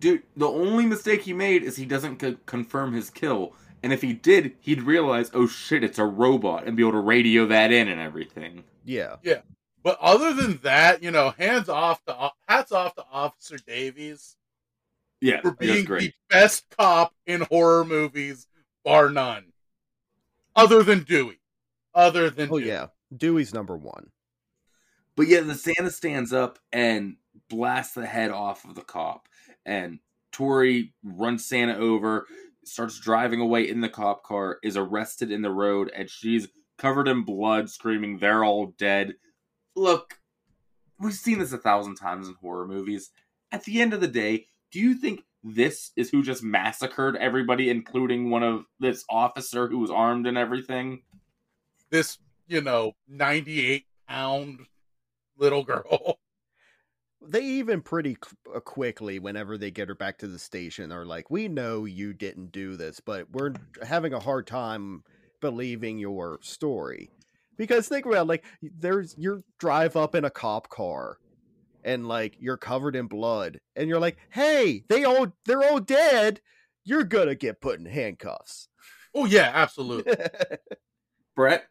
dude. 0.00 0.22
The 0.36 0.48
only 0.48 0.86
mistake 0.86 1.22
he 1.22 1.32
made 1.32 1.62
is 1.62 1.76
he 1.76 1.86
doesn't 1.86 2.18
co- 2.18 2.36
confirm 2.46 2.92
his 2.92 3.10
kill. 3.10 3.54
And 3.86 3.92
if 3.92 4.02
he 4.02 4.14
did, 4.14 4.56
he'd 4.58 4.82
realize, 4.82 5.30
oh 5.32 5.46
shit, 5.46 5.84
it's 5.84 6.00
a 6.00 6.04
robot, 6.04 6.66
and 6.66 6.76
be 6.76 6.82
able 6.82 6.90
to 6.94 6.98
radio 6.98 7.46
that 7.46 7.70
in 7.70 7.86
and 7.86 8.00
everything. 8.00 8.64
yeah 8.84 9.18
Yeah. 9.22 9.42
But 9.84 9.96
other 10.00 10.34
than 10.34 10.56
that, 10.64 11.04
you 11.04 11.12
know, 11.12 11.30
hands 11.38 11.68
off 11.68 12.04
to 12.06 12.32
hats 12.48 12.72
off 12.72 12.96
to 12.96 13.04
Officer 13.12 13.58
Davies 13.64 14.36
Yeah, 15.20 15.40
for 15.40 15.56
that's 15.60 15.84
being 15.84 15.84
the 15.84 16.12
best 16.28 16.66
cop 16.76 17.14
in 17.26 17.42
horror 17.42 17.84
movies, 17.84 18.48
bar 18.84 19.08
none. 19.08 19.52
Other 20.56 20.82
than 20.82 21.04
Dewey. 21.04 21.38
Other 21.94 22.28
than 22.28 22.50
oh 22.50 22.58
Dewey. 22.58 22.68
yeah 22.68 22.88
dewey's 23.16 23.54
number 23.54 23.76
one 23.76 24.10
But 25.16 25.28
yeah, 25.28 25.42
the 25.42 25.54
Santa 25.54 25.92
stands 25.92 26.32
up 26.32 26.58
and 26.72 27.18
blasts 27.48 27.94
the 27.94 28.06
head 28.06 28.32
off 28.32 28.64
of 28.64 28.74
the 28.74 28.82
cop. 28.82 29.28
And 29.64 30.00
Tori 30.32 30.92
runs 31.04 31.44
Santa 31.46 31.76
over, 31.76 32.26
starts 32.66 32.98
driving 32.98 33.40
away 33.40 33.68
in 33.68 33.80
the 33.80 33.88
cop 33.88 34.22
car, 34.22 34.58
is 34.62 34.76
arrested 34.76 35.30
in 35.30 35.42
the 35.42 35.50
road, 35.50 35.90
and 35.94 36.10
she's 36.10 36.48
covered 36.78 37.08
in 37.08 37.24
blood, 37.24 37.70
screaming, 37.70 38.18
They're 38.18 38.44
all 38.44 38.74
dead. 38.78 39.14
Look, 39.74 40.18
we've 40.98 41.12
seen 41.14 41.38
this 41.38 41.52
a 41.52 41.58
thousand 41.58 41.96
times 41.96 42.28
in 42.28 42.34
horror 42.34 42.66
movies. 42.66 43.10
At 43.52 43.64
the 43.64 43.80
end 43.80 43.94
of 43.94 44.00
the 44.00 44.08
day, 44.08 44.46
do 44.72 44.80
you 44.80 44.94
think 44.94 45.20
this 45.42 45.92
is 45.96 46.10
who 46.10 46.22
just 46.22 46.42
massacred 46.42 47.16
everybody, 47.16 47.70
including 47.70 48.30
one 48.30 48.42
of 48.42 48.64
this 48.80 49.04
officer 49.08 49.68
who 49.68 49.78
was 49.78 49.90
armed 49.90 50.26
and 50.26 50.36
everything? 50.36 51.02
This, 51.90 52.18
you 52.48 52.60
know, 52.60 52.92
98 53.08 53.84
pound 54.08 54.60
little 55.38 55.64
girl. 55.64 56.18
They 57.28 57.42
even 57.42 57.80
pretty 57.80 58.16
uh, 58.54 58.60
quickly 58.60 59.18
whenever 59.18 59.58
they 59.58 59.70
get 59.70 59.88
her 59.88 59.94
back 59.94 60.18
to 60.18 60.26
the 60.26 60.38
station 60.38 60.92
are 60.92 61.04
like 61.04 61.30
we 61.30 61.48
know 61.48 61.84
you 61.84 62.12
didn't 62.12 62.52
do 62.52 62.76
this 62.76 63.00
but 63.00 63.30
we're 63.32 63.52
having 63.82 64.12
a 64.12 64.20
hard 64.20 64.46
time 64.46 65.02
believing 65.40 65.98
your 65.98 66.38
story. 66.42 67.10
Because 67.56 67.88
think 67.88 68.04
about 68.04 68.22
it, 68.22 68.28
like 68.28 68.44
there's 68.60 69.14
you 69.16 69.42
drive 69.58 69.96
up 69.96 70.14
in 70.14 70.24
a 70.24 70.30
cop 70.30 70.68
car 70.68 71.18
and 71.84 72.06
like 72.06 72.36
you're 72.38 72.56
covered 72.56 72.96
in 72.96 73.06
blood 73.06 73.60
and 73.76 73.88
you're 73.88 74.00
like 74.00 74.18
hey 74.30 74.84
they 74.88 75.04
all 75.04 75.32
they're 75.46 75.64
all 75.64 75.80
dead. 75.80 76.40
You're 76.84 77.04
gonna 77.04 77.34
get 77.34 77.60
put 77.60 77.78
in 77.78 77.86
handcuffs. 77.86 78.68
Oh 79.14 79.24
yeah, 79.24 79.50
absolutely. 79.54 80.14
Brett, 81.36 81.66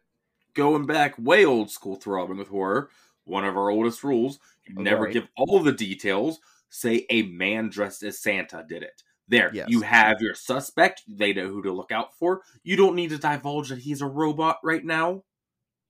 going 0.54 0.86
back 0.86 1.14
way 1.18 1.44
old 1.44 1.70
school 1.70 1.96
throbbing 1.96 2.38
with 2.38 2.48
horror, 2.48 2.90
one 3.26 3.44
of 3.44 3.56
our 3.56 3.70
oldest 3.70 4.02
rules, 4.02 4.38
you 4.66 4.74
never 4.82 5.06
give 5.08 5.28
all 5.36 5.60
the 5.60 5.72
details. 5.72 6.40
Say 6.70 7.06
a 7.10 7.22
man 7.22 7.68
dressed 7.68 8.02
as 8.02 8.18
Santa 8.20 8.64
did 8.68 8.82
it. 8.82 9.02
There, 9.28 9.50
Yes. 9.52 9.68
you 9.68 9.82
have 9.82 10.20
your 10.20 10.34
suspect. 10.34 11.02
They 11.08 11.32
know 11.32 11.48
who 11.48 11.62
to 11.62 11.72
look 11.72 11.90
out 11.92 12.16
for. 12.16 12.42
You 12.62 12.76
don't 12.76 12.94
need 12.94 13.10
to 13.10 13.18
divulge 13.18 13.68
that 13.70 13.78
he's 13.80 14.00
a 14.00 14.06
robot 14.06 14.58
right 14.62 14.84
now. 14.84 15.24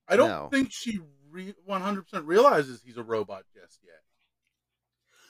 I 0.07 0.15
don't 0.15 0.29
No. 0.29 0.49
think 0.51 0.71
she 0.71 0.99
re- 1.29 1.53
100% 1.67 2.25
realizes 2.25 2.81
he's 2.83 2.97
a 2.97 3.03
robot 3.03 3.43
just 3.53 3.79
yet. 3.83 4.01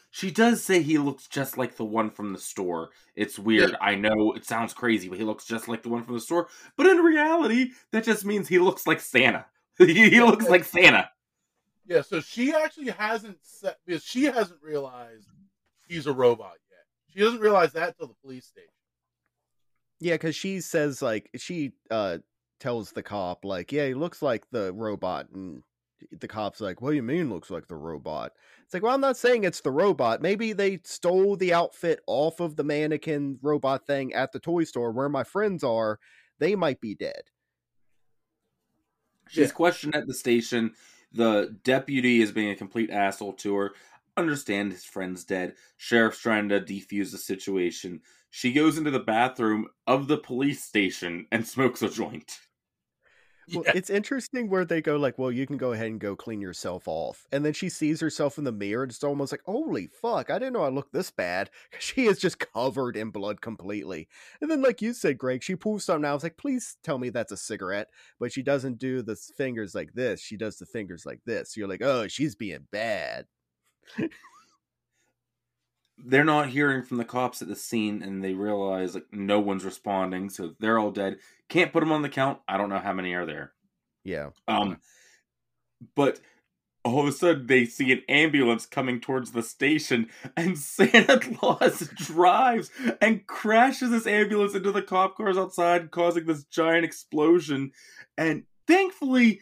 She 0.10 0.32
does 0.32 0.64
say 0.64 0.82
he 0.82 0.98
looks 0.98 1.28
just 1.28 1.58
like 1.58 1.76
the 1.76 1.84
one 1.86 2.10
from 2.10 2.32
the 2.34 2.40
store. 2.40 2.90
It's 3.16 3.38
weird. 3.38 3.72
Yeah. 3.72 3.78
I 3.82 3.96
know 3.96 4.32
it 4.34 4.46
sounds 4.46 4.74
crazy, 4.74 5.10
but 5.10 5.18
he 5.18 5.24
looks 5.26 5.46
just 5.46 5.68
like 5.68 5.84
the 5.84 5.90
one 5.90 6.04
from 6.04 6.14
the 6.16 6.22
store. 6.22 6.48
But 6.78 6.88
in 6.88 6.98
reality, 7.00 7.72
that 7.92 8.06
just 8.06 8.26
means 8.26 8.48
he 8.48 8.58
looks 8.60 8.88
like 8.88 9.02
Santa. 9.02 9.46
he 9.78 10.10
he 10.10 10.22
looks 10.22 10.48
like 10.50 10.64
Santa. 10.64 11.10
Yeah, 11.88 12.02
so 12.02 12.20
she 12.20 12.54
actually 12.54 12.92
hasn't 12.92 13.38
set 13.42 13.78
because 13.86 14.04
she 14.04 14.26
hasn't 14.26 14.62
realized 14.62 15.28
he's 15.88 16.06
a 16.06 16.14
robot 16.14 16.58
yet. 16.70 16.86
She 17.14 17.20
doesn't 17.20 17.40
realize 17.40 17.72
that 17.74 17.98
till 17.98 18.08
the 18.08 18.14
police 18.22 18.46
station. 18.46 18.70
Yeah, 20.00 20.16
because 20.16 20.36
she 20.36 20.62
says 20.62 21.02
like 21.02 21.30
she 21.38 21.72
uh 21.90 22.20
tells 22.60 22.92
the 22.92 23.04
cop 23.04 23.46
like, 23.46 23.72
yeah, 23.72 23.88
he 23.88 23.94
looks 23.94 24.22
like 24.22 24.44
the 24.52 24.74
robot, 24.74 25.30
and 25.34 25.64
the 26.12 26.28
cop's 26.28 26.60
like, 26.60 26.82
what 26.82 26.90
do 26.90 26.96
you 26.96 27.04
mean 27.04 27.30
looks 27.30 27.50
like 27.50 27.68
the 27.68 27.76
robot? 27.76 28.34
It's 28.66 28.74
like, 28.74 28.84
well, 28.84 28.94
I'm 28.94 29.02
not 29.02 29.18
saying 29.18 29.46
it's 29.46 29.62
the 29.62 29.72
robot. 29.72 30.22
Maybe 30.22 30.54
they 30.54 30.80
stole 30.84 31.38
the 31.38 31.54
outfit 31.54 32.02
off 32.06 32.40
of 32.42 32.56
the 32.58 32.64
mannequin 32.64 33.40
robot 33.42 33.88
thing 33.88 34.14
at 34.14 34.34
the 34.34 34.40
toy 34.40 34.66
store 34.66 34.92
where 34.92 35.10
my 35.10 35.24
friends 35.24 35.64
are. 35.64 36.00
They 36.40 36.56
might 36.56 36.82
be 36.82 36.94
dead. 36.94 37.24
She's 39.30 39.48
Yeah. 39.48 39.54
questioned 39.54 39.96
at 39.96 40.06
the 40.06 40.14
station. 40.14 40.76
The 41.12 41.58
deputy 41.64 42.22
is 42.22 42.32
being 42.32 42.52
a 42.52 42.56
complete 42.56 42.90
asshole 42.90 43.34
to 43.34 43.56
her. 43.56 43.76
Understand 44.18 44.72
his 44.72 44.84
friend's 44.86 45.24
dead. 45.24 45.56
Sheriff's 45.78 46.20
trying 46.20 46.50
to 46.50 46.60
defuse 46.60 47.12
the 47.12 47.18
situation. 47.18 48.02
She 48.30 48.52
goes 48.52 48.78
into 48.78 48.92
the 48.92 49.00
bathroom 49.00 49.68
of 49.86 50.08
the 50.08 50.18
police 50.18 50.64
station 50.64 51.28
and 51.32 51.48
smokes 51.48 51.82
a 51.82 51.90
joint. 51.90 52.40
Well, 53.54 53.66
Yeah. 53.66 53.74
it's 53.74 53.90
interesting 53.90 54.50
where 54.50 54.66
they 54.66 54.82
go 54.82 54.98
like, 54.98 55.18
well, 55.18 55.32
you 55.32 55.48
can 55.48 55.58
go 55.58 55.72
ahead 55.72 55.88
and 55.88 56.00
go 56.02 56.16
clean 56.18 56.42
yourself 56.42 56.88
off, 56.88 57.28
and 57.32 57.46
then 57.46 57.54
she 57.54 57.70
sees 57.70 58.02
herself 58.02 58.38
in 58.38 58.44
the 58.44 58.52
mirror, 58.52 58.84
and 58.84 58.92
it's 58.92 59.04
almost 59.04 59.32
like, 59.32 59.42
holy 59.46 59.88
fuck, 59.88 60.30
I 60.30 60.38
didn't 60.38 60.54
know 60.54 60.64
I 60.64 60.70
looked 60.70 60.92
this 60.94 61.12
bad." 61.12 61.50
She 61.80 62.06
is 62.08 62.20
just 62.20 62.40
covered 62.40 62.98
in 62.98 63.10
blood 63.10 63.42
completely, 63.42 64.10
and 64.42 64.52
then 64.52 64.62
like 64.62 64.82
you 64.82 64.94
said, 64.94 65.18
Greg, 65.18 65.44
she 65.44 65.56
pulls 65.56 65.86
something 65.86 66.06
out. 66.06 66.12
I 66.12 66.14
was 66.16 66.24
like, 66.24 66.38
please 66.38 66.78
tell 66.84 66.98
me 67.00 67.10
that's 67.10 67.32
a 67.32 67.38
cigarette, 67.38 67.90
but 68.20 68.32
she 68.34 68.44
doesn't 68.44 68.80
do 68.80 69.02
the 69.02 69.16
fingers 69.16 69.74
like 69.74 69.94
this. 69.94 70.20
She 70.22 70.36
does 70.38 70.58
the 70.58 70.66
fingers 70.66 71.06
like 71.06 71.22
this. 71.26 71.54
So 71.54 71.60
You're 71.60 71.70
like, 71.70 71.82
oh, 71.82 72.08
she's 72.10 72.36
being 72.36 72.68
bad. 72.72 73.28
They're 75.98 76.24
not 76.24 76.50
hearing 76.50 76.84
from 76.84 76.98
the 76.98 77.06
cops 77.06 77.42
at 77.42 77.48
the 77.48 77.56
scene 77.56 78.04
and 78.04 78.24
they 78.24 78.34
realize 78.34 78.94
like 78.94 79.08
no 79.12 79.40
one's 79.40 79.66
responding, 79.66 80.30
so 80.30 80.54
they're 80.60 80.78
all 80.80 80.92
dead. 80.92 81.18
Can't 81.50 81.74
put 81.74 81.80
them 81.80 81.92
on 81.92 82.02
the 82.02 82.10
count. 82.10 82.40
I 82.48 82.58
don't 82.58 82.70
know 82.70 82.80
how 82.80 82.94
many 82.94 83.14
are 83.14 83.26
there. 83.26 83.54
Yeah, 84.04 84.30
Um, 84.48 84.78
but 85.96 86.20
all 86.86 87.02
of 87.02 87.08
a 87.08 87.12
sudden 87.12 87.48
they 87.48 87.66
see 87.66 87.92
an 87.92 88.02
ambulance 88.08 88.66
coming 88.66 89.02
towards 89.02 89.32
the 89.32 89.44
station, 89.44 90.10
and 90.38 90.58
Santa 90.58 91.20
Claus 91.20 91.90
drives 91.96 92.72
and 93.02 93.28
crashes 93.28 93.90
this 93.90 94.08
ambulance 94.08 94.56
into 94.56 94.72
the 94.72 94.82
cop 94.82 95.18
cars 95.18 95.38
outside, 95.38 95.92
causing 95.92 96.26
this 96.26 96.46
giant 96.46 96.86
explosion. 96.86 97.72
And 98.18 98.44
thankfully, 98.68 99.42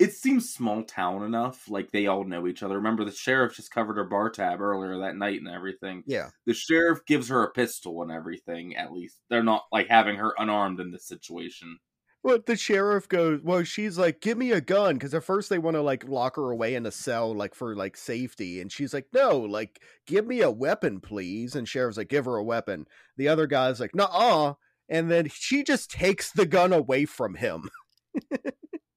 it 0.00 0.12
seems 0.14 0.52
small 0.52 0.82
town 0.82 1.22
enough. 1.22 1.68
Like 1.68 1.92
they 1.92 2.06
all 2.06 2.24
know 2.24 2.46
each 2.48 2.62
other. 2.62 2.76
Remember, 2.76 3.04
the 3.04 3.12
sheriff 3.12 3.54
just 3.54 3.70
covered 3.70 3.96
her 3.96 4.04
bar 4.04 4.30
tab 4.30 4.60
earlier 4.60 4.98
that 4.98 5.16
night 5.16 5.38
and 5.38 5.48
everything. 5.48 6.02
yeah. 6.06 6.30
The 6.46 6.54
sheriff 6.54 7.04
gives 7.06 7.28
her 7.28 7.44
a 7.44 7.52
pistol 7.52 8.02
and 8.02 8.10
everything. 8.10 8.76
At 8.76 8.92
least 8.92 9.18
they're 9.28 9.42
not 9.42 9.64
like 9.70 9.88
having 9.88 10.16
her 10.16 10.34
unarmed 10.38 10.80
in 10.80 10.90
this 10.90 11.06
situation. 11.06 11.78
Well, 12.22 12.38
the 12.44 12.56
sheriff 12.56 13.08
goes, 13.08 13.40
well, 13.42 13.62
she's 13.62 13.96
like, 13.96 14.20
give 14.20 14.36
me 14.36 14.52
a 14.52 14.60
gun. 14.60 14.98
Cause 14.98 15.14
at 15.14 15.24
first 15.24 15.48
they 15.48 15.58
want 15.58 15.76
to 15.76 15.82
like 15.82 16.06
lock 16.08 16.36
her 16.36 16.50
away 16.50 16.74
in 16.74 16.84
a 16.84 16.90
cell, 16.90 17.34
like 17.34 17.54
for 17.54 17.74
like 17.76 17.96
safety. 17.96 18.60
And 18.60 18.70
she's 18.72 18.92
like, 18.92 19.06
no, 19.12 19.38
like, 19.38 19.82
give 20.06 20.26
me 20.26 20.40
a 20.42 20.50
weapon, 20.50 21.00
please. 21.00 21.54
And 21.54 21.68
sheriff's 21.68 21.96
like, 21.96 22.08
give 22.08 22.24
her 22.26 22.36
a 22.36 22.44
weapon. 22.44 22.86
The 23.16 23.28
other 23.28 23.46
guy's 23.46 23.80
like, 23.80 23.94
nah. 23.94 24.54
And 24.88 25.10
then 25.10 25.28
she 25.32 25.62
just 25.62 25.90
takes 25.90 26.32
the 26.32 26.46
gun 26.46 26.72
away 26.72 27.04
from 27.04 27.34
him. 27.36 27.70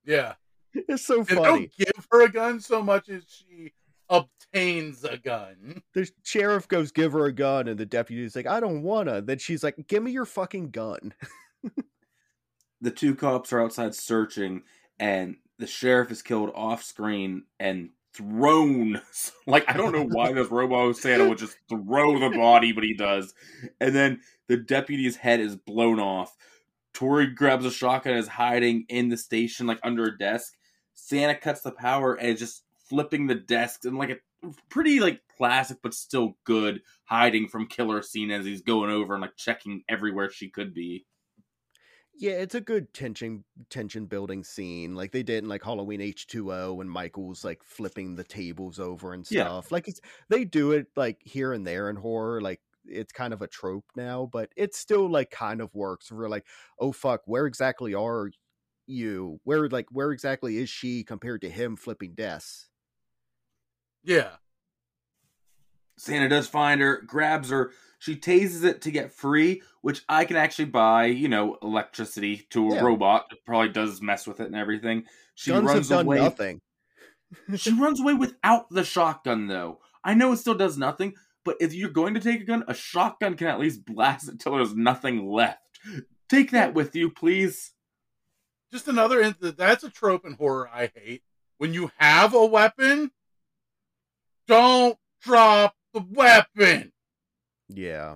Yeah. 0.06 0.34
It's 0.74 1.05
so 1.05 1.19
And 1.19 1.28
funny. 1.28 1.41
don't 1.43 1.71
give 1.78 2.07
her 2.11 2.26
a 2.26 2.30
gun 2.30 2.59
so 2.59 2.82
much 2.82 3.09
as 3.09 3.24
she 3.28 3.74
obtains 4.09 5.03
a 5.03 5.17
gun. 5.17 5.82
The 5.93 6.09
sheriff 6.24 6.67
goes, 6.67 6.91
give 6.91 7.13
her 7.13 7.26
a 7.26 7.32
gun. 7.32 7.67
And 7.67 7.80
the 7.80 7.86
deputy's 7.86 8.36
like, 8.36 8.47
I 8.47 8.59
don't 8.59 8.84
wanna. 8.84 9.21
Then 9.21 9.38
she's 9.38 9.63
like, 9.63 9.88
give 9.88 10.03
me 10.03 10.11
your 10.11 10.26
fucking 10.26 10.71
gun. 10.71 11.13
the 12.82 12.91
two 12.91 13.15
cops 13.15 13.53
are 13.53 13.61
outside 13.61 13.95
searching 13.95 14.63
and 14.99 15.38
the 15.57 15.67
sheriff 15.67 16.11
is 16.11 16.21
killed 16.21 16.51
off 16.53 16.84
screen 16.84 17.43
and 17.59 17.89
thrown 18.13 19.01
like 19.47 19.63
i 19.67 19.74
don't 19.74 19.91
know 19.93 20.03
why 20.03 20.32
this 20.32 20.51
robo 20.51 20.91
santa 20.91 21.28
would 21.28 21.38
just 21.38 21.57
throw 21.67 22.19
the 22.19 22.30
body 22.38 22.71
but 22.71 22.84
he 22.84 22.93
does 22.93 23.34
and 23.80 23.95
then 23.95 24.19
the 24.47 24.57
deputy's 24.57 25.15
head 25.15 25.39
is 25.39 25.55
blown 25.55 25.99
off 25.99 26.36
tori 26.93 27.28
grabs 27.28 27.65
a 27.65 27.71
shotgun 27.71 28.13
and 28.13 28.19
is 28.19 28.28
hiding 28.28 28.86
in 28.89 29.09
the 29.09 29.17
station 29.17 29.65
like 29.65 29.80
under 29.82 30.03
a 30.03 30.17
desk 30.17 30.53
santa 30.94 31.36
cuts 31.38 31.62
the 31.62 31.72
power 31.72 32.16
and 32.16 32.30
is 32.30 32.39
just 32.39 32.66
flipping 32.78 33.28
the 33.28 33.36
desk 33.36 33.86
and 33.86 33.98
like 33.98 34.10
a 34.10 34.50
pretty 34.70 35.00
like 35.00 35.22
classic 35.38 35.78
but 35.82 35.94
still 35.94 36.38
good 36.44 36.82
hiding 37.06 37.48
from 37.48 37.68
killer 37.68 38.02
scene 38.02 38.32
as 38.32 38.46
he's 38.46 38.62
going 38.62 38.89
over 38.91 39.14
and 39.14 39.22
like 39.22 39.36
checking 39.38 39.84
everywhere 39.89 40.30
she 40.30 40.50
could 40.50 40.74
be 40.74 41.06
Yeah, 42.16 42.34
it's 42.34 42.54
a 42.56 42.62
good 42.62 42.94
tension 42.94 43.44
tension 43.72 44.06
building 44.06 44.44
scene, 44.44 44.94
like 44.96 45.12
they 45.12 45.24
did 45.24 45.44
in 45.44 45.50
like 45.50 45.64
Halloween 45.64 46.00
H 46.00 46.28
two 46.28 46.54
O 46.54 46.76
when 46.76 46.88
Michael's 46.88 47.44
like 47.44 47.64
flipping 47.64 48.16
the 48.16 48.24
tables 48.24 48.80
over 48.80 49.14
and 49.14 49.26
Yeah. 49.30 49.50
stuff. 49.50 49.72
Like 49.72 49.88
it's 49.88 50.00
they 50.30 50.46
do 50.46 50.72
it 50.74 50.88
like 50.96 51.22
here 51.24 51.54
and 51.54 51.66
there 51.66 51.89
in 51.89 51.96
horror, 51.96 52.39
like 52.39 52.62
it's 52.86 53.12
kind 53.14 53.34
of 53.34 53.41
a 53.41 53.48
trope 53.48 53.86
now, 53.96 54.28
but 54.32 54.52
it 54.56 54.76
still 54.76 55.10
like 55.10 55.32
kind 55.32 55.60
of 55.60 55.74
works. 55.74 56.12
We're 56.12 56.30
like, 56.30 56.46
oh 56.80 56.91
fuck, 56.91 57.22
where 57.26 57.48
exactly 57.48 57.96
are 57.96 58.30
you? 58.88 59.40
Where 59.44 59.68
like 59.70 59.88
where 59.92 60.12
exactly 60.12 60.58
is 60.58 60.70
she 60.70 61.04
compared 61.04 61.42
to 61.42 61.50
him 61.50 61.76
flipping 61.76 62.14
desks? 62.14 62.70
Yeah. 64.04 64.30
Santa 65.98 66.28
does 66.28 66.48
find 66.48 66.82
her, 66.82 67.02
grabs 67.06 67.50
her. 67.50 67.72
She 68.00 68.16
tases 68.16 68.64
it 68.64 68.82
to 68.82 68.92
get 68.92 69.14
free, 69.14 69.62
which 69.82 70.04
I 70.10 70.26
can 70.26 70.36
actually 70.36 70.66
buy, 70.66 71.06
you 71.06 71.30
know, 71.30 71.58
electricity 71.62 72.48
to 72.50 72.70
a 72.72 72.76
Yeah. 72.76 72.82
robot. 72.82 73.28
It 73.32 73.46
probably 73.46 73.70
does 73.70 74.02
mess 74.02 74.28
with 74.28 74.40
it 74.40 74.48
and 74.48 74.56
everything. 74.56 75.06
She 75.36 75.52
Guns 75.52 75.68
have 75.68 75.76
runs 75.76 75.90
done 75.90 76.06
away. 76.06 76.18
nothing. 76.18 76.62
She 77.56 77.72
runs 77.74 78.00
away 78.02 78.14
without 78.14 78.70
the 78.70 78.84
shotgun, 78.84 79.48
though. 79.48 79.82
I 80.04 80.14
know 80.14 80.34
it 80.34 80.38
still 80.38 80.54
does 80.56 80.78
nothing, 80.78 81.16
but 81.44 81.58
if 81.60 81.74
you're 81.74 81.90
going 81.90 82.14
to 82.16 82.20
take 82.20 82.42
a 82.42 82.46
gun, 82.46 82.64
a 82.68 82.74
shotgun 82.74 83.36
can 83.36 83.48
at 83.48 83.60
least 83.60 83.86
blast 83.86 84.28
it 84.30 84.40
till 84.40 84.56
there's 84.56 84.76
nothing 84.76 85.26
left. 85.26 85.80
Take 86.28 86.52
that 86.52 86.74
with 86.74 86.96
you, 86.96 87.10
please. 87.10 87.72
Just 88.74 88.88
another. 88.88 89.30
That's 89.39 89.84
a 89.84 89.89
trope 89.89 90.26
in 90.26 90.34
horror 90.34 90.67
I 90.67 90.91
hate. 90.95 91.21
When 91.59 91.76
you 91.76 91.91
have 91.97 92.34
a 92.34 92.45
weapon, 92.45 93.11
don't 94.47 94.97
drop 95.21 95.76
the 95.93 96.03
weapon. 96.09 96.91
Yeah. 97.69 98.15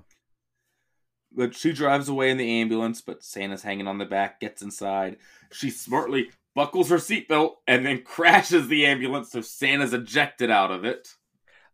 But 1.31 1.55
she 1.55 1.71
drives 1.71 2.09
away 2.09 2.31
in 2.31 2.37
the 2.37 2.59
ambulance, 2.59 3.01
but 3.01 3.23
Santa's 3.23 3.61
hanging 3.61 3.87
on 3.87 3.99
the 3.99 4.05
back, 4.05 4.39
gets 4.39 4.63
inside. 4.63 5.17
She 5.51 5.69
smartly 5.69 6.31
buckles 6.55 6.89
her 6.89 6.97
seatbelt 6.97 7.57
and 7.67 7.85
then 7.85 8.01
crashes 8.01 8.67
the 8.67 8.87
ambulance 8.87 9.31
so 9.31 9.41
Santa's 9.41 9.93
ejected 9.93 10.49
out 10.49 10.71
of 10.71 10.83
it. 10.83 11.09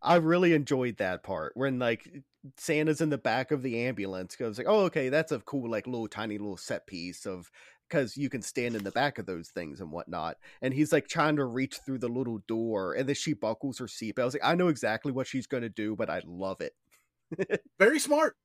I 0.02 0.16
really 0.16 0.54
enjoyed 0.54 0.98
that 0.98 1.24
part 1.24 1.54
when 1.56 1.80
like 1.80 2.12
Santa's 2.58 3.00
in 3.00 3.10
the 3.10 3.18
back 3.18 3.52
of 3.52 3.62
the 3.62 3.80
ambulance 3.86 4.36
goes 4.36 4.58
like, 4.58 4.68
oh 4.68 4.82
okay, 4.82 5.08
that's 5.08 5.32
a 5.32 5.40
cool 5.40 5.72
like 5.72 5.88
little 5.88 6.10
tiny 6.10 6.38
little 6.38 6.58
set 6.58 6.86
piece 6.86 7.26
of 7.26 7.50
because 7.90 8.18
you 8.18 8.30
can 8.30 8.42
stand 8.42 8.76
in 8.76 8.84
the 8.84 8.92
back 8.92 9.20
of 9.20 9.26
those 9.26 9.50
things 9.50 9.82
and 9.82 9.92
whatnot. 9.92 10.38
And 10.62 10.74
he's 10.74 10.92
like 10.92 11.08
trying 11.08 11.36
to 11.38 11.46
reach 11.46 11.80
through 11.86 12.00
the 12.00 12.08
little 12.08 12.40
door, 12.48 12.94
and 12.94 13.08
then 13.08 13.16
she 13.16 13.34
buckles 13.34 13.80
her 13.80 13.86
seatbelt. 13.86 14.22
I 14.22 14.26
was 14.26 14.34
like, 14.34 14.44
I 14.44 14.56
know 14.56 14.68
exactly 14.68 15.12
what 15.12 15.28
she's 15.28 15.48
going 15.48 15.64
to 15.64 15.70
do, 15.70 15.96
but 15.96 16.10
I 16.10 16.22
love 16.26 16.62
it. 16.62 16.74
Very 17.80 18.00
smart. 18.00 18.36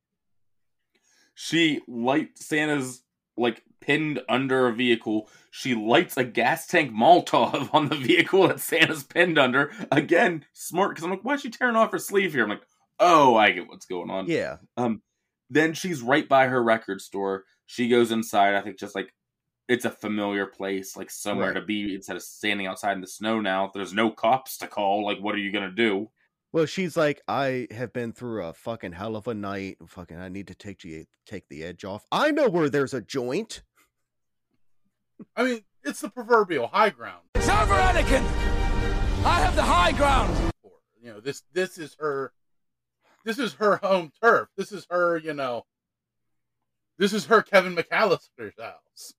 She 1.35 1.81
light 1.87 2.37
Santa's 2.37 3.03
like 3.37 3.63
pinned 3.81 4.21
under 4.29 4.67
a 4.67 4.73
vehicle. 4.73 5.29
She 5.51 5.75
lights 5.75 6.17
a 6.17 6.25
gas 6.25 6.67
tank 6.67 6.93
Molotov 6.93 7.71
on 7.75 7.89
the 7.89 7.97
vehicle 7.97 8.49
that 8.49 8.61
Santa's 8.61 9.05
pinned 9.05 9.39
under. 9.39 9.71
Again, 9.93 10.45
smart 10.53 10.91
because 10.91 11.05
I'm 11.05 11.11
like, 11.11 11.25
why 11.25 11.35
is 11.35 11.43
she 11.43 11.51
tearing 11.51 11.77
off 11.77 11.93
her 11.93 11.99
sleeve 11.99 12.33
here? 12.33 12.43
I'm 12.43 12.51
like, 12.51 12.63
oh, 12.99 13.37
I 13.37 13.53
get 13.53 13.69
what's 13.69 13.87
going 13.87 14.11
on. 14.11 14.27
Yeah, 14.27 14.57
Um, 14.77 15.03
then 15.51 15.73
she's 15.73 16.03
right 16.03 16.29
by 16.29 16.47
her 16.47 16.63
record 16.63 17.01
store. 17.01 17.45
She 17.67 17.89
goes 17.89 18.11
inside. 18.11 18.55
I 18.55 18.61
think 18.61 18.79
just 18.79 18.95
like 18.95 19.13
it's 19.69 19.85
a 19.85 19.91
familiar 19.91 20.47
place, 20.47 20.97
like 20.97 21.11
somewhere 21.11 21.53
Right. 21.53 21.61
to 21.61 21.67
be 21.67 21.95
instead 21.95 22.17
of 22.17 22.23
standing 22.23 22.67
outside 22.67 22.93
in 22.93 23.01
the 23.01 23.07
snow. 23.07 23.41
Now 23.41 23.71
there's 23.73 23.93
no 23.93 24.11
cops 24.11 24.57
to 24.59 24.67
call. 24.67 25.05
Like, 25.05 25.19
what 25.19 25.35
are 25.35 25.39
you 25.39 25.53
gonna 25.53 25.71
do? 25.71 26.11
Well, 26.53 26.65
she's 26.65 26.97
like, 26.97 27.21
I 27.29 27.69
have 27.71 27.93
been 27.93 28.13
through 28.13 28.45
a 28.45 28.55
fucking 28.55 28.93
hell 28.93 29.17
of 29.17 29.29
a 29.29 29.35
night. 29.35 29.77
Fucking, 29.87 30.17
I 30.19 30.29
need 30.31 30.47
to 30.49 30.55
take 30.55 30.81
the 30.81 31.05
take 31.27 31.47
the 31.49 31.63
edge 31.65 31.85
off. 31.85 32.07
I 32.11 32.31
know 32.31 32.49
where 32.49 32.71
there's 32.71 32.95
a 32.95 33.03
joint. 33.03 33.63
I 35.37 35.45
mean, 35.45 35.65
it's 35.85 36.01
the 36.01 36.09
proverbial 36.09 36.69
high 36.69 36.91
ground. 36.91 37.23
It's 37.35 37.49
over, 37.49 37.75
Anakin! 37.75 38.23
I 39.25 39.41
have 39.41 39.57
the 39.57 39.63
high 39.63 39.93
ground! 39.93 40.53
You 41.01 41.13
know, 41.13 41.21
this 41.21 41.43
this 41.53 41.77
is 41.77 41.95
her. 42.01 42.33
This 43.25 43.39
is 43.39 43.53
her 43.55 43.77
home 43.77 44.13
turf. 44.23 44.49
This 44.57 44.73
is 44.73 44.87
her. 44.91 45.19
You 45.19 45.35
know. 45.35 45.67
This 46.99 47.13
is 47.13 47.27
her 47.27 47.43
Kevin 47.43 47.77
McCallister's 47.77 48.55
house. 48.59 49.15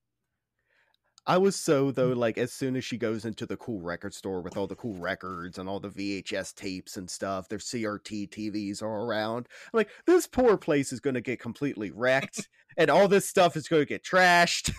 I 1.26 1.38
was 1.38 1.54
so 1.54 1.90
though, 1.90 2.10
mm-hmm. 2.10 2.18
like 2.18 2.38
as 2.38 2.52
soon 2.52 2.76
as 2.76 2.84
she 2.84 2.96
goes 2.96 3.24
into 3.24 3.46
the 3.46 3.56
cool 3.56 3.80
record 3.80 4.14
store 4.14 4.40
with 4.40 4.56
all 4.56 4.66
the 4.66 4.74
cool 4.74 4.94
records 4.94 5.58
and 5.58 5.68
all 5.68 5.80
the 5.80 5.90
VHS 5.90 6.54
tapes 6.54 6.96
and 6.96 7.08
stuff, 7.08 7.48
their 7.48 7.58
CRT 7.58 8.30
TVs 8.30 8.82
are 8.82 9.04
around. 9.04 9.46
I'm 9.66 9.78
like, 9.78 9.90
this 10.06 10.26
poor 10.26 10.56
place 10.56 10.92
is 10.92 11.00
going 11.00 11.14
to 11.14 11.20
get 11.20 11.40
completely 11.40 11.90
wrecked, 11.90 12.48
and 12.76 12.90
all 12.90 13.08
this 13.08 13.28
stuff 13.28 13.56
is 13.56 13.68
going 13.68 13.82
to 13.82 13.88
get 13.88 14.04
trashed. 14.04 14.72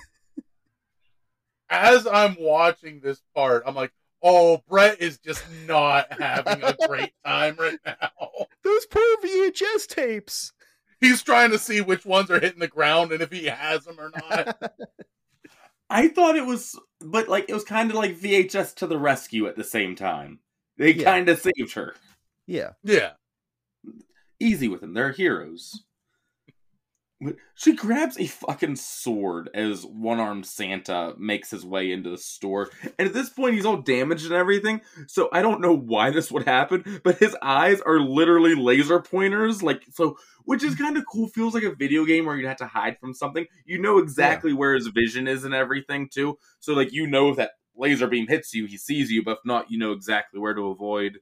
As 1.70 2.06
I'm 2.06 2.36
watching 2.40 3.00
this 3.00 3.22
part, 3.34 3.64
I'm 3.66 3.76
like, 3.76 3.94
oh, 4.22 4.62
Brett 4.68 5.00
is 5.00 5.20
just 5.20 5.44
not 5.68 6.12
having 6.12 6.64
a 6.64 6.76
great 6.88 7.14
time 7.26 7.56
right 7.58 7.80
now. 7.86 8.10
Those 8.64 8.86
poor 8.88 9.18
VHS 9.24 9.88
tapes. 9.88 10.54
He's 11.00 11.24
trying 11.24 11.52
to 11.52 11.58
see 11.58 11.82
which 11.82 12.06
ones 12.06 12.30
are 12.30 12.40
hitting 12.40 12.60
the 12.60 12.68
ground 12.68 13.12
and 13.12 13.22
if 13.22 13.32
he 13.32 13.46
has 13.46 13.86
them 13.86 14.00
or 14.00 14.12
not. 14.30 14.74
I 15.92 16.08
thought 16.08 16.36
it 16.38 16.46
was, 16.46 16.80
but 17.02 17.28
like 17.28 17.46
it 17.50 17.54
was 17.54 17.64
kind 17.66 17.90
of 17.90 17.96
like 17.98 18.18
VHS 18.20 18.76
to 18.76 18.88
the 18.88 18.98
rescue 18.98 19.48
at 19.48 19.56
the 19.58 19.64
same 19.64 19.96
time. 19.96 20.40
They 20.78 20.94
Yeah. 20.94 21.04
kind 21.04 21.28
of 21.30 21.40
saved 21.40 21.74
her. 21.74 21.96
yeah, 22.48 22.72
yeah. 22.84 23.12
Easy 24.40 24.68
with 24.68 24.82
them. 24.82 24.94
They're 24.94 25.12
heroes. 25.12 25.84
She 27.56 27.76
grabs 27.76 28.18
a 28.18 28.26
fucking 28.26 28.78
sword 28.78 29.50
as 29.54 29.86
one 29.86 30.20
armed 30.20 30.46
Santa 30.46 31.14
makes 31.18 31.52
his 31.52 31.64
way 31.64 31.92
into 31.92 32.10
the 32.10 32.18
store. 32.18 32.70
And 32.98 33.08
at 33.08 33.14
this 33.14 33.30
point, 33.30 33.54
he's 33.54 33.66
all 33.66 33.78
damaged 33.78 34.26
and 34.26 34.34
everything. 34.34 34.82
So 35.08 35.30
I 35.32 35.42
don't 35.42 35.62
know 35.62 35.76
why 35.76 36.10
this 36.10 36.32
would 36.32 36.46
happen, 36.48 37.00
but 37.04 37.20
his 37.20 37.36
eyes 37.42 37.80
are 37.82 38.00
literally 38.00 38.56
laser 38.56 39.00
pointers. 39.00 39.62
Like, 39.62 39.84
so, 39.92 40.18
which 40.46 40.64
is 40.64 40.76
kind 40.76 40.98
of 40.98 41.04
cool. 41.12 41.28
Feels 41.28 41.54
like 41.54 41.64
a 41.64 41.76
video 41.76 42.06
game 42.06 42.26
where 42.26 42.36
you'd 42.36 42.48
have 42.48 42.58
to 42.58 42.66
hide 42.66 42.98
from 43.00 43.14
something. 43.14 43.46
You 43.66 43.80
know 43.80 44.00
exactly 44.00 44.54
where 44.54 44.74
his 44.74 44.88
vision 44.88 45.28
is 45.28 45.44
and 45.44 45.54
everything, 45.54 46.10
too. 46.12 46.40
So, 46.60 46.74
like, 46.74 46.92
you 46.92 47.06
know 47.06 47.30
if 47.30 47.38
that 47.38 47.52
laser 47.76 48.08
beam 48.08 48.28
hits 48.28 48.54
you, 48.54 48.66
he 48.66 48.78
sees 48.78 49.12
you, 49.12 49.24
but 49.24 49.34
if 49.34 49.46
not, 49.46 49.70
you 49.70 49.78
know 49.78 49.92
exactly 49.92 50.40
where 50.40 50.54
to 50.54 50.70
avoid. 50.70 51.20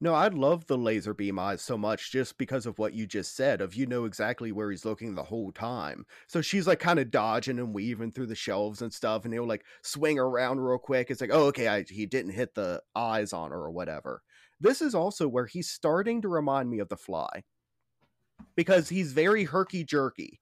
No, 0.00 0.14
I 0.14 0.28
love 0.28 0.66
the 0.66 0.78
laser 0.78 1.12
beam 1.12 1.38
eyes 1.40 1.60
so 1.60 1.76
much 1.76 2.12
just 2.12 2.38
because 2.38 2.66
of 2.66 2.78
what 2.78 2.94
you 2.94 3.06
just 3.06 3.34
said. 3.34 3.60
Of 3.60 3.74
you 3.74 3.86
know 3.86 4.04
exactly 4.04 4.52
where 4.52 4.70
he's 4.70 4.84
looking 4.84 5.14
the 5.14 5.24
whole 5.24 5.50
time. 5.50 6.06
So 6.28 6.40
she's 6.40 6.68
like 6.68 6.78
kind 6.78 7.00
of 7.00 7.10
dodging 7.10 7.58
and 7.58 7.74
weaving 7.74 8.12
through 8.12 8.26
the 8.26 8.34
shelves 8.36 8.80
and 8.80 8.92
stuff, 8.92 9.24
and 9.24 9.34
he'll 9.34 9.46
like 9.46 9.64
swing 9.82 10.18
around 10.18 10.60
real 10.60 10.78
quick. 10.78 11.10
It's 11.10 11.20
like, 11.20 11.30
oh, 11.32 11.46
okay, 11.46 11.66
I, 11.66 11.84
he 11.88 12.06
didn't 12.06 12.32
hit 12.32 12.54
the 12.54 12.80
eyes 12.94 13.32
on 13.32 13.50
her 13.50 13.58
or 13.58 13.72
whatever. 13.72 14.22
This 14.60 14.82
is 14.82 14.94
also 14.94 15.26
where 15.26 15.46
he's 15.46 15.68
starting 15.68 16.22
to 16.22 16.28
remind 16.28 16.70
me 16.70 16.78
of 16.78 16.88
the 16.88 16.96
Fly 16.96 17.42
because 18.56 18.88
he's 18.88 19.12
very 19.12 19.44
herky 19.44 19.84
jerky. 19.84 20.40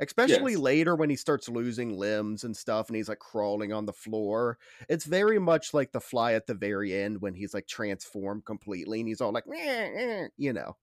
Especially 0.00 0.52
Yes. 0.52 0.60
later 0.60 0.96
when 0.96 1.10
he 1.10 1.16
starts 1.16 1.48
losing 1.48 1.96
limbs 1.96 2.44
and 2.44 2.56
stuff 2.56 2.88
and 2.88 2.96
he's 2.96 3.08
like 3.08 3.18
crawling 3.20 3.72
on 3.72 3.86
the 3.86 3.92
floor. 3.92 4.58
It's 4.88 5.04
very 5.04 5.38
much 5.38 5.72
like 5.74 5.92
the 5.92 6.00
fly 6.00 6.32
at 6.34 6.46
the 6.46 6.54
very 6.54 6.94
end 6.94 7.20
when 7.20 7.34
he's 7.34 7.54
like 7.54 7.66
transformed 7.66 8.44
completely 8.44 9.00
and 9.00 9.08
he's 9.08 9.20
all 9.20 9.32
like, 9.32 9.44
"Eh, 9.52 9.90
eh," 9.94 10.28
you 10.36 10.52
know. 10.52 10.76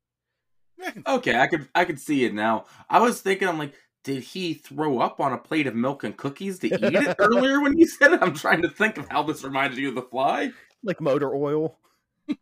Yeah, 0.78 0.88
I 0.88 0.92
can- 0.92 1.04
Okay, 1.08 1.36
I 1.40 1.48
could 1.48 1.70
I 1.76 1.86
could 1.86 2.00
see 2.00 2.26
it 2.26 2.34
now. 2.34 2.66
I 2.90 3.00
was 3.00 3.22
thinking, 3.22 3.48
I'm 3.48 3.58
like, 3.60 3.74
did 4.04 4.24
he 4.24 4.54
throw 4.56 5.00
up 5.00 5.20
on 5.20 5.32
a 5.34 5.38
plate 5.38 5.68
of 5.68 5.76
milk 5.76 6.04
and 6.04 6.18
cookies 6.18 6.58
to 6.60 6.68
eat 6.68 6.74
it 6.96 7.16
earlier 7.20 7.62
when 7.62 7.78
you 7.78 7.86
said 7.88 8.14
it? 8.14 8.20
I'm 8.22 8.34
trying 8.34 8.62
to 8.64 8.70
think 8.70 8.98
of 8.98 9.08
how 9.10 9.22
this 9.24 9.44
reminded 9.44 9.78
you 9.78 9.90
of 9.90 9.96
the 9.96 10.02
fly. 10.02 10.52
Like 10.84 11.00
motor 11.02 11.36
oil. 11.36 11.78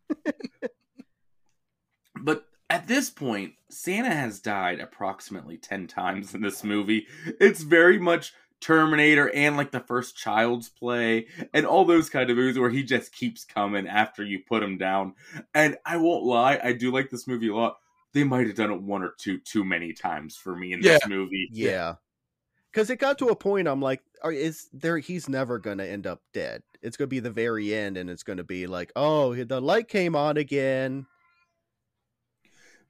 But 2.22 2.44
at 2.70 2.86
this 2.86 3.10
point, 3.10 3.54
Santa 3.68 4.14
has 4.14 4.38
died 4.38 4.78
approximately 4.80 5.56
10 5.56 5.88
times 5.88 6.34
in 6.34 6.40
this 6.40 6.62
movie. 6.62 7.06
It's 7.40 7.62
very 7.62 7.98
much 7.98 8.32
Terminator 8.60 9.30
and 9.34 9.56
like 9.56 9.72
the 9.72 9.80
first 9.80 10.16
Child's 10.16 10.68
Play 10.68 11.26
and 11.52 11.66
all 11.66 11.84
those 11.84 12.08
kind 12.08 12.30
of 12.30 12.36
movies 12.36 12.58
where 12.58 12.70
he 12.70 12.84
just 12.84 13.12
keeps 13.12 13.44
coming 13.44 13.88
after 13.88 14.22
you 14.22 14.40
put 14.46 14.62
him 14.62 14.78
down. 14.78 15.14
And 15.54 15.78
I 15.84 15.96
won't 15.96 16.24
lie, 16.24 16.60
I 16.62 16.72
do 16.72 16.92
like 16.92 17.10
this 17.10 17.26
movie 17.26 17.48
a 17.48 17.54
lot. 17.54 17.78
They 18.12 18.24
might 18.24 18.46
have 18.46 18.56
done 18.56 18.72
it 18.72 18.82
one 18.82 19.02
or 19.02 19.14
two 19.18 19.38
too 19.38 19.64
many 19.64 19.92
times 19.92 20.36
for 20.36 20.54
me 20.54 20.72
in 20.72 20.80
this 20.80 21.06
movie. 21.08 21.48
Yeah. 21.52 21.94
Cause 22.72 22.88
it 22.88 23.00
got 23.00 23.18
to 23.18 23.28
a 23.28 23.36
point 23.36 23.66
I'm 23.66 23.82
like, 23.82 24.00
is 24.26 24.68
there 24.72 24.98
he's 24.98 25.28
never 25.28 25.58
gonna 25.58 25.84
end 25.84 26.06
up 26.06 26.20
dead. 26.32 26.62
It's 26.82 26.96
gonna 26.96 27.08
be 27.08 27.18
the 27.18 27.30
very 27.30 27.74
end 27.74 27.96
and 27.96 28.08
it's 28.08 28.22
gonna 28.22 28.44
be 28.44 28.68
like, 28.68 28.92
oh, 28.94 29.34
the 29.34 29.60
light 29.60 29.88
came 29.88 30.14
on 30.14 30.36
again. 30.36 31.06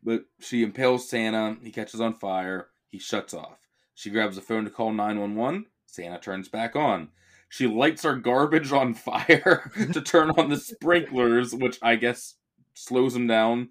But 0.02 0.24
she 0.40 0.62
impales 0.62 1.08
Santa. 1.08 1.56
He 1.62 1.70
catches 1.70 2.00
on 2.00 2.14
fire. 2.14 2.68
He 2.88 2.98
shuts 2.98 3.34
off. 3.34 3.58
She 3.94 4.10
grabs 4.10 4.36
the 4.36 4.42
phone 4.42 4.64
to 4.64 4.70
call 4.70 4.92
911. 4.92 5.66
Santa 5.86 6.18
turns 6.18 6.48
back 6.48 6.74
on. 6.74 7.08
She 7.48 7.66
lights 7.66 8.04
our 8.04 8.16
garbage 8.16 8.72
on 8.72 8.94
fire 8.94 9.70
to 9.92 10.00
turn 10.00 10.30
on 10.30 10.48
the 10.48 10.56
sprinklers, 10.56 11.54
which 11.54 11.78
I 11.82 11.96
guess 11.96 12.36
slows 12.74 13.14
him 13.14 13.26
down. 13.26 13.70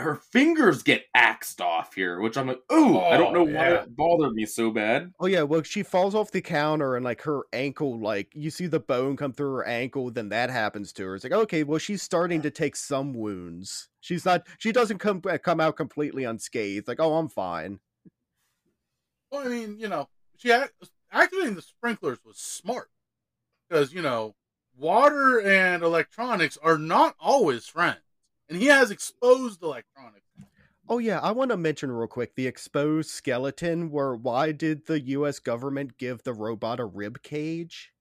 Her 0.00 0.16
fingers 0.16 0.82
get 0.82 1.04
axed 1.14 1.60
off 1.60 1.94
here, 1.94 2.20
which 2.20 2.36
I'm 2.36 2.48
like, 2.48 2.60
ooh, 2.72 2.98
I 2.98 3.16
don't 3.16 3.36
oh, 3.36 3.44
know 3.44 3.50
Oh, 3.50 3.54
why 3.54 3.70
yeah. 3.70 3.82
it 3.82 3.96
bothered 3.96 4.34
me 4.34 4.46
so 4.46 4.70
bad. 4.70 5.12
Oh 5.20 5.26
yeah, 5.26 5.42
well 5.42 5.62
she 5.62 5.82
falls 5.82 6.14
off 6.14 6.30
the 6.30 6.40
counter 6.40 6.96
and 6.96 7.04
like 7.04 7.22
her 7.22 7.42
ankle, 7.52 7.98
like 7.98 8.32
you 8.34 8.50
see 8.50 8.66
the 8.66 8.80
bone 8.80 9.16
come 9.16 9.32
through 9.32 9.52
her 9.54 9.66
ankle, 9.66 10.10
then 10.10 10.28
that 10.30 10.50
happens 10.50 10.92
to 10.94 11.04
her. 11.06 11.14
It's 11.14 11.24
like 11.24 11.32
okay, 11.32 11.62
well 11.62 11.78
she's 11.78 12.02
starting 12.02 12.42
to 12.42 12.50
take 12.50 12.76
some 12.76 13.12
wounds. 13.14 13.88
She's 14.00 14.24
not. 14.24 14.46
She 14.58 14.72
doesn't 14.72 14.98
come 14.98 15.20
come 15.20 15.60
out 15.60 15.76
completely 15.76 16.24
unscathed. 16.24 16.88
Like 16.88 17.00
oh, 17.00 17.16
I'm 17.16 17.28
fine. 17.28 17.80
Well, 19.30 19.46
I 19.46 19.48
mean, 19.48 19.76
you 19.78 19.88
know, 19.88 20.08
she 20.36 20.50
act- 20.52 20.72
activating 21.12 21.54
the 21.54 21.62
sprinklers 21.62 22.18
was 22.24 22.36
smart 22.38 22.90
because 23.68 23.92
you 23.92 24.02
know, 24.02 24.34
water 24.76 25.40
and 25.40 25.82
electronics 25.82 26.58
are 26.62 26.78
not 26.78 27.14
always 27.20 27.66
friends, 27.66 28.00
and 28.50 28.58
he 28.58 28.66
has 28.66 28.90
exposed 28.90 29.62
electronics. 29.62 30.26
Oh 30.88 30.98
yeah, 30.98 31.20
I 31.20 31.30
want 31.30 31.50
to 31.52 31.56
mention 31.56 31.90
real 31.92 32.08
quick 32.08 32.34
the 32.34 32.46
exposed 32.48 33.10
skeleton. 33.10 33.90
Where 33.90 34.14
why 34.14 34.52
did 34.52 34.86
the 34.86 35.00
U.S. 35.00 35.38
government 35.38 35.96
give 35.98 36.22
the 36.24 36.34
robot 36.34 36.80
a 36.80 36.84
rib 36.84 37.22
cage? 37.22 37.92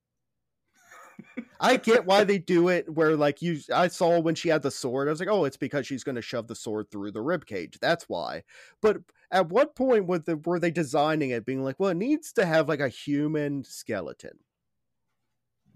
I 1.60 1.76
get 1.78 2.06
why 2.06 2.24
they 2.24 2.38
do 2.38 2.70
it. 2.70 2.89
Where 2.91 3.16
like 3.16 3.41
you, 3.41 3.60
I 3.74 3.89
saw 3.89 4.20
when 4.20 4.36
she 4.36 4.50
had 4.50 4.62
the 4.64 4.72
sword, 4.72 5.08
I 5.08 5.12
was 5.12 5.20
like, 5.20 5.30
oh, 5.30 5.45
it's 5.45 5.58
because 5.58 5.86
she's 5.86 6.04
going 6.04 6.16
to 6.16 6.22
shove 6.22 6.47
the 6.47 6.56
sword 6.56 6.89
through 6.89 7.12
the 7.12 7.22
rib 7.22 7.45
cage. 7.45 7.78
That's 7.82 8.08
why. 8.08 8.43
But 8.82 8.97
at 9.30 9.50
what 9.50 9.76
point 9.76 10.08
were, 10.08 10.20
the, 10.20 10.38
were 10.38 10.60
they 10.60 10.72
designing 10.72 11.30
it, 11.32 11.45
being 11.45 11.64
like, 11.64 11.76
well, 11.78 11.89
it 11.89 11.97
needs 11.97 12.32
to 12.34 12.45
have 12.45 12.70
like 12.70 12.80
a 12.80 12.88
human 12.89 13.64
skeleton? 13.66 14.39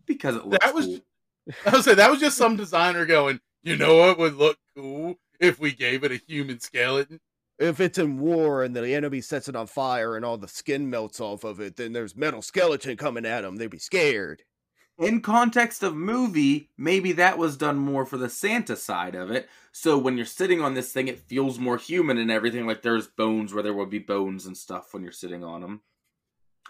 Because 0.05 0.37
it 0.37 0.45
looks 0.47 0.65
That 0.65 0.73
was- 0.73 0.85
cool. 0.85 0.99
I 1.65 1.75
was 1.75 1.83
say 1.85 1.93
that 1.95 2.09
was 2.09 2.21
just 2.21 2.37
some 2.37 2.55
designer 2.55 3.05
going, 3.05 3.41
you 3.63 3.75
know 3.77 3.97
what 3.97 4.17
would 4.17 4.35
look 4.35 4.57
cool 4.75 5.15
if 5.39 5.59
we 5.59 5.71
gave 5.73 6.03
it 6.03 6.11
a 6.11 6.21
human 6.27 6.59
skeleton. 6.59 7.19
If 7.59 7.79
it's 7.79 7.97
in 7.97 8.19
war 8.19 8.63
and 8.63 8.75
the 8.75 8.93
enemy 8.93 9.21
sets 9.21 9.47
it 9.47 9.55
on 9.55 9.67
fire 9.67 10.15
and 10.15 10.25
all 10.25 10.37
the 10.37 10.47
skin 10.47 10.89
melts 10.89 11.19
off 11.19 11.43
of 11.43 11.59
it, 11.59 11.75
then 11.77 11.93
there's 11.93 12.15
metal 12.15 12.41
skeleton 12.41 12.97
coming 12.97 13.25
at 13.25 13.41
them. 13.41 13.57
They'd 13.57 13.69
be 13.69 13.79
scared. 13.79 14.43
in 14.99 15.21
context 15.21 15.83
of 15.83 15.95
movie, 15.95 16.69
maybe 16.77 17.11
that 17.13 17.37
was 17.37 17.57
done 17.57 17.77
more 17.77 18.05
for 18.05 18.17
the 18.17 18.29
Santa 18.29 18.75
side 18.75 19.15
of 19.15 19.31
it. 19.31 19.49
So 19.71 19.97
when 19.97 20.17
you're 20.17 20.25
sitting 20.25 20.61
on 20.61 20.73
this 20.75 20.91
thing, 20.91 21.07
it 21.07 21.19
feels 21.19 21.57
more 21.59 21.77
human 21.77 22.17
and 22.17 22.31
everything. 22.31 22.67
Like 22.67 22.81
there's 22.83 23.07
bones 23.07 23.53
where 23.53 23.63
there 23.63 23.73
would 23.73 23.89
be 23.89 23.99
bones 23.99 24.45
and 24.45 24.57
stuff 24.57 24.93
when 24.93 25.03
you're 25.03 25.11
sitting 25.11 25.43
on 25.43 25.61
them. 25.61 25.81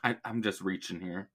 I, 0.03 0.17
I'm 0.25 0.41
just 0.41 0.61
reaching 0.61 0.99
here. 1.01 1.29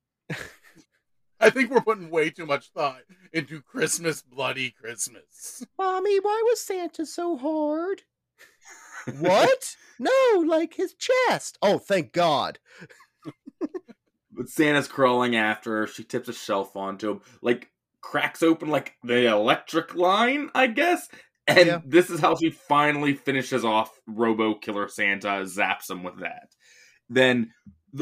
I 1.41 1.51
think 1.51 1.70
we're 1.70 1.80
putting 1.80 2.11
way 2.11 2.30
too 2.30 2.47
much 2.47 2.70
thought 2.70 3.03
into 3.32 3.62
Christmas 3.62 4.22
bloody 4.22 4.70
Christmas. 4.70 5.64
Mommy, 5.78 6.18
why 6.20 6.43
was 6.47 6.61
Santa 6.61 7.07
so 7.07 7.36
hard? 7.36 8.03
what? 9.20 9.76
No, 9.99 10.45
like 10.47 10.74
his 10.74 10.95
chest. 10.95 11.59
Oh, 11.62 11.78
thank 11.78 12.12
God. 12.12 12.59
But 14.30 14.49
Santa's 14.49 14.86
crawling 14.86 15.34
after 15.34 15.78
her. 15.80 15.86
She 15.89 16.05
tips 16.05 16.28
a 16.28 16.32
shelf 16.32 16.76
onto 16.76 17.11
him, 17.11 17.20
like 17.43 17.70
cracks 18.01 18.43
open 18.43 18.68
like 18.68 18.95
the 19.03 19.26
electric 19.26 19.95
line, 19.97 20.51
I 20.55 20.68
guess. 20.68 21.09
And 21.49 21.66
Yeah. 21.66 21.80
this 21.84 22.09
is 22.11 22.20
how 22.20 22.36
she 22.36 22.51
finally 22.51 23.14
finishes 23.14 23.64
off 23.64 23.99
Robo 24.07 24.55
Killer 24.55 24.86
Santa, 24.89 25.28
zaps 25.45 25.91
him 25.91 26.03
with 26.05 26.20
that. 26.20 26.55
Then 27.09 27.53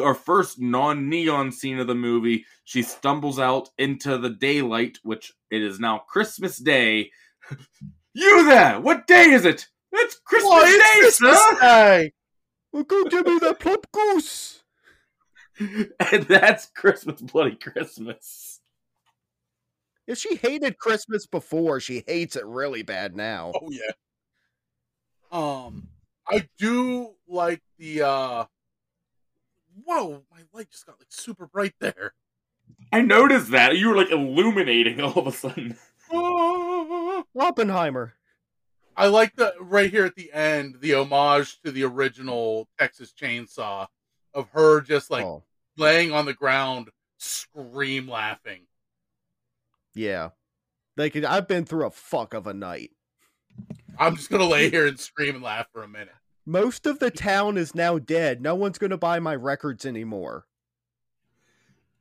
our 0.00 0.14
first 0.14 0.60
non-neon 0.60 1.52
scene 1.52 1.78
of 1.78 1.86
the 1.86 1.94
movie, 1.94 2.44
she 2.64 2.82
stumbles 2.82 3.38
out 3.38 3.70
into 3.78 4.18
the 4.18 4.30
daylight, 4.30 4.98
which 5.02 5.32
it 5.50 5.62
is 5.62 5.78
now 5.80 5.98
Christmas 5.98 6.58
Day. 6.58 7.10
you 8.12 8.46
there? 8.46 8.80
What 8.80 9.06
day 9.06 9.30
is 9.30 9.44
it? 9.44 9.66
It's 9.92 10.18
Christmas 10.24 10.50
Why, 10.50 10.64
Day, 10.64 11.06
it's 11.06 11.18
Christmas 11.18 11.38
sir! 11.38 11.60
Day! 11.60 12.12
Well, 12.72 12.84
go 12.84 13.04
give 13.04 13.26
me 13.26 13.38
that 13.38 13.58
plump 13.60 13.86
goose. 13.92 14.62
and 15.58 16.22
that's 16.24 16.66
Christmas 16.66 17.20
Bloody 17.22 17.56
Christmas. 17.56 18.60
If 20.06 20.18
she 20.18 20.36
hated 20.36 20.78
Christmas 20.78 21.26
before, 21.26 21.80
she 21.80 22.04
hates 22.06 22.36
it 22.36 22.44
really 22.46 22.82
bad 22.82 23.16
now. 23.16 23.52
Oh 23.54 23.70
yeah. 23.70 23.92
Um, 25.32 25.88
I 26.28 26.48
do 26.58 27.14
like 27.26 27.62
the. 27.78 28.02
uh 28.02 28.44
Whoa, 29.84 30.22
my 30.30 30.40
light 30.52 30.70
just 30.70 30.86
got 30.86 30.98
like 30.98 31.10
super 31.10 31.46
bright 31.46 31.74
there. 31.80 32.14
I 32.92 33.02
noticed 33.02 33.50
that. 33.50 33.76
You 33.76 33.88
were 33.90 33.96
like 33.96 34.10
illuminating 34.10 35.00
all 35.00 35.18
of 35.18 35.26
a 35.26 35.32
sudden. 35.32 35.76
Oppenheimer. 37.38 38.14
I 38.96 39.08
like 39.08 39.36
the 39.36 39.52
right 39.60 39.90
here 39.90 40.06
at 40.06 40.14
the 40.14 40.32
end 40.32 40.76
the 40.80 40.94
homage 40.94 41.60
to 41.62 41.70
the 41.70 41.84
original 41.84 42.68
Texas 42.78 43.12
Chainsaw 43.12 43.86
of 44.32 44.48
her 44.50 44.80
just 44.80 45.10
like 45.10 45.24
oh, 45.24 45.42
laying 45.76 46.12
on 46.12 46.24
the 46.24 46.32
ground, 46.32 46.88
scream 47.18 48.08
laughing. 48.08 48.62
yeah. 49.94 50.30
Like 50.96 51.14
I've 51.16 51.46
been 51.46 51.66
through 51.66 51.86
a 51.86 51.90
fuck 51.90 52.32
of 52.32 52.46
a 52.46 52.54
night. 52.54 52.90
I'm 53.98 54.16
just 54.16 54.30
gonna 54.30 54.46
lay 54.46 54.70
here 54.70 54.86
and 54.86 54.98
scream 54.98 55.34
and 55.34 55.44
laugh 55.44 55.66
for 55.72 55.82
a 55.82 55.88
minute. 55.88 56.14
Most 56.46 56.86
of 56.86 57.00
the 57.00 57.10
town 57.10 57.58
is 57.58 57.74
now 57.74 57.98
dead. 57.98 58.40
No 58.40 58.54
one's 58.54 58.78
gonna 58.78 58.96
buy 58.96 59.18
my 59.18 59.34
records 59.34 59.84
anymore. 59.84 60.46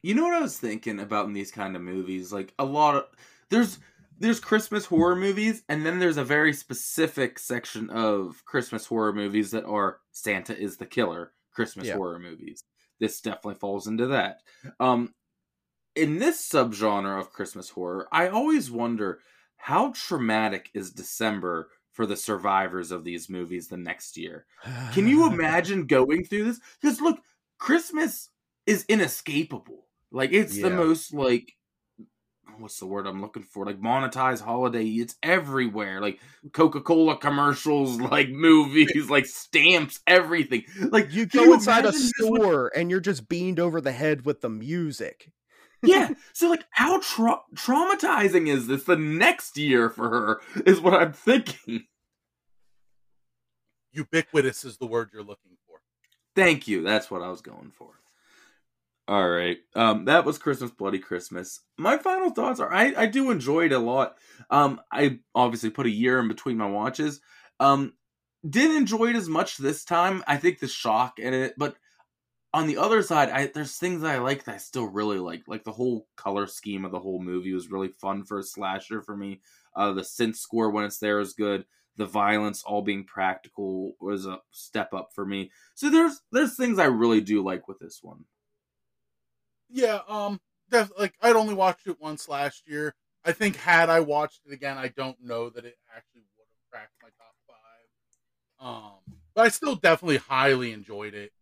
You 0.02 0.14
know 0.14 0.24
what 0.24 0.36
I 0.36 0.42
was 0.42 0.60
thinking 0.60 1.00
about 1.00 1.26
in 1.26 1.34
these 1.34 1.52
kind 1.52 1.76
of 1.76 1.82
movies? 1.82 2.32
Like 2.32 2.54
a 2.60 2.66
lot 2.66 2.96
of 2.96 3.06
there's 3.50 3.80
there's 4.18 4.40
Christmas 4.40 4.86
horror 4.86 5.16
movies, 5.16 5.64
and 5.68 5.86
then 5.86 6.00
there's 6.00 6.18
a 6.18 6.24
very 6.24 6.54
specific 6.54 7.40
section 7.40 7.90
of 7.90 8.46
Christmas 8.46 8.86
horror 8.86 9.14
movies 9.14 9.52
that 9.52 9.66
are 9.66 10.02
Santa 10.12 10.58
is 10.58 10.78
the 10.78 10.86
killer 10.86 11.34
Christmas 11.52 11.88
Yeah. 11.88 11.96
horror 11.96 12.20
movies. 12.20 12.64
This 13.00 13.20
definitely 13.20 13.56
falls 13.56 13.88
into 13.88 14.08
that. 14.08 14.42
Um, 14.80 15.14
in 15.96 16.20
this 16.20 16.48
subgenre 16.48 17.20
of 17.20 17.32
Christmas 17.32 17.70
horror, 17.70 18.08
I 18.12 18.28
always 18.28 18.70
wonder 18.72 19.22
how 19.58 19.92
traumatic 19.96 20.70
is 20.74 20.92
December 20.92 21.72
for 21.96 22.06
the 22.06 22.18
survivors 22.18 22.92
of 22.92 23.06
these 23.06 23.30
movies 23.30 23.70
the 23.70 23.78
next 23.78 24.18
year. 24.18 24.46
Can 24.94 25.08
you 25.08 25.26
imagine 25.26 25.88
going 25.88 26.26
through 26.26 26.44
this? 26.44 26.60
Because 26.80 27.00
look, 27.00 27.20
Christmas 27.58 28.30
is 28.68 28.86
inescapable. 28.90 29.88
Like 30.12 30.34
it's 30.34 30.60
the 30.62 30.70
most 30.70 31.14
like 31.14 31.54
what's 32.60 32.80
the 32.80 32.86
word 32.86 33.08
I'm 33.08 33.22
looking 33.22 33.44
for? 33.44 33.66
Like 33.66 33.80
monetized 33.80 34.42
holiday. 34.42 34.86
It's 34.86 35.16
everywhere. 35.24 36.02
Like 36.02 36.20
Coca-Cola 36.54 37.18
commercials, 37.18 38.00
like 38.12 38.30
movies, 38.30 39.10
like 39.10 39.26
stamps, 39.26 40.02
everything. 40.06 40.64
Like 40.80 41.14
You 41.14 41.26
go 41.26 41.54
inside 41.54 41.86
a 41.86 41.94
store 41.94 42.72
and 42.76 42.92
you're 42.92 43.00
just 43.00 43.30
beamed 43.30 43.60
over 43.60 43.82
the 43.82 43.92
head 43.94 44.26
with 44.26 44.42
the 44.42 44.50
music. 44.50 45.32
Yeah. 45.88 46.10
So 46.34 46.50
like 46.50 46.66
how 46.72 47.00
tra- 47.00 47.42
traumatizing 47.56 48.48
is 48.48 48.68
this 48.68 48.84
the 48.84 48.96
next 48.96 49.58
year 49.58 49.90
for 49.90 50.10
her 50.10 50.42
is 50.66 50.82
what 50.82 50.94
I'm 50.94 51.14
thinking. 51.14 51.86
Ubiquitous 53.94 54.66
is 54.66 54.78
the 54.78 54.88
word 54.88 55.10
you're 55.14 55.24
looking 55.24 55.58
for. 55.68 55.80
Thank 56.36 56.68
you. 56.68 56.84
That's 56.84 57.10
what 57.10 57.22
I 57.22 57.30
was 57.30 57.42
going 57.42 57.72
for. 57.72 57.92
All 59.08 59.30
right. 59.30 59.58
Um, 59.76 60.06
that 60.06 60.26
was 60.26 60.40
Christmas 60.40 60.72
Bloody 60.72 61.00
Christmas. 61.00 61.62
My 61.78 61.98
final 61.98 62.32
thoughts 62.32 62.60
are 62.60 62.74
I, 62.74 62.94
I 62.98 63.06
do 63.06 63.30
enjoy 63.30 63.66
it 63.66 63.72
a 63.72 63.80
lot. 63.80 64.18
Um, 64.50 64.82
I 64.92 65.20
obviously 65.36 65.70
put 65.70 65.86
a 65.86 65.92
year 65.92 66.20
in 66.20 66.28
between 66.28 66.58
my 66.58 66.68
watches. 66.68 67.22
Um, 67.60 67.94
didn't 68.48 68.78
enjoy 68.78 69.10
it 69.10 69.16
as 69.16 69.30
much 69.30 69.58
this 69.58 69.86
time. 69.86 70.24
I 70.28 70.38
think 70.38 70.60
the 70.60 70.68
shock 70.68 71.20
in 71.20 71.34
it, 71.34 71.54
but 71.58 71.76
on 72.56 72.68
the 72.68 72.78
other 72.78 73.04
side, 73.04 73.30
I 73.30 73.48
there's 73.48 73.76
things 73.76 74.02
that 74.02 74.16
I 74.16 74.20
like 74.20 74.46
that 74.46 74.56
I 74.56 74.58
still 74.60 74.88
really 74.88 75.20
like. 75.20 75.44
Like 75.46 75.66
the 75.66 75.74
whole 75.74 76.08
color 76.16 76.48
scheme 76.48 76.86
of 76.86 76.92
the 76.92 77.00
whole 77.00 77.22
movie 77.22 77.54
was 77.54 77.70
really 77.70 77.90
fun 77.90 78.24
for 78.24 78.40
a 78.40 78.44
slasher 78.44 79.02
for 79.02 79.16
me. 79.18 79.42
Uh, 79.76 79.92
the 79.92 80.04
synth 80.04 80.38
score 80.38 80.70
when 80.70 80.86
it's 80.86 80.98
there 80.98 81.20
is 81.20 81.34
good. 81.34 81.66
The 81.98 82.06
violence 82.06 82.64
all 82.64 82.82
being 82.82 83.04
practical 83.04 83.96
was 84.00 84.26
a 84.26 84.40
step 84.52 84.94
up 84.94 85.10
for 85.14 85.26
me. 85.26 85.52
So 85.76 85.90
there's 85.90 86.22
there's 86.32 86.56
things 86.56 86.80
I 86.80 86.86
really 86.86 87.20
do 87.20 87.44
like 87.44 87.68
with 87.68 87.78
this 87.80 88.00
one. 88.02 88.24
Yeah, 89.70 90.00
um, 90.08 90.40
def- 90.70 90.98
like 90.98 91.16
I'd 91.22 91.36
only 91.36 91.56
watched 91.56 91.88
it 91.88 92.00
once 92.00 92.30
last 92.30 92.64
year. 92.70 92.96
I 93.26 93.34
think 93.34 93.58
had 93.58 93.90
I 93.90 94.00
watched 94.00 94.40
it 94.46 94.54
again, 94.54 94.78
I 94.78 94.88
don't 94.96 95.22
know 95.22 95.50
that 95.50 95.66
it 95.66 95.76
actually 95.94 96.22
would 96.38 96.46
have 96.48 96.72
cracked 96.72 96.94
my 97.04 97.10
top 97.18 97.36
five. 97.50 98.66
Um, 98.66 99.18
but 99.34 99.46
I 99.46 99.50
still 99.50 99.76
definitely 99.76 100.18
highly 100.18 100.72
enjoyed 100.72 101.14
it. 101.14 101.34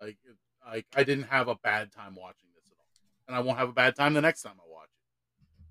Like, 0.00 0.18
like 0.66 0.86
I 0.94 1.04
didn't 1.04 1.24
have 1.24 1.48
a 1.48 1.56
bad 1.56 1.92
time 1.92 2.14
watching 2.14 2.48
this 2.54 2.64
at 2.68 2.76
all, 2.78 2.86
and 3.28 3.36
I 3.36 3.40
won't 3.40 3.58
have 3.58 3.68
a 3.68 3.72
bad 3.72 3.96
time 3.96 4.14
the 4.14 4.20
next 4.20 4.42
time 4.42 4.54
I 4.58 4.68
watch 4.70 4.88
it. 4.88 5.64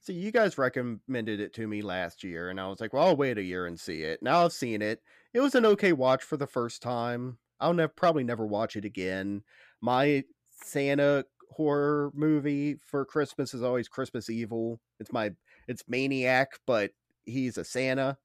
So 0.00 0.12
you 0.12 0.30
guys 0.30 0.56
recommended 0.56 1.40
it 1.40 1.52
to 1.54 1.66
me 1.66 1.82
last 1.82 2.22
year, 2.22 2.48
and 2.50 2.60
I 2.60 2.68
was 2.68 2.80
like, 2.80 2.92
"Well, 2.92 3.06
I'll 3.08 3.16
wait 3.16 3.38
a 3.38 3.42
year 3.42 3.66
and 3.66 3.78
see 3.78 4.02
it." 4.02 4.22
Now 4.22 4.44
I've 4.44 4.52
seen 4.52 4.80
it. 4.82 5.02
It 5.34 5.40
was 5.40 5.54
an 5.54 5.66
okay 5.66 5.92
watch 5.92 6.22
for 6.22 6.36
the 6.36 6.46
first 6.46 6.80
time. 6.82 7.38
I'll 7.58 7.74
nev- 7.74 7.96
probably 7.96 8.22
never 8.24 8.46
watch 8.46 8.76
it 8.76 8.84
again. 8.84 9.42
My 9.80 10.24
Santa 10.50 11.24
horror 11.50 12.10
movie 12.14 12.76
for 12.86 13.04
Christmas 13.04 13.54
is 13.54 13.62
always 13.62 13.88
Christmas 13.88 14.30
Evil. 14.30 14.80
It's 15.00 15.12
my 15.12 15.32
it's 15.66 15.82
Maniac, 15.88 16.60
but 16.66 16.92
he's 17.24 17.58
a 17.58 17.64
Santa. 17.64 18.16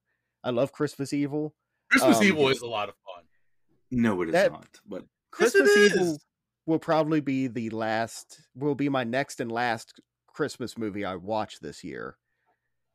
I 0.43 0.51
love 0.51 0.71
Christmas 0.71 1.13
Evil. 1.13 1.55
Christmas 1.89 2.17
Um, 2.17 2.23
Evil 2.23 2.49
is 2.49 2.61
a 2.61 2.67
lot 2.67 2.89
of 2.89 2.95
fun. 3.05 3.23
No, 3.89 4.21
it 4.21 4.29
is 4.29 4.33
That- 4.33 4.51
not. 4.51 4.79
But 4.85 5.05
Yes, 5.39 5.55
Christmas 5.55 5.75
Evil 5.77 6.15
is. 6.15 6.25
will 6.65 6.79
probably 6.79 7.21
be 7.21 7.47
the 7.47 7.69
last 7.71 8.41
will 8.55 8.75
be 8.75 8.89
my 8.89 9.03
next 9.03 9.39
and 9.39 9.51
last 9.51 9.99
Christmas 10.27 10.77
movie 10.77 11.05
I 11.05 11.15
watch 11.15 11.59
this 11.59 11.83
year. 11.83 12.17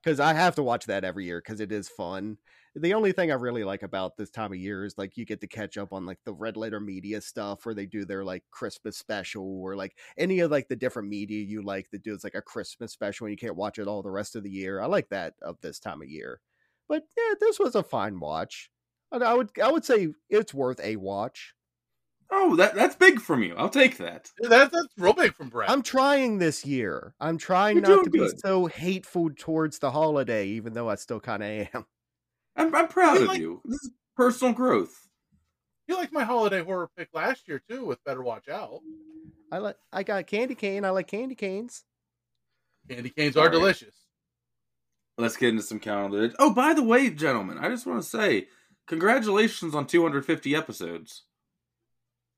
Cuz 0.04 0.20
I 0.20 0.34
have 0.34 0.54
to 0.56 0.62
watch 0.62 0.86
that 0.86 1.04
every 1.04 1.26
year 1.26 1.40
cuz 1.42 1.60
it 1.60 1.72
is 1.72 1.88
fun. 1.88 2.38
The 2.74 2.94
only 2.94 3.12
thing 3.12 3.30
I 3.30 3.34
really 3.34 3.64
like 3.64 3.82
about 3.82 4.16
this 4.16 4.30
time 4.30 4.52
of 4.52 4.58
year 4.58 4.84
is 4.84 4.98
like 4.98 5.16
you 5.16 5.24
get 5.26 5.40
to 5.40 5.48
catch 5.48 5.78
up 5.78 5.92
on 5.92 6.06
like 6.06 6.20
the 6.24 6.34
Red 6.34 6.56
Letter 6.56 6.80
Media 6.80 7.20
stuff 7.20 7.66
where 7.66 7.74
they 7.74 7.86
do 7.86 8.04
their 8.04 8.24
like 8.24 8.44
Christmas 8.50 8.98
special 8.98 9.44
or 9.62 9.76
like 9.76 9.96
any 10.18 10.40
of 10.40 10.50
like 10.50 10.68
the 10.68 10.76
different 10.76 11.08
media 11.08 11.42
you 11.42 11.62
like 11.62 11.90
that 11.90 12.02
do 12.04 12.14
it's 12.14 12.24
like 12.24 12.34
a 12.36 12.42
Christmas 12.42 12.92
special 12.92 13.26
and 13.26 13.32
you 13.32 13.38
can't 13.38 13.56
watch 13.56 13.78
it 13.80 13.88
all 13.88 14.02
the 14.02 14.10
rest 14.10 14.36
of 14.36 14.44
the 14.44 14.50
year. 14.50 14.80
I 14.80 14.86
like 14.86 15.08
that 15.10 15.34
of 15.42 15.60
this 15.62 15.80
time 15.80 16.02
of 16.02 16.08
year. 16.08 16.40
But 16.88 17.04
yeah, 17.16 17.34
this 17.40 17.58
was 17.58 17.74
a 17.74 17.82
fine 17.82 18.20
watch. 18.20 18.70
I 19.12 19.34
would 19.34 19.50
I 19.62 19.70
would 19.72 19.84
say 19.84 20.14
it's 20.30 20.54
worth 20.54 20.80
a 20.80 20.96
watch. 20.96 21.55
Oh, 22.30 22.56
that 22.56 22.74
that's 22.74 22.96
big 22.96 23.20
from 23.20 23.42
you. 23.42 23.54
I'll 23.56 23.68
take 23.68 23.98
that. 23.98 24.30
That, 24.40 24.70
that's 24.72 24.88
real 24.98 25.12
big 25.12 25.34
from 25.34 25.48
Brett. 25.48 25.70
I'm 25.70 25.82
trying 25.82 26.38
this 26.38 26.64
year. 26.66 27.14
I'm 27.20 27.38
trying 27.38 27.76
You're 27.76 27.82
not 27.82 27.88
doing 27.88 28.04
to 28.04 28.10
be 28.10 28.28
so 28.38 28.66
hateful 28.66 29.30
towards 29.36 29.78
the 29.78 29.90
holiday, 29.90 30.46
even 30.48 30.72
though 30.72 30.88
I 30.88 30.94
still 30.96 31.20
kind 31.20 31.42
of 31.42 31.50
am. 31.74 31.86
I'm 32.56 32.74
I'm 32.74 32.88
proud 32.88 33.18
I 33.18 33.20
of 33.22 33.28
like- 33.28 33.38
you. 33.40 33.60
This 33.64 33.82
is 33.82 33.90
personal 34.16 34.54
growth. 34.54 35.08
you 35.88 35.94
like 35.96 36.12
my 36.12 36.24
holiday 36.24 36.62
horror 36.62 36.88
pick 36.96 37.08
last 37.12 37.46
year 37.48 37.62
too 37.70 37.84
with 37.84 38.02
Better 38.04 38.22
Watch 38.22 38.48
Out. 38.48 38.80
I 39.52 39.58
like. 39.58 39.76
I 39.92 40.02
got 40.02 40.26
candy 40.26 40.54
cane. 40.54 40.84
I 40.84 40.90
like 40.90 41.06
candy 41.06 41.34
canes. 41.34 41.84
Candy 42.90 43.10
canes 43.10 43.36
are 43.36 43.40
Alright. 43.40 43.52
delicious. 43.52 43.94
Let's 45.18 45.36
get 45.36 45.48
into 45.50 45.62
some 45.62 45.78
calendar. 45.80 46.32
Oh, 46.38 46.52
by 46.52 46.74
the 46.74 46.82
way, 46.82 47.08
gentlemen, 47.10 47.56
I 47.58 47.68
just 47.68 47.86
want 47.86 48.02
to 48.02 48.08
say 48.08 48.48
congratulations 48.86 49.74
on 49.74 49.86
250 49.86 50.54
episodes. 50.54 51.24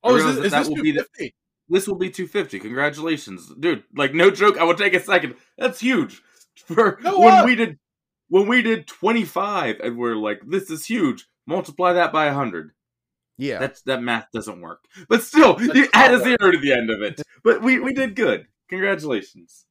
Oh, 0.02 0.16
is 0.16 0.24
this, 0.24 0.36
that 0.36 0.44
is 0.46 0.50
that 0.52 0.58
this 0.60 0.68
will 0.68 0.82
be 0.82 0.90
the- 0.92 0.98
250? 1.18 1.34
This 1.70 1.86
will 1.86 1.96
be 1.96 2.08
250. 2.10 2.60
Congratulations, 2.60 3.52
dude! 3.60 3.84
Like 3.94 4.14
no 4.14 4.30
joke. 4.30 4.56
I 4.58 4.64
will 4.64 4.74
take 4.74 4.94
a 4.94 5.00
second. 5.00 5.34
That's 5.58 5.80
huge. 5.80 6.22
For 6.64 6.98
No, 7.02 7.18
when 7.18 7.34
what? 7.34 7.44
we 7.44 7.54
did 7.54 7.78
when 8.28 8.46
we 8.46 8.62
did 8.62 8.86
25, 8.86 9.80
and 9.80 9.96
we're 9.98 10.14
like, 10.16 10.40
this 10.46 10.70
is 10.70 10.84
huge. 10.86 11.26
Multiply 11.46 11.94
that 11.94 12.12
by 12.12 12.26
100. 12.26 12.72
Yeah. 13.38 13.58
That's 13.58 13.82
that 13.82 14.02
math 14.02 14.26
doesn't 14.32 14.60
work. 14.60 14.80
But 15.08 15.22
still, 15.22 15.54
That's 15.56 15.74
you 15.74 15.88
add 15.94 16.12
a 16.14 16.18
zero 16.20 16.50
to 16.50 16.58
the 16.58 16.72
end 16.72 16.90
of 16.90 17.02
it. 17.02 17.22
But 17.44 17.62
we 17.62 17.78
we 17.78 17.92
did 17.92 18.14
good. 18.16 18.46
Congratulations. 18.70 19.64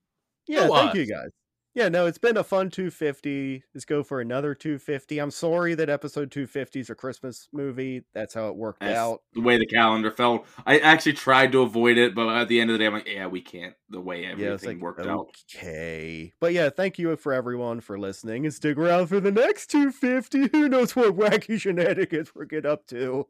Yeah, 0.47 0.67
Go 0.67 0.75
thank 0.75 0.91
on. 0.91 0.95
you 0.97 1.05
guys. 1.07 1.29
Yeah, 1.77 1.89
no, 1.89 2.07
it's 2.07 2.17
been 2.17 2.37
a 2.37 2.43
fun 2.43 2.71
250. 2.71 3.63
Let's 3.75 3.85
go 3.85 4.01
for 4.01 4.19
another 4.19 4.55
250. 4.55 5.19
I'm 5.19 5.29
sorry 5.29 5.75
that 5.75 5.91
episode 5.91 6.31
250 6.31 6.79
is 6.79 6.89
a 6.89 6.95
Christmas 6.95 7.47
movie. 7.53 8.01
That's 8.15 8.33
how 8.33 8.47
it 8.47 8.55
worked 8.55 8.79
That's 8.79 8.97
out. 8.97 9.21
the 9.35 9.41
way 9.41 9.59
the 9.59 9.67
calendar 9.67 10.09
fell. 10.09 10.45
I 10.65 10.79
actually 10.79 11.13
tried 11.13 11.51
to 11.51 11.61
avoid 11.61 11.99
it, 11.99 12.15
but 12.15 12.29
at 12.35 12.47
the 12.47 12.59
end 12.59 12.71
of 12.71 12.73
the 12.73 12.79
day, 12.79 12.87
I'm 12.87 12.93
like, 12.93 13.07
yeah, 13.07 13.27
we 13.27 13.41
can't. 13.41 13.75
The 13.91 14.01
way 14.01 14.23
Yeah, 14.23 14.29
everything 14.29 14.53
it's 14.53 14.65
like 14.65 14.79
worked 14.79 15.05
out. 15.05 15.27
okay. 15.55 16.33
But 16.39 16.53
yeah, 16.53 16.71
thank 16.71 16.97
you 16.97 17.15
for 17.15 17.31
everyone 17.31 17.81
for 17.81 17.99
listening 17.99 18.45
and 18.45 18.53
stick 18.55 18.75
around 18.75 19.05
for 19.05 19.19
the 19.19 19.31
next 19.31 19.67
250. 19.69 20.47
Who 20.57 20.67
knows 20.67 20.95
what 20.95 21.15
wacky 21.15 21.61
shenanigans 21.61 22.33
we'll 22.33 22.47
get 22.47 22.65
up 22.65 22.87
to? 22.87 23.27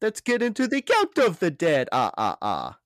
Let's 0.00 0.22
get 0.22 0.40
into 0.40 0.66
the 0.66 0.80
count 0.80 1.18
of 1.18 1.38
the 1.38 1.50
dead. 1.50 1.90
Ah, 1.92 2.12
ah, 2.16 2.38
ah. 2.40 2.78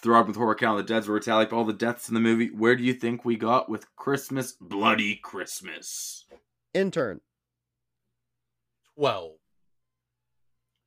Throbbing 0.00 0.28
with 0.28 0.36
horror 0.36 0.54
count 0.54 0.78
of 0.78 0.86
the 0.86 0.92
deads 0.94 1.08
were 1.08 1.14
we 1.14 1.20
tally 1.20 1.44
up 1.44 1.52
all 1.52 1.64
the 1.64 1.72
deaths 1.72 2.08
in 2.08 2.14
the 2.14 2.20
movie. 2.20 2.50
Where 2.50 2.76
do 2.76 2.84
you 2.84 2.94
think 2.94 3.24
we 3.24 3.36
got 3.36 3.68
with 3.68 3.94
Christmas, 3.96 4.52
Bloody 4.52 5.16
Christmas? 5.16 6.24
Intern. 6.72 7.20
12. 8.96 9.32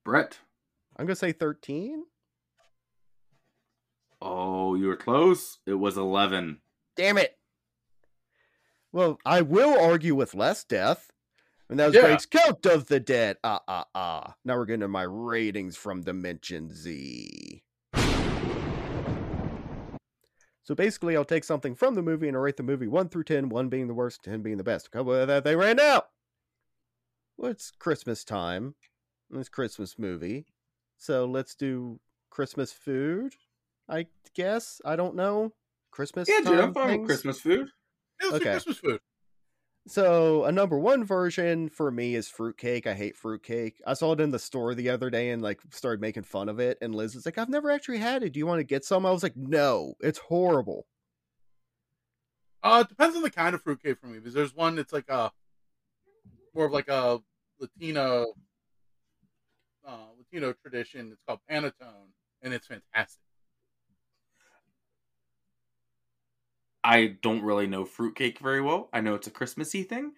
Brett. 0.05 0.39
I'm 0.97 1.05
going 1.05 1.15
to 1.15 1.19
say 1.19 1.33
13. 1.33 2.03
Oh, 4.21 4.75
you 4.75 4.87
were 4.87 4.95
close. 4.95 5.59
It 5.65 5.73
was 5.73 5.97
11. 5.97 6.61
Damn 6.95 7.17
it. 7.17 7.37
Well, 8.93 9.19
I 9.25 9.41
will 9.41 9.77
argue 9.79 10.15
with 10.15 10.35
less 10.35 10.63
death. 10.63 11.11
And 11.69 11.79
that 11.79 11.87
was 11.87 11.95
Yeah. 11.95 12.01
Greg's 12.01 12.25
Count 12.25 12.65
of 12.65 12.87
the 12.87 12.99
Dead. 12.99 13.37
Ah, 13.43 13.61
ah, 13.67 13.85
ah. 13.95 14.35
Now 14.45 14.57
we're 14.57 14.65
getting 14.65 14.81
to 14.81 14.87
my 14.87 15.03
ratings 15.03 15.75
from 15.75 16.01
Dimension 16.01 16.73
Z. 16.73 17.63
So 20.71 20.75
basically, 20.75 21.17
I'll 21.17 21.25
take 21.25 21.43
something 21.43 21.75
from 21.75 21.95
the 21.95 22.01
movie 22.01 22.29
and 22.29 22.37
I'll 22.37 22.43
rate 22.43 22.55
the 22.55 22.63
movie 22.63 22.87
1 22.87 23.09
through 23.09 23.25
10, 23.25 23.49
1 23.49 23.67
being 23.67 23.89
the 23.89 23.93
worst, 23.93 24.23
10 24.23 24.41
being 24.41 24.55
the 24.55 24.63
best. 24.63 24.87
A 24.87 24.89
couple 24.89 25.13
of 25.13 25.27
that 25.27 25.43
they 25.43 25.53
ran 25.53 25.81
out. 25.81 26.07
Well, 27.35 27.51
it's 27.51 27.71
Christmas 27.71 28.23
time. 28.23 28.75
It's 29.33 29.49
Christmas 29.49 29.99
movie. 29.99 30.45
So 30.97 31.25
let's 31.25 31.55
do 31.55 31.99
Christmas 32.29 32.71
food, 32.71 33.33
I 33.89 34.05
guess. 34.33 34.79
I 34.85 34.95
don't 34.95 35.17
know. 35.17 35.51
Christmas 35.91 36.29
Yeah, 36.29 36.37
dude, 36.37 36.47
I'm 36.53 36.73
time 36.73 36.73
fine 36.73 36.99
with? 36.99 37.07
Christmas 37.07 37.41
food. 37.41 37.67
Yeah, 38.21 38.29
let's 38.29 38.39
do 38.39 38.45
Okay. 38.45 38.51
Christmas 38.53 38.77
food. 38.77 39.01
So 39.87 40.43
a 40.45 40.51
number 40.51 40.77
one 40.77 41.03
version 41.03 41.67
for 41.67 41.89
me 41.89 42.15
is 42.15 42.29
fruitcake. 42.29 42.85
I 42.85 42.93
hate 42.93 43.17
fruitcake. 43.17 43.81
I 43.85 43.95
saw 43.95 44.13
it 44.13 44.21
in 44.21 44.29
the 44.29 44.39
store 44.39 44.75
the 44.75 44.89
other 44.89 45.09
day 45.09 45.31
and 45.31 45.41
like 45.41 45.59
started 45.71 45.99
making 45.99 46.23
fun 46.23 46.49
of 46.49 46.59
it. 46.59 46.77
And 46.81 46.93
Liz 46.93 47.15
was 47.15 47.25
like, 47.25 47.37
"I've 47.37 47.49
never 47.49 47.71
actually 47.71 47.97
had 47.97 48.21
it. 48.23 48.33
Do 48.33 48.39
you 48.39 48.45
want 48.45 48.59
to 48.59 48.63
get 48.63 48.85
some?" 48.85 49.05
I 49.05 49.11
was 49.11 49.23
like, 49.23 49.35
"No, 49.35 49.95
it's 49.99 50.19
horrible." 50.19 50.85
Uh, 52.63 52.83
it 52.85 52.89
depends 52.89 53.15
on 53.15 53.23
the 53.23 53.31
kind 53.31 53.55
of 53.55 53.63
fruitcake 53.63 53.99
for 53.99 54.05
me. 54.05 54.19
Because 54.19 54.35
there's 54.35 54.53
one 54.53 54.75
that's 54.75 54.93
like 54.93 55.09
a 55.09 55.31
more 56.53 56.65
of 56.65 56.71
like 56.71 56.87
a 56.87 57.19
Latino, 57.59 58.33
uh, 59.87 60.07
Latino 60.17 60.53
tradition. 60.53 61.11
It's 61.11 61.21
called 61.27 61.39
panettone, 61.49 62.11
and 62.43 62.53
it's 62.53 62.67
fantastic. 62.67 63.23
I 66.83 67.17
don't 67.21 67.43
really 67.43 67.67
know 67.67 67.85
fruitcake 67.85 68.39
very 68.39 68.61
well. 68.61 68.89
I 68.91 69.01
know 69.01 69.15
it's 69.15 69.27
a 69.27 69.31
Christmassy 69.31 69.83
thing. 69.83 70.13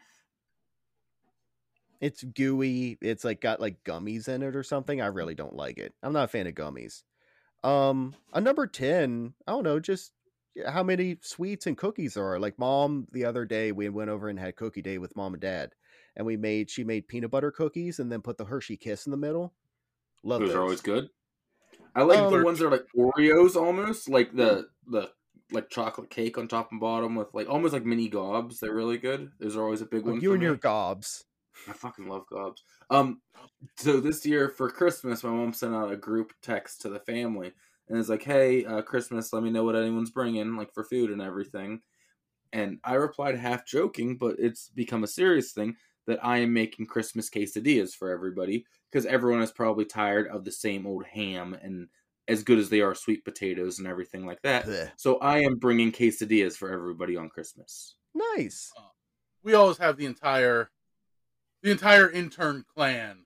It's 1.99 2.23
gooey. 2.23 2.97
It's 3.01 3.23
like 3.23 3.41
got 3.41 3.61
like 3.61 3.83
gummies 3.83 4.27
in 4.27 4.43
it 4.43 4.55
or 4.55 4.63
something. 4.63 5.01
I 5.01 5.07
really 5.07 5.35
don't 5.35 5.55
like 5.55 5.77
it. 5.77 5.93
I'm 6.03 6.13
not 6.13 6.25
a 6.25 6.27
fan 6.27 6.47
of 6.47 6.53
gummies. 6.53 7.03
Um, 7.63 8.13
a 8.33 8.41
number 8.41 8.67
ten. 8.67 9.33
I 9.47 9.51
don't 9.51 9.63
know. 9.63 9.79
Just 9.79 10.11
how 10.67 10.83
many 10.83 11.17
sweets 11.21 11.65
and 11.65 11.77
cookies 11.77 12.15
there 12.15 12.25
are. 12.25 12.39
Like 12.39 12.59
mom, 12.59 13.07
the 13.11 13.25
other 13.25 13.45
day 13.45 13.71
we 13.71 13.87
went 13.89 14.09
over 14.09 14.27
and 14.29 14.37
had 14.37 14.55
cookie 14.55 14.81
day 14.81 14.97
with 14.97 15.15
mom 15.15 15.33
and 15.33 15.41
dad, 15.41 15.71
and 16.15 16.25
we 16.25 16.35
made 16.35 16.69
she 16.69 16.83
made 16.83 17.07
peanut 17.07 17.31
butter 17.31 17.51
cookies 17.51 17.99
and 17.99 18.11
then 18.11 18.21
put 18.21 18.37
the 18.37 18.45
Hershey 18.45 18.75
Kiss 18.77 19.05
in 19.05 19.11
the 19.11 19.17
middle. 19.17 19.53
Love 20.23 20.41
Those 20.41 20.49
those. 20.49 20.55
are 20.57 20.61
always 20.61 20.81
good. 20.81 21.09
I 21.95 22.03
like 22.03 22.29
the 22.29 22.37
Um, 22.37 22.43
ones 22.43 22.59
that 22.59 22.67
are 22.67 22.71
like 22.71 22.87
Oreos 22.97 23.55
almost, 23.55 24.09
like 24.09 24.35
the 24.35 24.67
the 24.87 25.11
like 25.53 25.69
chocolate 25.69 26.09
cake 26.09 26.37
on 26.37 26.47
top 26.47 26.71
and 26.71 26.79
bottom 26.81 27.15
with 27.15 27.33
like 27.33 27.49
almost 27.49 27.73
like 27.73 27.85
mini 27.85 28.09
gobs. 28.09 28.59
They're 28.59 28.73
really 28.73 28.97
good. 28.97 29.31
Those 29.39 29.55
are 29.55 29.63
always 29.63 29.81
a 29.81 29.85
big 29.85 30.05
Oh, 30.05 30.11
one. 30.11 30.21
you 30.21 30.33
and 30.33 30.41
your 30.41 30.55
gobs. 30.55 31.25
I 31.67 31.73
fucking 31.73 32.07
love 32.07 32.25
gobs. 32.27 32.63
Um, 32.89 33.21
so 33.77 33.99
this 33.99 34.25
year 34.25 34.49
for 34.49 34.69
Christmas, 34.69 35.23
my 35.23 35.29
mom 35.29 35.53
sent 35.53 35.73
out 35.75 35.91
a 35.91 35.97
group 35.97 36.33
text 36.41 36.81
to 36.81 36.89
the 36.89 36.99
family, 36.99 37.53
and 37.87 37.97
it's 37.97 38.09
like, 38.09 38.23
"Hey, 38.23 38.65
uh, 38.65 38.81
Christmas, 38.81 39.31
let 39.33 39.43
me 39.43 39.49
know 39.49 39.63
what 39.63 39.75
anyone's 39.75 40.11
bringing, 40.11 40.55
like 40.55 40.73
for 40.73 40.83
food 40.83 41.11
and 41.11 41.21
everything." 41.21 41.81
And 42.53 42.79
I 42.83 42.95
replied 42.95 43.37
half 43.37 43.65
joking, 43.65 44.17
but 44.17 44.37
it's 44.39 44.69
become 44.69 45.03
a 45.03 45.07
serious 45.07 45.53
thing 45.53 45.77
that 46.07 46.23
I 46.23 46.39
am 46.39 46.53
making 46.53 46.87
Christmas 46.87 47.29
quesadillas 47.29 47.95
for 47.95 48.11
everybody 48.11 48.65
because 48.91 49.05
everyone 49.05 49.41
is 49.41 49.51
probably 49.51 49.85
tired 49.85 50.27
of 50.27 50.45
the 50.45 50.51
same 50.51 50.85
old 50.85 51.05
ham 51.05 51.53
and 51.53 51.89
as 52.27 52.43
good 52.43 52.59
as 52.59 52.69
they 52.69 52.81
are 52.81 52.95
sweet 52.95 53.25
potatoes 53.25 53.79
and 53.79 53.87
everything 53.87 54.25
like 54.25 54.41
that. 54.43 54.65
Blech. 54.65 54.91
So 54.95 55.17
I 55.17 55.39
am 55.39 55.55
bringing 55.55 55.91
quesadillas 55.91 56.55
for 56.55 56.71
everybody 56.71 57.17
on 57.17 57.29
Christmas. 57.29 57.95
Nice. 58.13 58.71
We 59.43 59.53
always 59.53 59.77
have 59.77 59.97
the 59.97 60.05
entire, 60.05 60.69
the 61.61 61.71
entire 61.71 62.09
intern 62.09 62.63
clan 62.73 63.25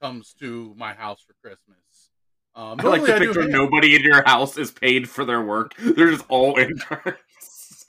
comes 0.00 0.34
to 0.40 0.74
my 0.76 0.94
house 0.94 1.22
for 1.24 1.34
Christmas. 1.42 2.10
Um, 2.54 2.80
I 2.80 2.82
like 2.82 2.82
normally 2.82 3.06
to 3.06 3.14
I 3.14 3.18
picture 3.18 3.48
nobody 3.48 3.94
in 3.94 4.02
your 4.02 4.24
house 4.24 4.58
is 4.58 4.70
paid 4.70 5.08
for 5.08 5.24
their 5.24 5.42
work. 5.42 5.74
They're 5.78 6.10
just 6.10 6.24
all 6.28 6.58
interns. 6.58 7.16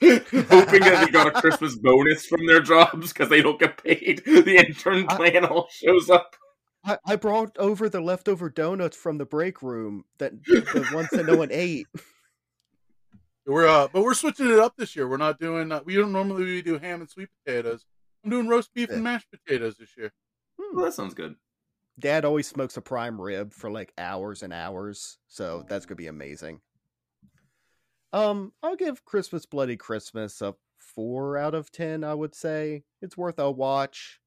Hoping 0.00 0.80
that 0.80 1.04
they 1.06 1.12
got 1.12 1.26
a 1.26 1.40
Christmas 1.40 1.76
bonus 1.76 2.26
from 2.26 2.46
their 2.46 2.60
jobs 2.60 3.12
because 3.12 3.28
they 3.28 3.42
don't 3.42 3.58
get 3.58 3.82
paid. 3.82 4.22
The 4.24 4.56
intern 4.56 5.06
I- 5.08 5.16
clan 5.16 5.44
all 5.44 5.68
shows 5.70 6.08
up. 6.08 6.36
I, 6.84 6.98
I 7.06 7.16
brought 7.16 7.56
over 7.58 7.88
the 7.88 8.00
leftover 8.00 8.50
donuts 8.50 8.96
from 8.96 9.18
the 9.18 9.24
break 9.24 9.62
room 9.62 10.04
that 10.18 10.32
the 10.44 10.90
ones 10.92 11.08
that 11.12 11.26
no 11.26 11.36
one 11.36 11.48
ate. 11.52 11.86
We're 13.46 13.66
uh, 13.66 13.88
but 13.92 14.02
we're 14.02 14.14
switching 14.14 14.50
it 14.50 14.58
up 14.58 14.74
this 14.76 14.96
year. 14.96 15.08
We're 15.08 15.16
not 15.18 15.38
doing. 15.38 15.70
Uh, 15.70 15.80
we 15.84 15.94
don't 15.94 16.12
normally 16.12 16.44
we 16.44 16.62
do 16.62 16.78
ham 16.78 17.00
and 17.00 17.10
sweet 17.10 17.28
potatoes. 17.44 17.84
I'm 18.24 18.30
doing 18.30 18.48
roast 18.48 18.72
beef 18.74 18.88
Yeah. 18.88 18.96
and 18.96 19.04
mashed 19.04 19.28
potatoes 19.30 19.76
this 19.76 19.96
year. 19.96 20.12
Hmm. 20.60 20.76
Well, 20.76 20.84
that 20.86 20.92
sounds 20.92 21.14
good. 21.14 21.36
Dad 21.98 22.24
always 22.24 22.48
smokes 22.48 22.76
a 22.76 22.80
prime 22.80 23.20
rib 23.20 23.52
for 23.52 23.70
like 23.70 23.92
hours 23.98 24.42
and 24.42 24.52
hours, 24.52 25.18
so 25.28 25.64
that's 25.68 25.86
gonna 25.86 25.96
be 25.96 26.06
amazing. 26.06 26.60
Um, 28.12 28.52
I'll 28.62 28.76
give 28.76 29.04
Christmas 29.04 29.44
Bloody 29.46 29.76
Christmas 29.76 30.40
a 30.40 30.54
four 30.78 31.36
out 31.36 31.54
of 31.54 31.70
ten. 31.70 32.02
I 32.04 32.14
would 32.14 32.34
say 32.34 32.84
it's 33.02 33.16
worth 33.16 33.38
a 33.38 33.50
watch. 33.50 34.20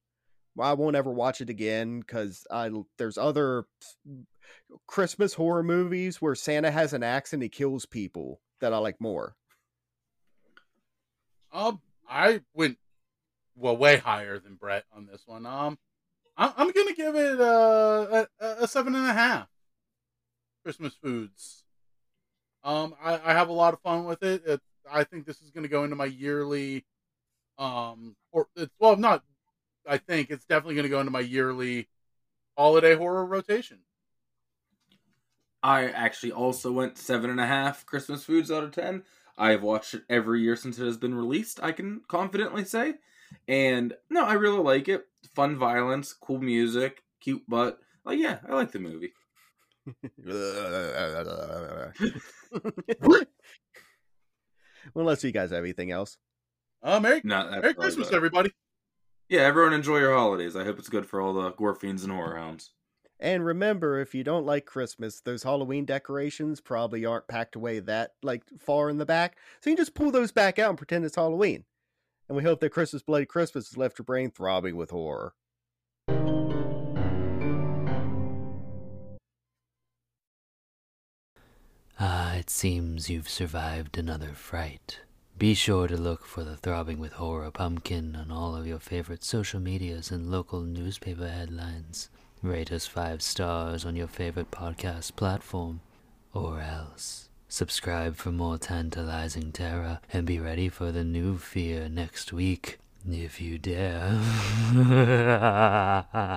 I 0.60 0.72
won't 0.74 0.96
ever 0.96 1.10
watch 1.10 1.40
it 1.40 1.50
again 1.50 2.00
because 2.00 2.46
I 2.50 2.70
there's 2.96 3.18
other 3.18 3.64
Christmas 4.86 5.34
horror 5.34 5.62
movies 5.62 6.20
where 6.20 6.34
Santa 6.34 6.70
has 6.70 6.92
an 6.92 7.02
axe 7.02 7.32
and 7.32 7.42
he 7.42 7.48
kills 7.48 7.86
people 7.86 8.40
that 8.60 8.72
I 8.72 8.78
like 8.78 9.00
more. 9.00 9.34
Um, 11.52 11.80
I 12.08 12.42
went 12.54 12.78
well 13.56 13.76
way 13.76 13.96
higher 13.96 14.38
than 14.38 14.54
Brett 14.54 14.84
on 14.94 15.06
this 15.06 15.22
one. 15.26 15.46
Um, 15.46 15.78
I'm, 16.36 16.52
I'm 16.56 16.70
gonna 16.70 16.94
give 16.94 17.14
it 17.14 17.40
uh, 17.40 18.26
a, 18.40 18.46
a 18.62 18.68
seven 18.68 18.94
and 18.94 19.06
a 19.06 19.12
half. 19.12 19.48
Christmas 20.62 20.94
foods. 20.94 21.64
Um, 22.64 22.94
I, 23.02 23.14
I 23.24 23.32
have 23.32 23.48
a 23.48 23.52
lot 23.52 23.74
of 23.74 23.80
fun 23.80 24.04
with 24.04 24.22
it. 24.22 24.42
it. 24.46 24.60
I 24.90 25.04
think 25.04 25.26
this 25.26 25.40
is 25.40 25.50
gonna 25.50 25.68
go 25.68 25.84
into 25.84 25.96
my 25.96 26.06
yearly, 26.06 26.84
um, 27.58 28.16
or 28.32 28.48
it's 28.56 28.74
well 28.78 28.96
not. 28.96 29.22
I 29.88 29.98
think 29.98 30.30
it's 30.30 30.44
definitely 30.44 30.76
gonna 30.76 30.88
go 30.88 31.00
into 31.00 31.10
my 31.10 31.20
yearly 31.20 31.88
holiday 32.56 32.94
horror 32.94 33.24
rotation. 33.24 33.78
I 35.62 35.88
actually 35.88 36.32
also 36.32 36.70
went 36.70 36.98
seven 36.98 37.30
and 37.30 37.40
a 37.40 37.46
half 37.46 37.86
Christmas 37.86 38.24
foods 38.24 38.50
out 38.50 38.64
of 38.64 38.72
ten. 38.72 39.02
I've 39.36 39.62
watched 39.62 39.94
it 39.94 40.02
every 40.08 40.42
year 40.42 40.56
since 40.56 40.78
it 40.78 40.84
has 40.84 40.96
been 40.96 41.14
released. 41.14 41.60
I 41.62 41.72
can 41.72 42.02
confidently 42.08 42.64
say, 42.64 42.94
and 43.46 43.94
no, 44.10 44.24
I 44.24 44.34
really 44.34 44.58
like 44.58 44.88
it. 44.88 45.06
Fun 45.34 45.56
violence, 45.56 46.12
cool 46.12 46.38
music, 46.38 47.02
cute 47.20 47.42
butt. 47.48 47.78
Like, 48.04 48.18
yeah, 48.18 48.38
I 48.48 48.54
like 48.54 48.72
the 48.72 48.78
movie. 48.78 49.12
Unless 54.94 55.24
you 55.24 55.32
guys 55.32 55.50
have 55.50 55.64
anything 55.64 55.90
else. 55.90 56.18
Uh, 56.82 57.00
Merry, 57.00 57.20
No, 57.24 57.50
Merry 57.50 57.74
Christmas, 57.74 58.08
about 58.08 58.16
everybody. 58.16 58.50
Yeah, 59.28 59.40
everyone 59.40 59.74
enjoy 59.74 59.98
your 59.98 60.14
holidays. 60.14 60.56
I 60.56 60.64
hope 60.64 60.78
it's 60.78 60.88
good 60.88 61.04
for 61.04 61.20
all 61.20 61.34
the 61.34 61.50
gore 61.50 61.74
fiends 61.74 62.02
and 62.02 62.10
horror 62.10 62.36
hounds. 62.36 62.70
And 63.20 63.44
remember, 63.44 64.00
if 64.00 64.14
you 64.14 64.24
don't 64.24 64.46
like 64.46 64.64
Christmas, 64.64 65.20
those 65.20 65.42
Halloween 65.42 65.84
decorations 65.84 66.62
probably 66.62 67.04
aren't 67.04 67.28
packed 67.28 67.54
away 67.54 67.80
that 67.80 68.12
like 68.22 68.44
far 68.58 68.88
in 68.88 68.96
the 68.96 69.04
back. 69.04 69.36
So 69.60 69.68
you 69.68 69.76
can 69.76 69.84
just 69.84 69.94
pull 69.94 70.10
those 70.10 70.32
back 70.32 70.58
out 70.58 70.70
and 70.70 70.78
pretend 70.78 71.04
it's 71.04 71.16
Halloween. 71.16 71.64
And 72.28 72.36
we 72.36 72.42
hope 72.42 72.60
that 72.60 72.70
Christmas 72.70 73.02
Bloody 73.02 73.26
Christmas 73.26 73.68
has 73.68 73.76
left 73.76 73.98
your 73.98 74.04
brain 74.04 74.30
throbbing 74.30 74.76
with 74.76 74.90
horror. 74.90 75.34
Ah, 82.00 82.34
it 82.36 82.48
seems 82.48 83.10
you've 83.10 83.28
survived 83.28 83.98
another 83.98 84.32
fright. 84.32 85.00
Be 85.38 85.54
sure 85.54 85.86
to 85.86 85.96
look 85.96 86.24
for 86.24 86.42
the 86.42 86.56
Throbbing 86.56 86.98
with 86.98 87.12
Horror 87.12 87.52
Pumpkin 87.52 88.16
on 88.16 88.32
all 88.32 88.56
of 88.56 88.66
your 88.66 88.80
favorite 88.80 89.22
social 89.22 89.60
medias 89.60 90.10
and 90.10 90.32
local 90.32 90.62
newspaper 90.62 91.28
headlines. 91.28 92.08
Rate 92.42 92.72
us 92.72 92.88
five 92.88 93.22
stars 93.22 93.84
on 93.84 93.94
your 93.94 94.08
favorite 94.08 94.50
podcast 94.50 95.14
platform. 95.14 95.80
Or 96.34 96.58
else, 96.60 97.28
subscribe 97.48 98.16
for 98.16 98.32
more 98.32 98.58
tantalizing 98.58 99.52
terror 99.52 100.00
and 100.12 100.26
be 100.26 100.40
ready 100.40 100.68
for 100.68 100.90
the 100.90 101.04
new 101.04 101.38
fear 101.38 101.88
next 101.88 102.32
week, 102.32 102.80
if 103.08 103.40
you 103.40 103.58
dare. 103.58 104.18